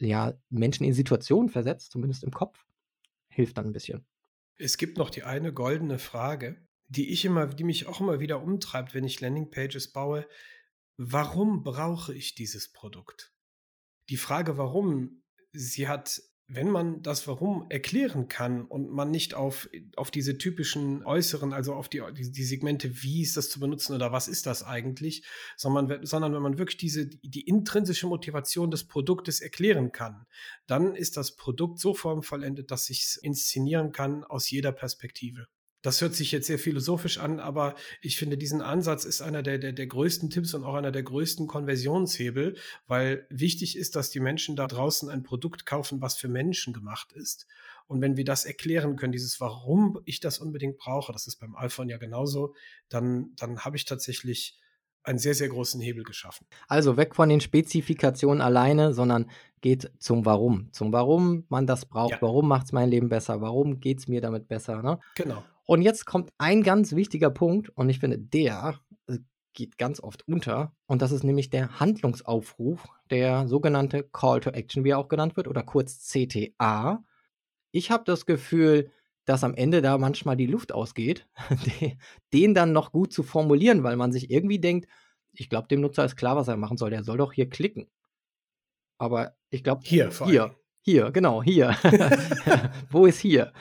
ja 0.00 0.34
Menschen 0.50 0.84
in 0.84 0.94
Situationen 0.94 1.48
versetzt, 1.48 1.92
zumindest 1.92 2.24
im 2.24 2.30
Kopf, 2.30 2.64
hilft 3.28 3.56
dann 3.56 3.66
ein 3.66 3.72
bisschen. 3.72 4.04
Es 4.56 4.76
gibt 4.76 4.98
noch 4.98 5.10
die 5.10 5.22
eine 5.22 5.52
goldene 5.52 5.98
Frage, 5.98 6.56
die 6.88 7.10
ich 7.10 7.24
immer, 7.24 7.46
die 7.46 7.64
mich 7.64 7.86
auch 7.86 8.00
immer 8.00 8.20
wieder 8.20 8.42
umtreibt, 8.42 8.94
wenn 8.94 9.04
ich 9.04 9.20
Landingpages 9.20 9.92
baue. 9.92 10.26
Warum 10.96 11.62
brauche 11.62 12.14
ich 12.14 12.34
dieses 12.34 12.72
Produkt? 12.72 13.32
Die 14.08 14.16
Frage, 14.16 14.56
warum, 14.56 15.22
sie 15.52 15.86
hat 15.86 16.20
wenn 16.50 16.70
man 16.70 17.02
das 17.02 17.28
Warum 17.28 17.66
erklären 17.68 18.26
kann 18.28 18.64
und 18.64 18.90
man 18.90 19.10
nicht 19.10 19.34
auf, 19.34 19.68
auf 19.96 20.10
diese 20.10 20.38
typischen 20.38 21.04
äußeren, 21.04 21.52
also 21.52 21.74
auf 21.74 21.90
die, 21.90 22.02
die, 22.16 22.32
die, 22.32 22.44
Segmente, 22.44 23.02
wie 23.02 23.20
ist 23.20 23.36
das 23.36 23.50
zu 23.50 23.60
benutzen 23.60 23.94
oder 23.94 24.12
was 24.12 24.28
ist 24.28 24.46
das 24.46 24.62
eigentlich, 24.62 25.26
sondern, 25.58 26.06
sondern 26.06 26.32
wenn 26.32 26.40
man 26.40 26.56
wirklich 26.56 26.78
diese, 26.78 27.06
die 27.06 27.42
intrinsische 27.42 28.06
Motivation 28.06 28.70
des 28.70 28.84
Produktes 28.88 29.40
erklären 29.40 29.92
kann, 29.92 30.26
dann 30.66 30.96
ist 30.96 31.18
das 31.18 31.36
Produkt 31.36 31.80
so 31.80 31.92
formvollendet, 31.92 32.70
dass 32.70 32.88
ich 32.88 33.02
es 33.02 33.16
inszenieren 33.16 33.92
kann 33.92 34.24
aus 34.24 34.48
jeder 34.48 34.72
Perspektive. 34.72 35.48
Das 35.82 36.00
hört 36.00 36.14
sich 36.14 36.32
jetzt 36.32 36.48
sehr 36.48 36.58
philosophisch 36.58 37.18
an, 37.18 37.38
aber 37.38 37.76
ich 38.00 38.16
finde, 38.16 38.36
diesen 38.36 38.62
Ansatz 38.62 39.04
ist 39.04 39.22
einer 39.22 39.42
der, 39.42 39.58
der, 39.58 39.72
der 39.72 39.86
größten 39.86 40.28
Tipps 40.28 40.54
und 40.54 40.64
auch 40.64 40.74
einer 40.74 40.90
der 40.90 41.04
größten 41.04 41.46
Konversionshebel, 41.46 42.56
weil 42.86 43.26
wichtig 43.30 43.76
ist, 43.76 43.94
dass 43.94 44.10
die 44.10 44.20
Menschen 44.20 44.56
da 44.56 44.66
draußen 44.66 45.08
ein 45.08 45.22
Produkt 45.22 45.66
kaufen, 45.66 46.00
was 46.00 46.16
für 46.16 46.28
Menschen 46.28 46.72
gemacht 46.72 47.12
ist. 47.12 47.46
Und 47.86 48.00
wenn 48.00 48.16
wir 48.16 48.24
das 48.24 48.44
erklären 48.44 48.96
können, 48.96 49.12
dieses 49.12 49.40
Warum 49.40 50.00
ich 50.04 50.20
das 50.20 50.38
unbedingt 50.38 50.78
brauche, 50.78 51.12
das 51.12 51.26
ist 51.26 51.36
beim 51.36 51.56
iPhone 51.56 51.88
ja 51.88 51.98
genauso, 51.98 52.54
dann, 52.88 53.32
dann 53.36 53.60
habe 53.60 53.76
ich 53.76 53.84
tatsächlich 53.84 54.58
einen 55.04 55.18
sehr, 55.18 55.34
sehr 55.34 55.48
großen 55.48 55.80
Hebel 55.80 56.04
geschaffen. 56.04 56.46
Also 56.66 56.96
weg 56.96 57.14
von 57.14 57.28
den 57.28 57.40
Spezifikationen 57.40 58.42
alleine, 58.42 58.92
sondern 58.92 59.30
geht 59.60 59.90
zum 59.98 60.26
Warum. 60.26 60.68
Zum 60.72 60.92
Warum 60.92 61.44
man 61.48 61.66
das 61.66 61.86
braucht. 61.86 62.12
Ja. 62.12 62.18
Warum 62.20 62.48
macht 62.48 62.66
es 62.66 62.72
mein 62.72 62.90
Leben 62.90 63.08
besser? 63.08 63.40
Warum 63.40 63.80
geht 63.80 64.00
es 64.00 64.08
mir 64.08 64.20
damit 64.20 64.48
besser? 64.48 64.82
Ne? 64.82 64.98
Genau. 65.14 65.42
Und 65.68 65.82
jetzt 65.82 66.06
kommt 66.06 66.32
ein 66.38 66.62
ganz 66.62 66.94
wichtiger 66.94 67.28
Punkt 67.28 67.68
und 67.68 67.90
ich 67.90 67.98
finde, 67.98 68.18
der 68.18 68.80
äh, 69.06 69.18
geht 69.52 69.76
ganz 69.76 70.00
oft 70.00 70.26
unter 70.26 70.72
und 70.86 71.02
das 71.02 71.12
ist 71.12 71.24
nämlich 71.24 71.50
der 71.50 71.78
Handlungsaufruf, 71.78 72.88
der 73.10 73.46
sogenannte 73.48 74.02
Call 74.02 74.40
to 74.40 74.48
Action, 74.48 74.82
wie 74.82 74.90
er 74.90 74.98
auch 74.98 75.08
genannt 75.08 75.36
wird, 75.36 75.46
oder 75.46 75.62
kurz 75.62 76.08
CTA. 76.08 77.04
Ich 77.70 77.90
habe 77.90 78.04
das 78.06 78.24
Gefühl, 78.24 78.90
dass 79.26 79.44
am 79.44 79.52
Ende 79.52 79.82
da 79.82 79.98
manchmal 79.98 80.36
die 80.36 80.46
Luft 80.46 80.72
ausgeht, 80.72 81.28
den 82.32 82.54
dann 82.54 82.72
noch 82.72 82.90
gut 82.90 83.12
zu 83.12 83.22
formulieren, 83.22 83.82
weil 83.82 83.96
man 83.96 84.10
sich 84.10 84.30
irgendwie 84.30 84.60
denkt, 84.60 84.88
ich 85.34 85.50
glaube, 85.50 85.68
dem 85.68 85.82
Nutzer 85.82 86.06
ist 86.06 86.16
klar, 86.16 86.34
was 86.34 86.48
er 86.48 86.56
machen 86.56 86.78
soll. 86.78 86.88
Der 86.88 87.04
soll 87.04 87.18
doch 87.18 87.34
hier 87.34 87.50
klicken. 87.50 87.90
Aber 88.96 89.36
ich 89.50 89.62
glaube, 89.62 89.82
hier, 89.84 90.10
hier, 90.24 90.54
hier, 90.80 91.10
genau, 91.10 91.42
hier. 91.42 91.76
Wo 92.90 93.04
ist 93.04 93.18
hier? 93.18 93.52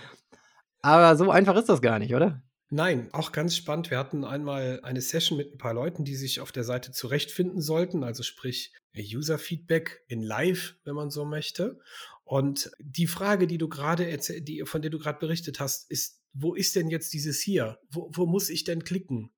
Aber 0.88 1.18
so 1.18 1.30
einfach 1.30 1.58
ist 1.58 1.68
das 1.68 1.82
gar 1.82 2.00
nicht, 2.00 2.16
oder? 2.16 2.42
Nein, 2.70 3.10
auch 3.12 3.34
ganz 3.34 3.58
spannend. 3.58 3.92
Wir 3.92 3.98
hatten 3.98 4.24
einmal 4.24 4.80
eine 4.84 5.02
Session 5.02 5.38
mit 5.38 5.54
ein 5.54 5.58
paar 5.58 5.74
Leuten, 5.74 6.06
die 6.06 6.16
sich 6.16 6.40
auf 6.40 6.54
der 6.54 6.64
Seite 6.64 6.94
zurechtfinden 6.94 7.60
sollten, 7.60 8.06
also 8.06 8.24
sprich 8.24 8.74
User-Feedback 8.96 10.06
in 10.08 10.22
Live, 10.22 10.76
wenn 10.86 10.96
man 10.96 11.10
so 11.10 11.26
möchte. 11.26 11.78
Und 12.24 12.72
die 12.80 13.08
Frage, 13.08 13.48
die 13.48 13.58
du 13.58 13.68
gerade 13.68 14.18
die, 14.40 14.64
von 14.66 14.82
der 14.82 14.90
du 14.90 14.98
gerade 14.98 15.20
berichtet 15.20 15.60
hast, 15.60 15.92
ist, 15.92 16.22
wo 16.32 16.56
ist 16.56 16.74
denn 16.78 16.90
jetzt 16.90 17.12
dieses 17.12 17.42
hier? 17.42 17.80
Wo, 17.90 18.10
wo 18.14 18.26
muss 18.26 18.50
ich 18.50 18.64
denn 18.64 18.86
klicken? 18.86 19.34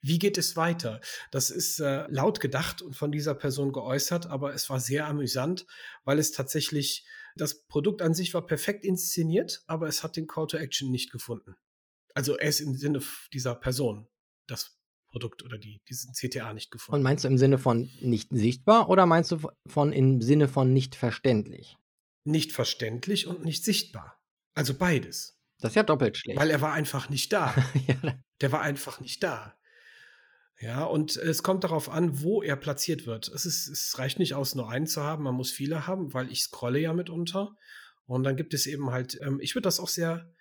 Wie 0.00 0.18
geht 0.18 0.36
es 0.36 0.56
weiter? 0.56 1.00
Das 1.30 1.50
ist 1.50 1.78
äh, 1.78 2.06
laut 2.08 2.40
gedacht 2.40 2.82
und 2.82 2.96
von 2.96 3.12
dieser 3.12 3.36
Person 3.36 3.72
geäußert, 3.72 4.26
aber 4.26 4.52
es 4.52 4.68
war 4.68 4.80
sehr 4.80 5.06
amüsant, 5.06 5.64
weil 6.04 6.18
es 6.18 6.32
tatsächlich 6.32 7.06
das 7.36 7.66
Produkt 7.66 8.02
an 8.02 8.14
sich 8.14 8.34
war 8.34 8.46
perfekt 8.46 8.84
inszeniert, 8.84 9.62
aber 9.66 9.88
es 9.88 10.02
hat 10.02 10.16
den 10.16 10.26
Call 10.26 10.46
to 10.46 10.56
Action 10.56 10.90
nicht 10.90 11.10
gefunden. 11.10 11.56
Also 12.14 12.36
er 12.36 12.48
ist 12.48 12.60
im 12.60 12.74
Sinne 12.76 13.00
dieser 13.32 13.54
Person 13.54 14.06
das 14.46 14.76
Produkt 15.10 15.42
oder 15.42 15.58
die, 15.58 15.80
diesen 15.88 16.14
CTA 16.14 16.52
nicht 16.52 16.70
gefunden. 16.70 16.96
Und 16.96 17.02
meinst 17.02 17.24
du 17.24 17.28
im 17.28 17.38
Sinne 17.38 17.58
von 17.58 17.90
nicht 18.00 18.30
sichtbar 18.30 18.88
oder 18.88 19.06
meinst 19.06 19.30
du 19.30 19.38
von 19.66 19.92
im 19.92 20.20
Sinne 20.22 20.48
von 20.48 20.72
nicht 20.72 20.94
verständlich? 20.94 21.76
Nicht 22.24 22.52
verständlich 22.52 23.26
und 23.26 23.44
nicht 23.44 23.64
sichtbar. 23.64 24.20
Also 24.54 24.74
beides. 24.74 25.38
Das 25.60 25.72
ist 25.72 25.76
ja 25.76 25.82
doppelt 25.82 26.16
schlecht. 26.16 26.38
Weil 26.38 26.50
er 26.50 26.60
war 26.60 26.72
einfach 26.72 27.08
nicht 27.08 27.32
da. 27.32 27.54
ja. 27.86 28.18
Der 28.40 28.52
war 28.52 28.62
einfach 28.62 29.00
nicht 29.00 29.22
da. 29.22 29.56
Ja, 30.62 30.84
und 30.84 31.16
es 31.16 31.42
kommt 31.42 31.64
darauf 31.64 31.90
an, 31.90 32.22
wo 32.22 32.40
er 32.40 32.54
platziert 32.54 33.04
wird. 33.04 33.26
Es, 33.26 33.46
ist, 33.46 33.66
es 33.66 33.98
reicht 33.98 34.20
nicht 34.20 34.34
aus, 34.34 34.54
nur 34.54 34.70
einen 34.70 34.86
zu 34.86 35.02
haben, 35.02 35.24
man 35.24 35.34
muss 35.34 35.50
viele 35.50 35.88
haben, 35.88 36.14
weil 36.14 36.30
ich 36.30 36.44
scrolle 36.44 36.78
ja 36.78 36.92
mitunter. 36.92 37.56
Und 38.06 38.22
dann 38.22 38.36
gibt 38.36 38.54
es 38.54 38.66
eben 38.66 38.92
halt, 38.92 39.18
ähm, 39.22 39.40
ich 39.42 39.56
würde 39.56 39.64
das 39.64 39.80
auch 39.80 39.88
sehr 39.88 40.32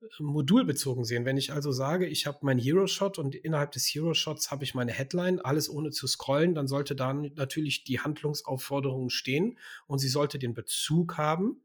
äh, 0.00 0.06
modulbezogen 0.20 1.04
sehen. 1.04 1.24
Wenn 1.24 1.36
ich 1.36 1.52
also 1.52 1.72
sage, 1.72 2.06
ich 2.06 2.24
habe 2.24 2.38
meinen 2.42 2.60
Hero-Shot 2.60 3.18
und 3.18 3.34
innerhalb 3.34 3.72
des 3.72 3.86
Hero-Shots 3.86 4.52
habe 4.52 4.62
ich 4.62 4.76
meine 4.76 4.92
Headline, 4.92 5.40
alles 5.40 5.68
ohne 5.68 5.90
zu 5.90 6.06
scrollen, 6.06 6.54
dann 6.54 6.68
sollte 6.68 6.94
da 6.94 7.12
natürlich 7.12 7.82
die 7.82 7.98
Handlungsaufforderung 7.98 9.10
stehen 9.10 9.58
und 9.88 9.98
sie 9.98 10.08
sollte 10.08 10.38
den 10.38 10.54
Bezug 10.54 11.18
haben. 11.18 11.64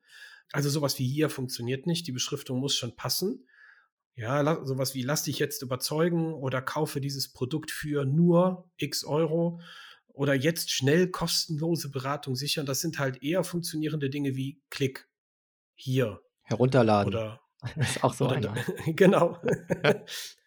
Also 0.51 0.71
sowas 0.71 0.97
wie 0.97 1.07
hier 1.07 1.29
funktioniert 1.29 1.85
nicht, 1.85 2.07
die 2.07 2.11
Beschriftung 2.11 2.59
muss 2.59 2.75
schon 2.75 2.95
passen. 2.95 3.45
Ja, 4.19 4.65
sowas 4.65 4.95
wie 4.95 5.01
lass 5.01 5.23
dich 5.23 5.39
jetzt 5.39 5.61
überzeugen 5.61 6.33
oder 6.33 6.61
kaufe 6.61 6.99
dieses 6.99 7.31
Produkt 7.31 7.71
für 7.71 8.03
nur 8.03 8.69
x 8.75 9.05
Euro 9.05 9.61
oder 10.09 10.33
jetzt 10.33 10.71
schnell 10.71 11.07
kostenlose 11.07 11.89
Beratung 11.89 12.35
sichern. 12.35 12.65
Das 12.65 12.81
sind 12.81 12.99
halt 12.99 13.23
eher 13.23 13.45
funktionierende 13.45 14.09
Dinge 14.09 14.35
wie 14.35 14.61
Klick 14.69 15.07
hier. 15.73 16.19
Herunterladen. 16.43 17.13
Oder 17.13 17.39
das 17.77 17.77
ist 17.95 18.03
auch 18.03 18.13
so 18.13 18.27
oder, 18.29 18.53
genau. 18.87 19.37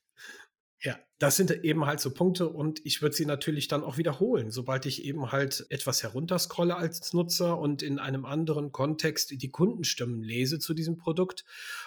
Das 1.23 1.37
sind 1.37 1.53
eben 1.63 1.87
halt 1.87 2.01
so 2.01 2.13
Punkte 2.13 2.49
und 2.49 2.85
ich 2.85 3.01
würde 3.01 3.15
sie 3.15 3.27
natürlich 3.27 3.69
dann 3.69 3.85
auch 3.85 3.97
wiederholen, 3.97 4.51
sobald 4.51 4.87
ich 4.87 5.05
eben 5.05 5.31
halt 5.31 5.65
etwas 5.69 6.03
herunterscrolle 6.03 6.75
als 6.75 7.13
Nutzer 7.13 7.61
und 7.61 7.81
in 7.81 8.01
einem 8.01 8.25
anderen 8.25 8.73
Kontext 8.73 9.31
die 9.31 9.51
Kundenstimmen 9.53 10.25
lese 10.25 10.59
zu 10.59 10.75
diesem 10.75 10.99
Produkt 10.99 11.45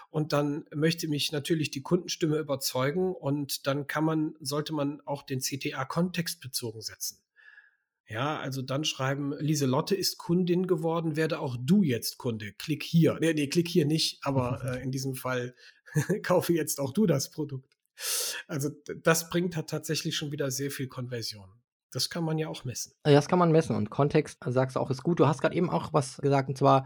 und 0.09 0.31
dann 0.31 0.63
möchte 0.73 1.09
mich 1.09 1.33
natürlich 1.33 1.69
die 1.69 1.81
Kundenstimme 1.81 2.37
überzeugen 2.37 3.13
und 3.13 3.67
dann 3.67 3.87
kann 3.87 4.05
man, 4.05 4.35
sollte 4.39 4.71
man 4.71 5.01
auch 5.01 5.21
den 5.21 5.41
CTA 5.41 5.83
kontextbezogen 5.83 6.79
setzen. 6.79 7.19
Ja, 8.07 8.39
also 8.39 8.61
dann 8.61 8.85
schreiben, 8.85 9.33
Lieselotte 9.37 9.95
ist 9.95 10.17
Kundin 10.17 10.65
geworden, 10.65 11.17
werde 11.17 11.41
auch 11.41 11.57
du 11.59 11.83
jetzt 11.83 12.19
Kunde. 12.19 12.53
Klick 12.53 12.83
hier. 12.83 13.17
Nee, 13.19 13.33
nee, 13.33 13.47
klick 13.47 13.67
hier 13.67 13.85
nicht, 13.85 14.19
aber 14.21 14.63
äh, 14.77 14.81
in 14.81 14.91
diesem 14.91 15.13
Fall 15.13 15.55
kaufe 16.23 16.53
jetzt 16.53 16.79
auch 16.79 16.93
du 16.93 17.05
das 17.05 17.31
Produkt. 17.31 17.74
Also 18.47 18.69
das 19.03 19.29
bringt 19.29 19.55
halt 19.55 19.69
tatsächlich 19.69 20.15
schon 20.15 20.31
wieder 20.31 20.51
sehr 20.51 20.71
viel 20.71 20.87
Konversion. 20.87 21.49
Das 21.91 22.09
kann 22.09 22.25
man 22.25 22.37
ja 22.37 22.49
auch 22.49 22.65
messen. 22.65 22.93
Ja, 23.05 23.13
das 23.13 23.29
kann 23.29 23.39
man 23.39 23.51
messen. 23.51 23.75
Und 23.75 23.89
Kontext, 23.89 24.45
äh, 24.45 24.51
sagst 24.51 24.75
du 24.75 24.81
auch, 24.81 24.91
ist 24.91 25.03
gut. 25.03 25.19
Du 25.19 25.27
hast 25.27 25.41
gerade 25.41 25.55
eben 25.55 25.69
auch 25.69 25.93
was 25.93 26.17
gesagt, 26.17 26.49
und 26.49 26.57
zwar, 26.57 26.85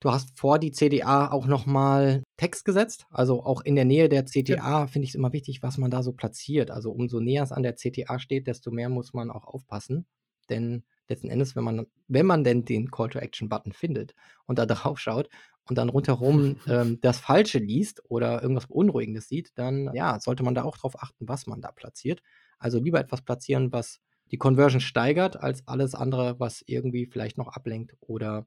du 0.00 0.10
hast 0.10 0.38
vor 0.38 0.58
die 0.58 0.72
CDA 0.72 1.30
auch 1.30 1.46
nochmal 1.46 2.22
Text 2.36 2.66
gesetzt. 2.66 3.06
Also 3.10 3.42
auch 3.42 3.62
in 3.62 3.76
der 3.76 3.86
Nähe 3.86 4.10
der 4.10 4.26
CTA 4.26 4.54
ja. 4.54 4.86
finde 4.86 5.04
ich 5.04 5.12
es 5.12 5.14
immer 5.14 5.32
wichtig, 5.32 5.62
was 5.62 5.78
man 5.78 5.90
da 5.90 6.02
so 6.02 6.12
platziert. 6.12 6.70
Also 6.70 6.92
umso 6.92 7.18
näher 7.18 7.44
es 7.44 7.52
an 7.52 7.62
der 7.62 7.76
CTA 7.76 8.18
steht, 8.18 8.46
desto 8.46 8.70
mehr 8.70 8.90
muss 8.90 9.14
man 9.14 9.30
auch 9.30 9.46
aufpassen. 9.46 10.06
Denn 10.50 10.84
letzten 11.08 11.28
Endes, 11.28 11.56
wenn 11.56 11.64
man, 11.64 11.86
wenn 12.08 12.26
man 12.26 12.44
denn 12.44 12.64
den 12.64 12.90
Call 12.90 13.10
to 13.10 13.18
Action 13.18 13.48
Button 13.48 13.72
findet 13.72 14.14
und 14.46 14.58
da 14.58 14.66
drauf 14.66 14.98
schaut 14.98 15.28
und 15.64 15.76
dann 15.76 15.88
rundherum 15.88 16.56
ähm, 16.66 16.98
das 17.02 17.18
Falsche 17.18 17.58
liest 17.58 18.02
oder 18.08 18.42
irgendwas 18.42 18.66
Beunruhigendes 18.66 19.28
sieht, 19.28 19.52
dann 19.56 19.90
ja, 19.94 20.18
sollte 20.20 20.42
man 20.42 20.54
da 20.54 20.64
auch 20.64 20.76
drauf 20.76 21.02
achten, 21.02 21.28
was 21.28 21.46
man 21.46 21.60
da 21.60 21.72
platziert. 21.72 22.22
Also 22.58 22.78
lieber 22.78 23.00
etwas 23.00 23.22
platzieren, 23.22 23.72
was 23.72 24.00
die 24.30 24.38
Conversion 24.38 24.80
steigert, 24.80 25.36
als 25.36 25.66
alles 25.66 25.94
andere, 25.94 26.40
was 26.40 26.62
irgendwie 26.66 27.06
vielleicht 27.06 27.38
noch 27.38 27.48
ablenkt 27.48 27.94
oder 28.00 28.46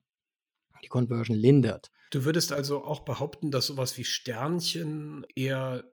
die 0.83 0.87
Conversion 0.87 1.35
lindert. 1.35 1.91
Du 2.11 2.23
würdest 2.25 2.51
also 2.51 2.83
auch 2.83 3.01
behaupten, 3.01 3.51
dass 3.51 3.67
sowas 3.67 3.97
wie 3.97 4.03
Sternchen 4.03 5.25
eher 5.35 5.83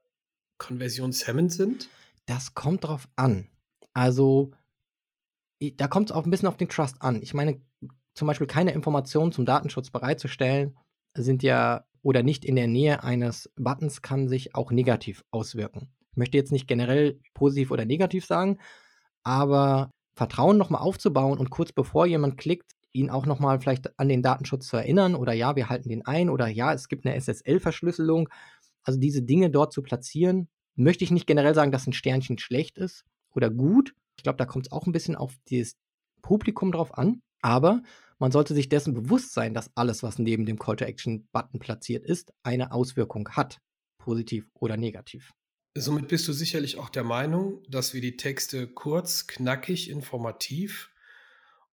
konversionshemmend 0.58 1.52
sind? 1.52 1.88
Das 2.26 2.54
kommt 2.54 2.84
drauf 2.84 3.08
an. 3.16 3.48
Also 3.92 4.52
da 5.72 5.88
kommt 5.88 6.10
es 6.10 6.16
auch 6.16 6.24
ein 6.24 6.30
bisschen 6.30 6.48
auf 6.48 6.56
den 6.56 6.68
Trust 6.68 7.00
an. 7.00 7.22
Ich 7.22 7.34
meine, 7.34 7.60
zum 8.14 8.28
Beispiel 8.28 8.46
keine 8.46 8.72
Informationen 8.72 9.32
zum 9.32 9.44
Datenschutz 9.44 9.90
bereitzustellen, 9.90 10.76
sind 11.14 11.42
ja 11.42 11.84
oder 12.02 12.22
nicht 12.22 12.44
in 12.44 12.56
der 12.56 12.68
Nähe 12.68 13.02
eines 13.02 13.50
Buttons 13.56 14.02
kann 14.02 14.28
sich 14.28 14.54
auch 14.54 14.70
negativ 14.70 15.24
auswirken. 15.30 15.88
Ich 16.10 16.16
möchte 16.16 16.36
jetzt 16.36 16.52
nicht 16.52 16.68
generell 16.68 17.18
positiv 17.32 17.70
oder 17.70 17.84
negativ 17.84 18.26
sagen, 18.26 18.58
aber 19.22 19.90
Vertrauen 20.14 20.58
nochmal 20.58 20.82
aufzubauen 20.82 21.38
und 21.38 21.50
kurz 21.50 21.72
bevor 21.72 22.06
jemand 22.06 22.36
klickt, 22.36 22.72
ihn 22.92 23.10
auch 23.10 23.26
nochmal 23.26 23.58
vielleicht 23.58 23.98
an 23.98 24.08
den 24.08 24.22
Datenschutz 24.22 24.68
zu 24.68 24.76
erinnern 24.76 25.16
oder 25.16 25.32
ja, 25.32 25.56
wir 25.56 25.68
halten 25.68 25.88
den 25.88 26.06
ein 26.06 26.30
oder 26.30 26.46
ja, 26.46 26.72
es 26.72 26.88
gibt 26.88 27.04
eine 27.04 27.16
SSL-Verschlüsselung. 27.20 28.28
Also 28.84 29.00
diese 29.00 29.22
Dinge 29.22 29.50
dort 29.50 29.72
zu 29.72 29.82
platzieren, 29.82 30.48
möchte 30.76 31.04
ich 31.04 31.10
nicht 31.10 31.26
generell 31.26 31.54
sagen, 31.54 31.72
dass 31.72 31.86
ein 31.86 31.92
Sternchen 31.92 32.38
schlecht 32.38 32.78
ist 32.78 33.04
oder 33.34 33.50
gut, 33.50 33.94
ich 34.16 34.22
glaube, 34.22 34.38
da 34.38 34.46
kommt 34.46 34.66
es 34.66 34.72
auch 34.72 34.86
ein 34.86 34.92
bisschen 34.92 35.16
auf 35.16 35.34
das 35.50 35.76
Publikum 36.22 36.72
drauf 36.72 36.96
an. 36.96 37.20
Aber 37.42 37.82
man 38.18 38.32
sollte 38.32 38.54
sich 38.54 38.68
dessen 38.68 38.94
bewusst 38.94 39.34
sein, 39.34 39.52
dass 39.52 39.70
alles, 39.74 40.02
was 40.02 40.18
neben 40.18 40.46
dem 40.46 40.58
Call 40.58 40.76
to 40.76 40.84
Action 40.84 41.28
Button 41.32 41.58
platziert 41.58 42.04
ist, 42.04 42.32
eine 42.42 42.72
Auswirkung 42.72 43.28
hat, 43.30 43.58
positiv 43.98 44.48
oder 44.54 44.76
negativ. 44.76 45.32
Somit 45.76 46.08
bist 46.08 46.26
du 46.28 46.32
sicherlich 46.32 46.78
auch 46.78 46.88
der 46.88 47.04
Meinung, 47.04 47.62
dass 47.68 47.94
wir 47.94 48.00
die 48.00 48.16
Texte 48.16 48.68
kurz, 48.68 49.26
knackig, 49.26 49.90
informativ 49.90 50.90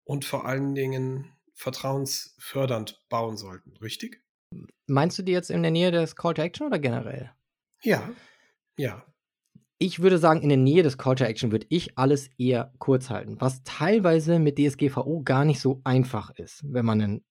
und 0.03 0.25
vor 0.25 0.45
allen 0.45 0.73
Dingen 0.73 1.31
vertrauensfördernd 1.53 2.99
bauen 3.09 3.37
sollten, 3.37 3.77
richtig? 3.77 4.23
Meinst 4.87 5.19
du 5.19 5.23
die 5.23 5.31
jetzt 5.31 5.51
in 5.51 5.61
der 5.61 5.71
Nähe 5.71 5.91
des 5.91 6.15
Call 6.15 6.33
to 6.33 6.41
Action 6.41 6.67
oder 6.67 6.79
generell? 6.79 7.31
Ja, 7.83 8.11
ja. 8.77 9.05
Ich 9.83 9.99
würde 9.99 10.19
sagen, 10.19 10.43
in 10.43 10.49
der 10.49 10.59
Nähe 10.59 10.83
des 10.83 10.99
Call 10.99 11.15
to 11.15 11.23
Action 11.23 11.51
würde 11.51 11.65
ich 11.69 11.97
alles 11.97 12.29
eher 12.37 12.71
kurz 12.77 13.09
halten, 13.09 13.41
was 13.41 13.63
teilweise 13.63 14.37
mit 14.37 14.59
DSGVO 14.59 15.23
gar 15.23 15.43
nicht 15.43 15.59
so 15.59 15.81
einfach 15.83 16.29
ist, 16.35 16.61
wenn 16.63 16.85
man 16.85 17.01
einen 17.01 17.25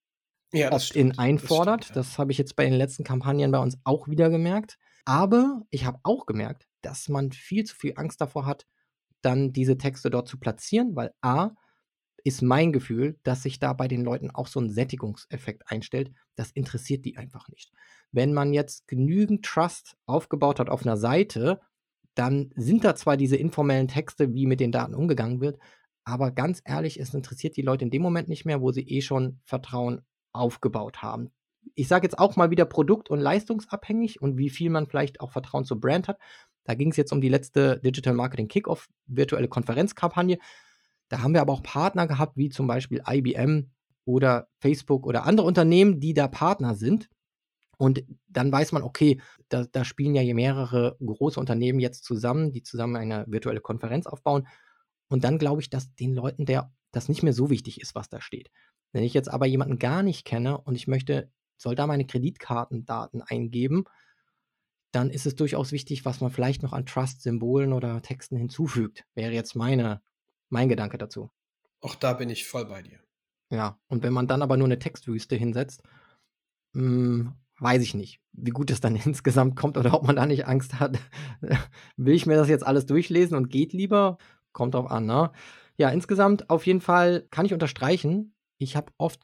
ja, 0.53 0.72
Opt-in 0.72 1.16
einfordert. 1.16 1.82
Das, 1.82 1.86
stimmt, 1.86 1.96
ja. 1.96 2.03
das 2.03 2.18
habe 2.18 2.32
ich 2.32 2.38
jetzt 2.38 2.57
bei 2.57 2.64
den 2.64 2.74
letzten 2.74 3.05
Kampagnen 3.05 3.53
bei 3.53 3.61
uns 3.61 3.78
auch 3.84 4.09
wieder 4.09 4.30
gemerkt. 4.30 4.78
Aber 5.05 5.62
ich 5.70 5.84
habe 5.84 6.01
auch 6.03 6.26
gemerkt, 6.26 6.66
dass 6.82 7.09
man 7.09 7.30
viel 7.30 7.62
zu 7.62 7.76
viel 7.76 7.92
Angst 7.94 8.20
davor 8.20 8.46
hat, 8.46 8.66
dann 9.22 9.53
diese 9.53 9.78
Texte 9.78 10.11
dort 10.11 10.26
zu 10.26 10.36
platzieren, 10.36 10.96
weil 10.96 11.12
A, 11.20 11.51
ist 12.24 12.42
mein 12.42 12.72
Gefühl, 12.72 13.16
dass 13.22 13.44
sich 13.44 13.61
da 13.61 13.74
bei 13.74 13.86
den 13.86 14.03
Leuten 14.03 14.32
auch 14.32 14.48
so 14.48 14.59
ein 14.59 14.70
Sättigungseffekt 14.70 15.70
einstellt. 15.70 16.11
Das 16.34 16.51
interessiert 16.51 17.05
die 17.05 17.16
einfach 17.16 17.48
nicht. 17.48 17.70
Wenn 18.11 18.34
man 18.34 18.53
jetzt 18.53 18.88
genügend 18.88 19.44
Trust 19.44 19.96
aufgebaut 20.07 20.59
hat 20.59 20.68
auf 20.68 20.82
einer 20.82 20.96
Seite, 20.96 21.61
dann 22.14 22.50
sind 22.56 22.84
da 22.84 22.94
zwar 22.94 23.16
diese 23.16 23.36
informellen 23.36 23.88
Texte, 23.88 24.34
wie 24.34 24.46
mit 24.46 24.61
den 24.61 24.72
Daten 24.72 24.94
umgegangen 24.94 25.40
wird, 25.40 25.58
aber 26.04 26.30
ganz 26.30 26.61
ehrlich, 26.64 26.98
es 26.98 27.14
interessiert 27.14 27.56
die 27.56 27.62
Leute 27.62 27.84
in 27.84 27.90
dem 27.90 28.02
Moment 28.02 28.28
nicht 28.28 28.44
mehr, 28.44 28.61
wo 28.61 28.72
sie 28.72 28.82
eh 28.82 29.00
schon 29.00 29.38
Vertrauen 29.44 30.02
aufgebaut 30.32 31.02
haben. 31.02 31.30
Ich 31.74 31.88
sage 31.88 32.06
jetzt 32.06 32.18
auch 32.18 32.36
mal 32.36 32.50
wieder 32.50 32.64
produkt- 32.64 33.11
und 33.11 33.20
leistungsabhängig 33.20 34.20
und 34.20 34.38
wie 34.38 34.50
viel 34.50 34.70
man 34.70 34.86
vielleicht 34.86 35.20
auch 35.20 35.30
Vertrauen 35.30 35.64
zur 35.64 35.78
Brand 35.78 36.08
hat. 36.08 36.18
Da 36.64 36.74
ging 36.74 36.90
es 36.90 36.96
jetzt 36.96 37.12
um 37.12 37.20
die 37.20 37.28
letzte 37.28 37.80
Digital 37.80 38.14
Marketing 38.14 38.48
Kickoff 38.48 38.88
virtuelle 39.06 39.48
Konferenzkampagne. 39.48 40.38
Da 41.08 41.22
haben 41.22 41.34
wir 41.34 41.40
aber 41.40 41.52
auch 41.52 41.62
Partner 41.62 42.06
gehabt, 42.06 42.36
wie 42.36 42.48
zum 42.48 42.66
Beispiel 42.66 43.02
IBM 43.06 43.70
oder 44.04 44.48
Facebook 44.58 45.06
oder 45.06 45.26
andere 45.26 45.46
Unternehmen, 45.46 46.00
die 46.00 46.14
da 46.14 46.28
Partner 46.28 46.74
sind. 46.74 47.08
Und 47.80 48.04
dann 48.28 48.52
weiß 48.52 48.72
man, 48.72 48.82
okay, 48.82 49.22
da, 49.48 49.64
da 49.64 49.86
spielen 49.86 50.14
ja 50.14 50.34
mehrere 50.34 50.98
große 51.00 51.40
Unternehmen 51.40 51.80
jetzt 51.80 52.04
zusammen, 52.04 52.52
die 52.52 52.62
zusammen 52.62 52.96
eine 52.96 53.24
virtuelle 53.26 53.62
Konferenz 53.62 54.06
aufbauen. 54.06 54.46
Und 55.08 55.24
dann 55.24 55.38
glaube 55.38 55.62
ich, 55.62 55.70
dass 55.70 55.94
den 55.94 56.12
Leuten 56.12 56.44
der 56.44 56.70
das 56.92 57.08
nicht 57.08 57.22
mehr 57.22 57.32
so 57.32 57.48
wichtig 57.48 57.80
ist, 57.80 57.94
was 57.94 58.10
da 58.10 58.20
steht. 58.20 58.50
Wenn 58.92 59.02
ich 59.02 59.14
jetzt 59.14 59.30
aber 59.30 59.46
jemanden 59.46 59.78
gar 59.78 60.02
nicht 60.02 60.26
kenne 60.26 60.58
und 60.58 60.74
ich 60.74 60.88
möchte, 60.88 61.32
soll 61.56 61.74
da 61.74 61.86
meine 61.86 62.06
Kreditkartendaten 62.06 63.22
eingeben, 63.22 63.84
dann 64.92 65.08
ist 65.08 65.24
es 65.24 65.34
durchaus 65.34 65.72
wichtig, 65.72 66.04
was 66.04 66.20
man 66.20 66.30
vielleicht 66.30 66.62
noch 66.62 66.74
an 66.74 66.84
Trust-Symbolen 66.84 67.72
oder 67.72 68.02
Texten 68.02 68.36
hinzufügt. 68.36 69.06
Wäre 69.14 69.32
jetzt 69.32 69.54
meine, 69.54 70.02
mein 70.50 70.68
Gedanke 70.68 70.98
dazu. 70.98 71.30
Auch 71.80 71.94
da 71.94 72.12
bin 72.12 72.28
ich 72.28 72.46
voll 72.46 72.66
bei 72.66 72.82
dir. 72.82 73.00
Ja, 73.48 73.80
und 73.88 74.02
wenn 74.02 74.12
man 74.12 74.26
dann 74.26 74.42
aber 74.42 74.58
nur 74.58 74.68
eine 74.68 74.78
Textwüste 74.78 75.34
hinsetzt, 75.34 75.82
mh, 76.74 76.82
hm, 76.82 77.34
weiß 77.61 77.82
ich 77.82 77.94
nicht, 77.94 78.20
wie 78.32 78.50
gut 78.50 78.70
es 78.70 78.80
dann 78.80 78.96
insgesamt 79.04 79.56
kommt 79.56 79.76
oder 79.76 79.94
ob 79.94 80.04
man 80.06 80.16
da 80.16 80.26
nicht 80.26 80.46
Angst 80.46 80.80
hat. 80.80 80.98
Will 81.96 82.14
ich 82.14 82.26
mir 82.26 82.36
das 82.36 82.48
jetzt 82.48 82.66
alles 82.66 82.86
durchlesen 82.86 83.36
und 83.36 83.50
geht 83.50 83.72
lieber? 83.72 84.18
Kommt 84.52 84.74
drauf 84.74 84.90
an, 84.90 85.06
ne? 85.06 85.30
Ja, 85.76 85.90
insgesamt 85.90 86.50
auf 86.50 86.66
jeden 86.66 86.80
Fall 86.80 87.26
kann 87.30 87.46
ich 87.46 87.54
unterstreichen, 87.54 88.34
ich 88.58 88.76
habe 88.76 88.92
oft 88.98 89.20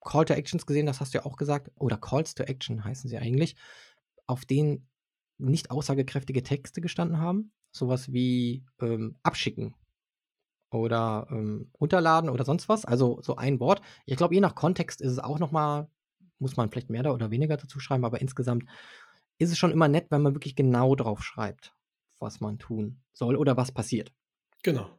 Call 0.00 0.24
to 0.24 0.34
Actions 0.34 0.66
gesehen, 0.66 0.86
das 0.86 1.00
hast 1.00 1.12
du 1.12 1.18
ja 1.18 1.24
auch 1.24 1.36
gesagt, 1.36 1.70
oder 1.74 1.96
Calls 1.96 2.34
to 2.34 2.44
Action 2.44 2.84
heißen 2.84 3.10
sie 3.10 3.18
eigentlich, 3.18 3.56
auf 4.26 4.44
denen 4.44 4.88
nicht 5.38 5.70
aussagekräftige 5.70 6.42
Texte 6.42 6.80
gestanden 6.80 7.18
haben. 7.18 7.52
Sowas 7.72 8.12
wie 8.12 8.64
ähm, 8.80 9.16
abschicken 9.22 9.74
oder 10.70 11.26
ähm, 11.30 11.70
runterladen 11.80 12.30
oder 12.30 12.44
sonst 12.44 12.68
was. 12.68 12.84
Also 12.84 13.20
so 13.22 13.36
ein 13.36 13.60
Wort. 13.60 13.80
Ich 14.06 14.16
glaube, 14.16 14.34
je 14.34 14.40
nach 14.40 14.54
Kontext 14.54 15.00
ist 15.00 15.12
es 15.12 15.18
auch 15.18 15.38
nochmal, 15.38 15.88
muss 16.38 16.56
man 16.56 16.70
vielleicht 16.70 16.90
mehr 16.90 17.02
da 17.02 17.12
oder 17.12 17.30
weniger 17.30 17.56
dazu 17.56 17.80
schreiben, 17.80 18.04
aber 18.04 18.20
insgesamt 18.20 18.64
ist 19.38 19.52
es 19.52 19.58
schon 19.58 19.72
immer 19.72 19.88
nett, 19.88 20.06
wenn 20.10 20.22
man 20.22 20.34
wirklich 20.34 20.56
genau 20.56 20.94
drauf 20.94 21.22
schreibt, 21.22 21.74
was 22.18 22.40
man 22.40 22.58
tun 22.58 23.00
soll 23.12 23.36
oder 23.36 23.56
was 23.56 23.72
passiert. 23.72 24.12
Genau. 24.62 24.90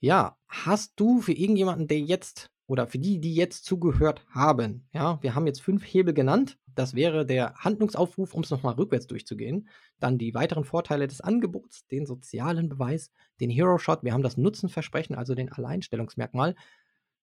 Ja, 0.00 0.36
hast 0.48 0.92
du 0.96 1.20
für 1.20 1.32
irgendjemanden, 1.32 1.88
der 1.88 2.00
jetzt 2.00 2.50
oder 2.66 2.86
für 2.86 2.98
die, 2.98 3.20
die 3.20 3.34
jetzt 3.34 3.64
zugehört 3.64 4.24
haben, 4.30 4.88
ja, 4.92 5.22
wir 5.22 5.34
haben 5.34 5.46
jetzt 5.46 5.60
fünf 5.60 5.84
Hebel 5.84 6.14
genannt. 6.14 6.58
Das 6.74 6.94
wäre 6.94 7.26
der 7.26 7.54
Handlungsaufruf, 7.56 8.34
um 8.34 8.42
es 8.42 8.50
nochmal 8.50 8.74
rückwärts 8.74 9.06
durchzugehen. 9.06 9.68
Dann 10.00 10.18
die 10.18 10.34
weiteren 10.34 10.64
Vorteile 10.64 11.06
des 11.06 11.20
Angebots, 11.20 11.86
den 11.86 12.06
sozialen 12.06 12.68
Beweis, 12.68 13.10
den 13.40 13.50
Hero 13.50 13.78
Shot. 13.78 14.02
Wir 14.02 14.12
haben 14.12 14.22
das 14.22 14.36
Nutzenversprechen, 14.36 15.14
also 15.14 15.34
den 15.34 15.52
Alleinstellungsmerkmal. 15.52 16.54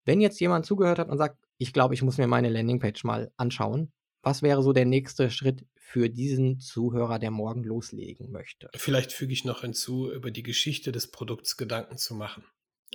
Wenn 0.05 0.21
jetzt 0.21 0.41
jemand 0.41 0.67
zugehört 0.67 0.99
hat 0.99 1.09
und 1.09 1.19
sagt, 1.19 1.39
ich 1.61 1.75
glaube, 1.75 1.93
ich 1.93 2.03
muss 2.03 2.17
mir 2.17 2.27
meine 2.27 2.49
Landingpage 2.49 3.05
mal 3.05 3.31
anschauen, 3.37 3.93
was 4.23 4.43
wäre 4.43 4.63
so 4.63 4.73
der 4.73 4.87
nächste 4.87 5.31
Schritt 5.31 5.67
für 5.77 6.09
diesen 6.09 6.59
Zuhörer, 6.59 7.19
der 7.19 7.31
morgen 7.31 7.65
loslegen 7.65 8.31
möchte? 8.31 8.71
Vielleicht 8.75 9.13
füge 9.13 9.35
ich 9.35 9.45
noch 9.45 9.61
hinzu, 9.61 10.11
über 10.11 10.31
die 10.31 10.43
Geschichte 10.43 10.91
des 10.91 11.11
Produkts 11.11 11.59
Gedanken 11.59 11.99
zu 11.99 12.15
machen. 12.15 12.45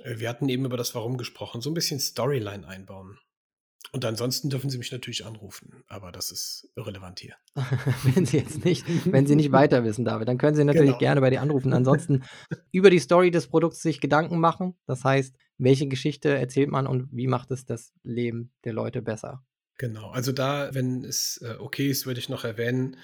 Äh, 0.02 0.18
wir 0.18 0.28
hatten 0.28 0.48
eben 0.48 0.64
über 0.64 0.76
das 0.76 0.96
Warum 0.96 1.16
gesprochen, 1.16 1.60
so 1.60 1.70
ein 1.70 1.74
bisschen 1.74 2.00
Storyline 2.00 2.66
einbauen. 2.66 3.18
Und 3.92 4.04
ansonsten 4.04 4.50
dürfen 4.50 4.68
Sie 4.68 4.78
mich 4.78 4.90
natürlich 4.90 5.24
anrufen, 5.24 5.84
aber 5.86 6.10
das 6.10 6.32
ist 6.32 6.68
irrelevant 6.74 7.20
hier. 7.20 7.36
wenn 8.14 8.26
Sie 8.26 8.38
jetzt 8.38 8.64
nicht, 8.64 8.84
wenn 9.04 9.26
Sie 9.26 9.36
nicht 9.36 9.52
weiter 9.52 9.84
wissen, 9.84 10.04
David, 10.04 10.26
dann 10.26 10.38
können 10.38 10.56
Sie 10.56 10.64
natürlich 10.64 10.90
genau. 10.90 10.98
gerne 10.98 11.20
bei 11.20 11.30
dir 11.30 11.40
anrufen. 11.40 11.72
Ansonsten 11.72 12.24
über 12.72 12.90
die 12.90 12.98
Story 12.98 13.30
des 13.30 13.46
Produkts 13.46 13.80
sich 13.80 14.00
Gedanken 14.00 14.40
machen. 14.40 14.74
Das 14.86 15.04
heißt, 15.04 15.36
welche 15.58 15.86
Geschichte 15.86 16.30
erzählt 16.30 16.70
man 16.70 16.86
und 16.86 17.08
wie 17.12 17.26
macht 17.26 17.50
es 17.50 17.64
das 17.64 17.92
Leben 18.02 18.52
der 18.64 18.72
Leute 18.72 19.02
besser? 19.02 19.44
Genau, 19.78 20.10
also 20.10 20.32
da, 20.32 20.74
wenn 20.74 21.04
es 21.04 21.40
äh, 21.42 21.56
okay 21.58 21.88
ist, 21.88 22.06
würde 22.06 22.20
ich 22.20 22.28
noch 22.28 22.44
erwähnen, 22.44 22.96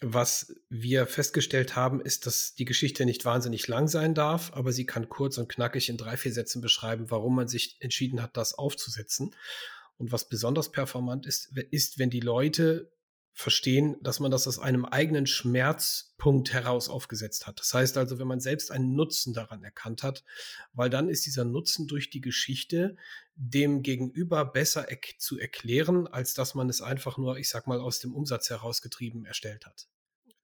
was 0.00 0.54
wir 0.68 1.06
festgestellt 1.06 1.74
haben, 1.74 2.00
ist, 2.00 2.26
dass 2.26 2.54
die 2.54 2.66
Geschichte 2.66 3.06
nicht 3.06 3.24
wahnsinnig 3.24 3.66
lang 3.66 3.88
sein 3.88 4.14
darf, 4.14 4.52
aber 4.52 4.72
sie 4.72 4.84
kann 4.84 5.08
kurz 5.08 5.38
und 5.38 5.48
knackig 5.48 5.88
in 5.88 5.96
drei, 5.96 6.16
vier 6.16 6.32
Sätzen 6.32 6.60
beschreiben, 6.60 7.10
warum 7.10 7.34
man 7.34 7.48
sich 7.48 7.76
entschieden 7.80 8.20
hat, 8.20 8.36
das 8.36 8.54
aufzusetzen. 8.54 9.34
Und 9.96 10.12
was 10.12 10.28
besonders 10.28 10.70
performant 10.70 11.24
ist, 11.24 11.56
ist, 11.70 11.98
wenn 11.98 12.10
die 12.10 12.20
Leute 12.20 12.92
verstehen, 13.38 13.96
dass 14.00 14.18
man 14.18 14.30
das 14.30 14.48
aus 14.48 14.58
einem 14.58 14.86
eigenen 14.86 15.26
Schmerzpunkt 15.26 16.54
heraus 16.54 16.88
aufgesetzt 16.88 17.46
hat. 17.46 17.60
Das 17.60 17.74
heißt 17.74 17.98
also, 17.98 18.18
wenn 18.18 18.26
man 18.26 18.40
selbst 18.40 18.72
einen 18.72 18.94
Nutzen 18.94 19.34
daran 19.34 19.62
erkannt 19.62 20.02
hat, 20.02 20.24
weil 20.72 20.88
dann 20.88 21.10
ist 21.10 21.26
dieser 21.26 21.44
Nutzen 21.44 21.86
durch 21.86 22.08
die 22.08 22.22
Geschichte 22.22 22.96
dem 23.34 23.82
Gegenüber 23.82 24.46
besser 24.46 24.90
er 24.90 24.98
zu 25.18 25.38
erklären, 25.38 26.06
als 26.06 26.32
dass 26.32 26.54
man 26.54 26.70
es 26.70 26.80
einfach 26.80 27.18
nur, 27.18 27.36
ich 27.36 27.50
sag 27.50 27.66
mal, 27.66 27.78
aus 27.78 27.98
dem 27.98 28.14
Umsatz 28.14 28.48
herausgetrieben 28.48 29.26
erstellt 29.26 29.66
hat. 29.66 29.86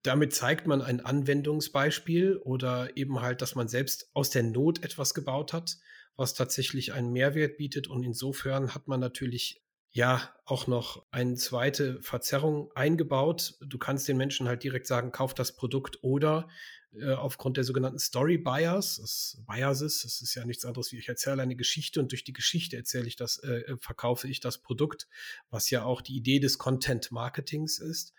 Damit 0.03 0.35
zeigt 0.35 0.67
man 0.67 0.83
ein 0.83 0.99
Anwendungsbeispiel 0.99 2.37
oder 2.37 2.95
eben 2.95 3.21
halt, 3.21 3.41
dass 3.41 3.55
man 3.55 3.67
selbst 3.67 4.11
aus 4.13 4.29
der 4.29 4.43
Not 4.43 4.83
etwas 4.83 5.15
gebaut 5.15 5.51
hat, 5.51 5.77
was 6.15 6.35
tatsächlich 6.35 6.93
einen 6.93 7.11
Mehrwert 7.11 7.57
bietet. 7.57 7.87
Und 7.87 8.03
insofern 8.03 8.75
hat 8.75 8.87
man 8.87 8.99
natürlich 8.99 9.62
ja 9.93 10.33
auch 10.45 10.67
noch 10.67 11.05
eine 11.11 11.35
zweite 11.35 12.01
Verzerrung 12.01 12.71
eingebaut. 12.75 13.55
Du 13.61 13.77
kannst 13.77 14.07
den 14.07 14.17
Menschen 14.17 14.47
halt 14.47 14.63
direkt 14.63 14.87
sagen, 14.87 15.11
kauf 15.11 15.35
das 15.35 15.55
Produkt 15.55 16.03
oder 16.03 16.49
äh, 16.95 17.13
aufgrund 17.13 17.57
der 17.57 17.63
sogenannten 17.63 17.99
Story 17.99 18.39
Bias, 18.39 18.97
das 18.97 19.37
Biases, 19.47 20.01
das 20.01 20.21
ist 20.21 20.33
ja 20.33 20.45
nichts 20.45 20.65
anderes 20.65 20.91
wie 20.91 20.97
ich 20.97 21.07
erzähle 21.07 21.43
eine 21.43 21.55
Geschichte 21.55 21.99
und 21.99 22.11
durch 22.11 22.23
die 22.23 22.33
Geschichte 22.33 22.75
erzähle 22.75 23.07
ich 23.07 23.15
das, 23.15 23.37
äh, 23.37 23.59
äh, 23.61 23.77
verkaufe 23.79 24.27
ich 24.27 24.39
das 24.39 24.57
Produkt, 24.57 25.07
was 25.49 25.69
ja 25.69 25.83
auch 25.83 26.01
die 26.01 26.15
Idee 26.15 26.39
des 26.39 26.57
Content 26.57 27.11
Marketings 27.11 27.77
ist, 27.77 28.13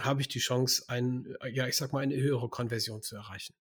habe 0.00 0.22
ich 0.22 0.28
die 0.28 0.38
Chance, 0.38 0.84
ein, 0.88 1.36
ja, 1.52 1.66
ich 1.66 1.76
sag 1.76 1.92
mal, 1.92 2.00
eine 2.00 2.16
höhere 2.16 2.48
Konversion 2.48 3.02
zu 3.02 3.16
erreichen 3.16 3.54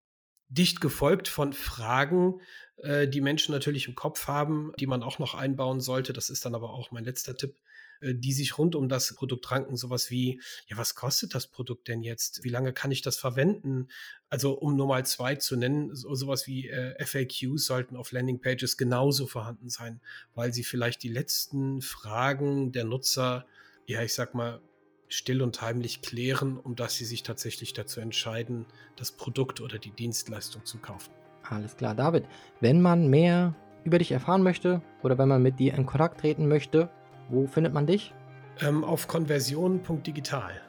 dicht 0.49 0.81
gefolgt 0.81 1.27
von 1.27 1.53
Fragen, 1.53 2.41
äh, 2.77 3.07
die 3.07 3.21
Menschen 3.21 3.51
natürlich 3.51 3.87
im 3.87 3.95
Kopf 3.95 4.27
haben, 4.27 4.71
die 4.79 4.87
man 4.87 5.03
auch 5.03 5.19
noch 5.19 5.35
einbauen 5.35 5.81
sollte. 5.81 6.13
Das 6.13 6.29
ist 6.29 6.45
dann 6.45 6.55
aber 6.55 6.71
auch 6.71 6.91
mein 6.91 7.03
letzter 7.03 7.35
Tipp, 7.35 7.55
äh, 8.01 8.13
die 8.13 8.33
sich 8.33 8.57
rund 8.57 8.75
um 8.75 8.87
das 8.87 9.13
Produkt 9.15 9.49
ranken. 9.51 9.75
Sowas 9.75 10.11
wie, 10.11 10.41
ja, 10.67 10.77
was 10.77 10.95
kostet 10.95 11.35
das 11.35 11.47
Produkt 11.47 11.87
denn 11.87 12.01
jetzt? 12.01 12.43
Wie 12.43 12.49
lange 12.49 12.73
kann 12.73 12.91
ich 12.91 13.01
das 13.01 13.17
verwenden? 13.17 13.89
Also, 14.29 14.53
um 14.53 14.75
nur 14.75 14.87
mal 14.87 15.05
zwei 15.05 15.35
zu 15.35 15.55
nennen, 15.57 15.95
so, 15.95 16.13
sowas 16.15 16.47
wie 16.47 16.69
äh, 16.69 17.03
FAQs 17.03 17.65
sollten 17.65 17.95
auf 17.95 18.11
Landingpages 18.11 18.77
genauso 18.77 19.27
vorhanden 19.27 19.69
sein, 19.69 20.01
weil 20.35 20.53
sie 20.53 20.63
vielleicht 20.63 21.03
die 21.03 21.09
letzten 21.09 21.81
Fragen 21.81 22.71
der 22.71 22.85
Nutzer, 22.85 23.45
ja, 23.85 24.01
ich 24.03 24.13
sag 24.13 24.33
mal, 24.33 24.61
still 25.09 25.41
und 25.41 25.61
heimlich 25.61 26.01
klären, 26.01 26.57
um 26.57 26.75
dass 26.75 26.95
sie 26.95 27.05
sich 27.05 27.23
tatsächlich 27.23 27.73
dazu 27.73 27.99
entscheiden, 27.99 28.65
das 28.95 29.11
Produkt 29.11 29.61
oder 29.61 29.77
die 29.79 29.91
Dienstleistung 29.91 30.65
zu 30.65 30.77
kaufen. 30.77 31.11
Alles 31.43 31.77
klar, 31.77 31.95
David. 31.95 32.25
Wenn 32.59 32.81
man 32.81 33.07
mehr 33.07 33.55
über 33.83 33.99
dich 33.99 34.11
erfahren 34.11 34.43
möchte 34.43 34.81
oder 35.01 35.17
wenn 35.17 35.29
man 35.29 35.41
mit 35.41 35.59
dir 35.59 35.73
in 35.73 35.85
Kontakt 35.85 36.19
treten 36.19 36.47
möchte, 36.47 36.89
wo 37.29 37.47
findet 37.47 37.73
man 37.73 37.87
dich? 37.87 38.13
Ähm, 38.59 38.83
auf 38.83 39.07
konversion.digital. 39.07 40.61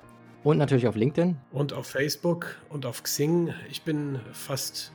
Und 0.44 0.58
natürlich 0.58 0.86
auf 0.86 0.94
LinkedIn. 0.94 1.36
Und 1.50 1.72
auf 1.72 1.86
Facebook 1.86 2.56
und 2.68 2.86
auf 2.86 3.02
Xing. 3.02 3.52
Ich 3.70 3.82
bin 3.82 4.20
fast, 4.32 4.92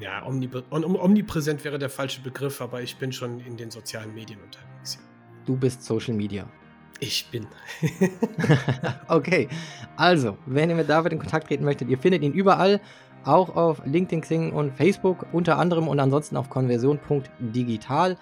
ja, 0.00 0.26
omnipräsent 0.26 1.64
wäre 1.64 1.78
der 1.78 1.90
falsche 1.90 2.22
Begriff, 2.22 2.60
aber 2.60 2.82
ich 2.82 2.96
bin 2.96 3.12
schon 3.12 3.38
in 3.40 3.56
den 3.56 3.70
sozialen 3.70 4.12
Medien 4.14 4.40
unterwegs. 4.42 4.98
du 5.46 5.56
bist 5.56 5.84
Social 5.84 6.14
Media. 6.14 6.48
Ich 7.00 7.30
bin. 7.30 7.46
okay, 9.08 9.48
also, 9.96 10.36
wenn 10.46 10.68
ihr 10.68 10.76
mit 10.76 10.88
David 10.88 11.14
in 11.14 11.18
Kontakt 11.18 11.48
treten 11.48 11.64
möchtet, 11.64 11.88
ihr 11.88 11.98
findet 11.98 12.22
ihn 12.22 12.32
überall, 12.32 12.80
auch 13.24 13.56
auf 13.56 13.82
LinkedIn, 13.84 14.20
Xing 14.20 14.52
und 14.52 14.74
Facebook 14.76 15.26
unter 15.32 15.58
anderem 15.58 15.88
und 15.88 15.98
ansonsten 15.98 16.36
auf 16.36 16.50
konversion.digital. 16.50 18.16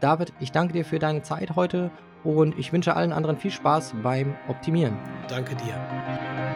David, 0.00 0.32
ich 0.40 0.52
danke 0.52 0.72
dir 0.72 0.84
für 0.84 0.98
deine 0.98 1.22
Zeit 1.22 1.56
heute 1.56 1.90
und 2.24 2.58
ich 2.58 2.72
wünsche 2.72 2.96
allen 2.96 3.12
anderen 3.12 3.38
viel 3.38 3.50
Spaß 3.50 3.94
beim 4.02 4.34
Optimieren. 4.48 4.98
Danke 5.28 5.54
dir. 5.56 6.53